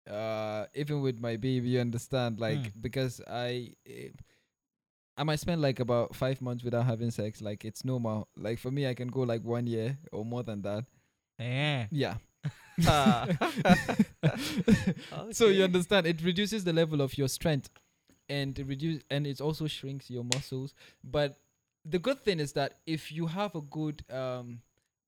uh 0.09 0.65
even 0.75 1.01
with 1.01 1.19
my 1.19 1.37
baby 1.37 1.69
you 1.69 1.79
understand? 1.79 2.39
Like 2.39 2.59
Mm. 2.59 2.71
because 2.81 3.21
i 3.27 3.73
eh, 3.87 4.09
i 5.17 5.23
might 5.23 5.39
spend 5.39 5.61
like 5.61 5.79
about 5.79 6.15
five 6.15 6.41
months 6.41 6.63
without 6.63 6.85
having 6.85 7.11
sex 7.11 7.41
like 7.41 7.63
it's 7.65 7.85
normal. 7.85 8.27
Like 8.35 8.59
for 8.59 8.71
me 8.71 8.87
i 8.87 8.93
can 8.93 9.07
go 9.07 9.21
like 9.21 9.43
one 9.43 9.67
year 9.67 9.97
or 10.11 10.25
more 10.25 10.43
than 10.43 10.61
that. 10.63 10.85
Yeah 11.39 11.87
yeah. 11.91 12.15
Ah. 12.87 13.27
so 15.31 15.47
you 15.47 15.63
understand? 15.63 16.07
It 16.07 16.21
reduces 16.23 16.63
the 16.63 16.73
level 16.73 17.01
of 17.01 17.17
your 17.17 17.27
strength 17.27 17.69
and 18.29 18.57
it 18.57 18.65
reduce 18.67 19.01
and 19.09 19.27
it 19.27 19.39
also 19.41 19.67
shrinks 19.67 20.09
your 20.09 20.23
muscles. 20.23 20.73
But 21.03 21.37
the 21.85 21.99
good 21.99 22.23
thing 22.23 22.39
is 22.39 22.53
that 22.53 22.79
if 22.85 23.11
you 23.11 23.27
have 23.27 23.55
a 23.55 23.61
good 23.61 24.03
um 24.09 24.61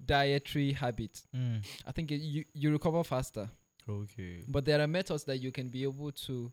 dietary 0.06 0.74
habit 0.74 1.24
Mm. 1.34 1.66
i 1.88 1.92
think 1.94 2.12
it, 2.12 2.18
you 2.18 2.44
you 2.54 2.70
recover 2.70 3.02
faster 3.04 3.50
Okay. 3.90 4.44
but 4.48 4.66
there 4.66 4.82
are 4.82 4.88
methods 4.88 5.24
that 5.26 5.38
you 5.38 5.52
can 5.52 5.70
be 5.70 5.84
able 5.84 6.12
to 6.12 6.52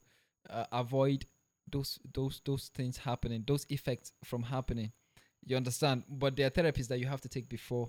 uh, 0.50 0.64
avoid 0.72 1.24
those 1.70 1.98
those 2.12 2.40
those 2.44 2.68
things 2.74 2.96
happening 2.98 3.44
those 3.46 3.64
effects 3.70 4.12
from 4.24 4.42
happening 4.42 4.92
you 5.44 5.56
understand 5.56 6.04
but 6.08 6.36
there 6.36 6.46
are 6.46 6.50
therapies 6.50 6.88
that 6.88 6.98
you 6.98 7.06
have 7.06 7.20
to 7.20 7.28
take 7.28 7.48
before 7.48 7.88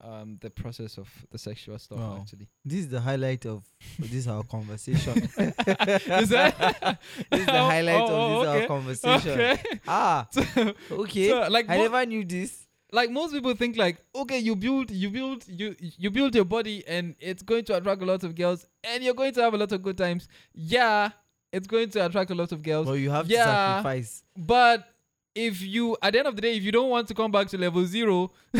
um 0.00 0.36
the 0.40 0.50
process 0.50 0.98
of 0.98 1.08
the 1.30 1.38
sexual 1.38 1.78
stuff 1.78 1.98
Wow. 1.98 2.18
actually 2.22 2.48
This 2.64 2.80
is 2.80 2.88
the 2.88 3.00
highlight 3.00 3.46
of 3.46 3.62
this 4.00 4.26
our 4.26 4.42
conversation. 4.42 5.16
is 5.38 6.28
that 6.30 6.98
this 7.30 7.40
is 7.40 7.46
the 7.46 7.52
highlight 7.72 8.00
Oh, 8.00 8.06
of 8.06 8.10
oh, 8.10 8.40
this 8.40 8.48
okay. 8.48 8.60
our 8.62 8.66
conversation. 8.66 9.40
okay 9.40 9.80
Ah, 9.86 10.26
so, 10.32 10.42
okay. 10.90 11.28
so, 11.28 11.46
like 11.50 11.68
I 11.68 11.76
never 11.76 12.04
knew 12.06 12.24
this. 12.24 12.66
Like 12.92 13.10
most 13.10 13.32
people 13.32 13.54
think 13.54 13.76
like 13.76 13.96
okay 14.14 14.38
you 14.38 14.54
build 14.54 14.90
you 14.90 15.10
build 15.10 15.44
you 15.48 15.74
you 15.80 16.10
build 16.10 16.34
your 16.34 16.44
body 16.44 16.84
and 16.86 17.14
it's 17.20 17.42
going 17.42 17.64
to 17.64 17.74
attract 17.76 18.02
a 18.02 18.04
lot 18.04 18.22
of 18.22 18.34
girls 18.34 18.66
and 18.84 19.02
you're 19.02 19.14
going 19.14 19.32
to 19.32 19.40
have 19.42 19.54
a 19.54 19.56
lot 19.56 19.72
of 19.72 19.82
good 19.82 19.96
times 19.98 20.28
yeah 20.54 21.10
it's 21.52 21.66
going 21.66 21.88
to 21.90 22.04
attract 22.04 22.30
a 22.30 22.34
lot 22.34 22.52
of 22.52 22.62
girls 22.62 22.86
But 22.86 22.94
you 22.94 23.10
have 23.10 23.28
Yeah. 23.28 23.44
to 23.44 23.50
sacrifice. 23.50 24.24
but 24.36 24.88
if 25.34 25.62
you 25.62 25.96
at 26.02 26.12
the 26.12 26.18
end 26.18 26.28
of 26.28 26.36
the 26.36 26.42
day 26.42 26.56
if 26.56 26.62
you 26.62 26.72
don't 26.72 26.90
want 26.90 27.08
to 27.08 27.14
come 27.14 27.30
back 27.30 27.48
to 27.48 27.56
level 27.58 27.84
zero 27.86 28.30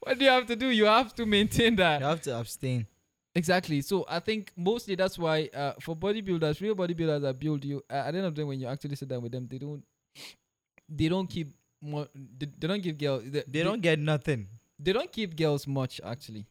what 0.00 0.18
do 0.18 0.24
you 0.24 0.30
have 0.30 0.46
to 0.46 0.56
do 0.56 0.70
you 0.70 0.86
have 0.86 1.14
to 1.14 1.26
maintain 1.26 1.76
that 1.76 2.00
You 2.00 2.06
have 2.06 2.22
to 2.22 2.38
abstain. 2.38 2.86
exactly 3.34 3.82
so 3.82 4.06
i 4.08 4.18
think 4.18 4.52
mostly 4.56 4.94
that's 4.94 5.18
why 5.18 5.50
uh, 5.54 5.74
for 5.82 5.94
bodybuilders 5.94 6.60
real 6.62 6.74
bodybuilders 6.74 7.20
that 7.20 7.38
build 7.38 7.62
you 7.66 7.82
uh, 7.90 7.94
at 8.06 8.12
the 8.12 8.18
end 8.18 8.26
of 8.26 8.34
the 8.34 8.40
day 8.40 8.44
when 8.44 8.58
you 8.60 8.66
actually 8.66 8.96
sit 8.96 9.08
down 9.08 9.20
with 9.22 9.32
them 9.32 9.46
they 9.50 9.58
don't 9.58 9.82
they 10.88 11.08
don't 11.08 11.26
keep 11.28 11.52
more 11.80 12.08
they, 12.14 12.46
they 12.58 12.66
don't 12.66 12.82
give 12.82 12.98
girls 12.98 13.22
they, 13.26 13.44
They 13.46 13.62
don't 13.62 13.80
get 13.80 13.98
nothing. 13.98 14.48
they 14.78 14.92
don't 14.92 15.10
keep 15.12 15.36
girls 15.36 15.66
much 15.66 16.00
actually. 16.04 16.46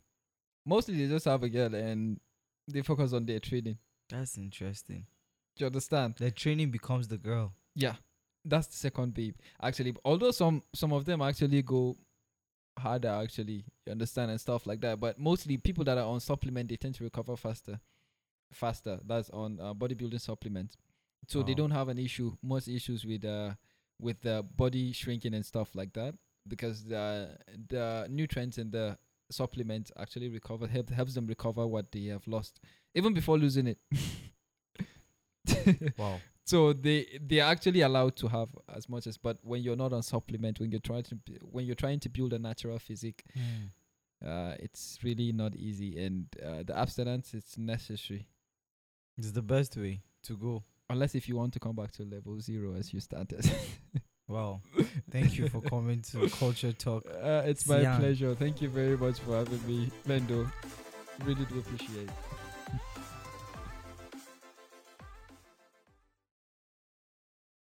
Mostly 0.65 0.95
they 0.97 1.11
just 1.13 1.25
have 1.25 1.43
a 1.43 1.49
girl 1.49 1.73
and 1.75 2.19
they 2.67 2.81
focus 2.81 3.13
on 3.13 3.25
their 3.25 3.39
training. 3.39 3.77
That's 4.09 4.37
interesting. 4.37 5.05
Do 5.55 5.63
you 5.63 5.67
understand? 5.67 6.15
The 6.17 6.31
training 6.31 6.71
becomes 6.71 7.07
the 7.07 7.17
girl. 7.17 7.53
Yeah. 7.75 7.95
That's 8.43 8.67
the 8.67 8.75
second 8.75 9.13
babe. 9.13 9.35
Actually. 9.61 9.95
Although 10.03 10.31
some 10.31 10.63
some 10.73 10.93
of 10.93 11.05
them 11.05 11.21
actually 11.21 11.61
go 11.61 11.95
harder 12.77 13.09
actually. 13.09 13.63
You 13.85 13.91
understand 13.91 14.31
and 14.31 14.39
stuff 14.41 14.65
like 14.67 14.81
that. 14.81 14.99
But 14.99 15.19
mostly 15.19 15.57
people 15.57 15.83
that 15.85 15.97
are 15.97 16.05
on 16.05 16.19
supplement 16.19 16.69
they 16.69 16.75
tend 16.77 16.95
to 16.95 17.03
recover 17.03 17.35
faster. 17.35 17.79
Faster. 18.51 18.99
That's 19.05 19.29
on 19.31 19.59
uh, 19.59 19.73
bodybuilding 19.73 20.21
supplements. 20.21 20.77
So 21.27 21.41
they 21.41 21.55
don't 21.55 21.71
have 21.71 21.87
an 21.89 21.97
issue, 21.97 22.35
most 22.43 22.67
issues 22.67 23.03
with 23.03 23.25
uh 23.25 23.53
with 23.99 24.21
the 24.21 24.43
body 24.55 24.91
shrinking 24.91 25.33
and 25.33 25.45
stuff 25.45 25.69
like 25.75 25.93
that. 25.93 26.15
Because 26.47 26.83
the 26.83 27.37
the 27.69 28.07
nutrients 28.09 28.57
in 28.57 28.71
the 28.71 28.97
supplement 29.31 29.91
actually 29.97 30.29
recover 30.29 30.67
help, 30.67 30.89
helps 30.91 31.15
them 31.15 31.25
recover 31.27 31.65
what 31.65 31.91
they 31.91 32.05
have 32.05 32.27
lost. 32.27 32.59
Even 32.93 33.13
before 33.13 33.37
losing 33.37 33.67
it. 33.67 33.77
Wow. 35.97 36.19
so 36.43 36.73
they 36.73 37.19
they're 37.21 37.43
actually 37.45 37.81
allowed 37.81 38.15
to 38.17 38.27
have 38.27 38.49
as 38.75 38.87
much 38.89 39.07
as 39.07 39.17
but 39.17 39.37
when 39.43 39.61
you're 39.63 39.75
not 39.75 39.93
on 39.93 40.03
supplement 40.03 40.59
when 40.59 40.71
you're 40.71 40.79
trying 40.79 41.03
to 41.03 41.17
when 41.41 41.65
you're 41.65 41.75
trying 41.75 41.99
to 41.99 42.09
build 42.09 42.33
a 42.33 42.39
natural 42.39 42.77
physique 42.79 43.23
uh 44.25 44.53
it's 44.59 44.99
really 45.03 45.31
not 45.31 45.55
easy 45.55 45.97
and 46.03 46.27
uh, 46.45 46.63
the 46.63 46.77
abstinence 46.77 47.33
it's 47.33 47.57
necessary 47.57 48.27
It's 49.17 49.31
the 49.31 49.41
best 49.41 49.77
way 49.77 50.01
to 50.23 50.35
go. 50.35 50.63
Unless 50.89 51.15
if 51.15 51.27
you 51.27 51.35
want 51.35 51.53
to 51.53 51.59
come 51.59 51.75
back 51.75 51.91
to 51.91 52.03
level 52.03 52.39
zero 52.39 52.75
as 52.75 52.93
you 52.93 52.99
started 52.99 53.45
Wow. 54.27 54.61
Thank 55.11 55.37
you 55.37 55.47
for 55.49 55.61
coming 55.61 56.01
to 56.11 56.27
Culture 56.39 56.71
Talk. 56.73 57.03
uh, 57.21 57.43
it's 57.45 57.67
my 57.67 57.81
Sian. 57.81 57.99
pleasure 57.99 58.33
thank 58.35 58.59
you 58.59 58.69
very 58.69 58.97
much 58.97 59.19
for 59.19 59.35
having 59.37 59.61
me 59.67 59.91
mendo 60.07 60.49
really 61.23 61.45
do 61.45 61.59
appreciate 61.59 62.09
it 62.09 62.09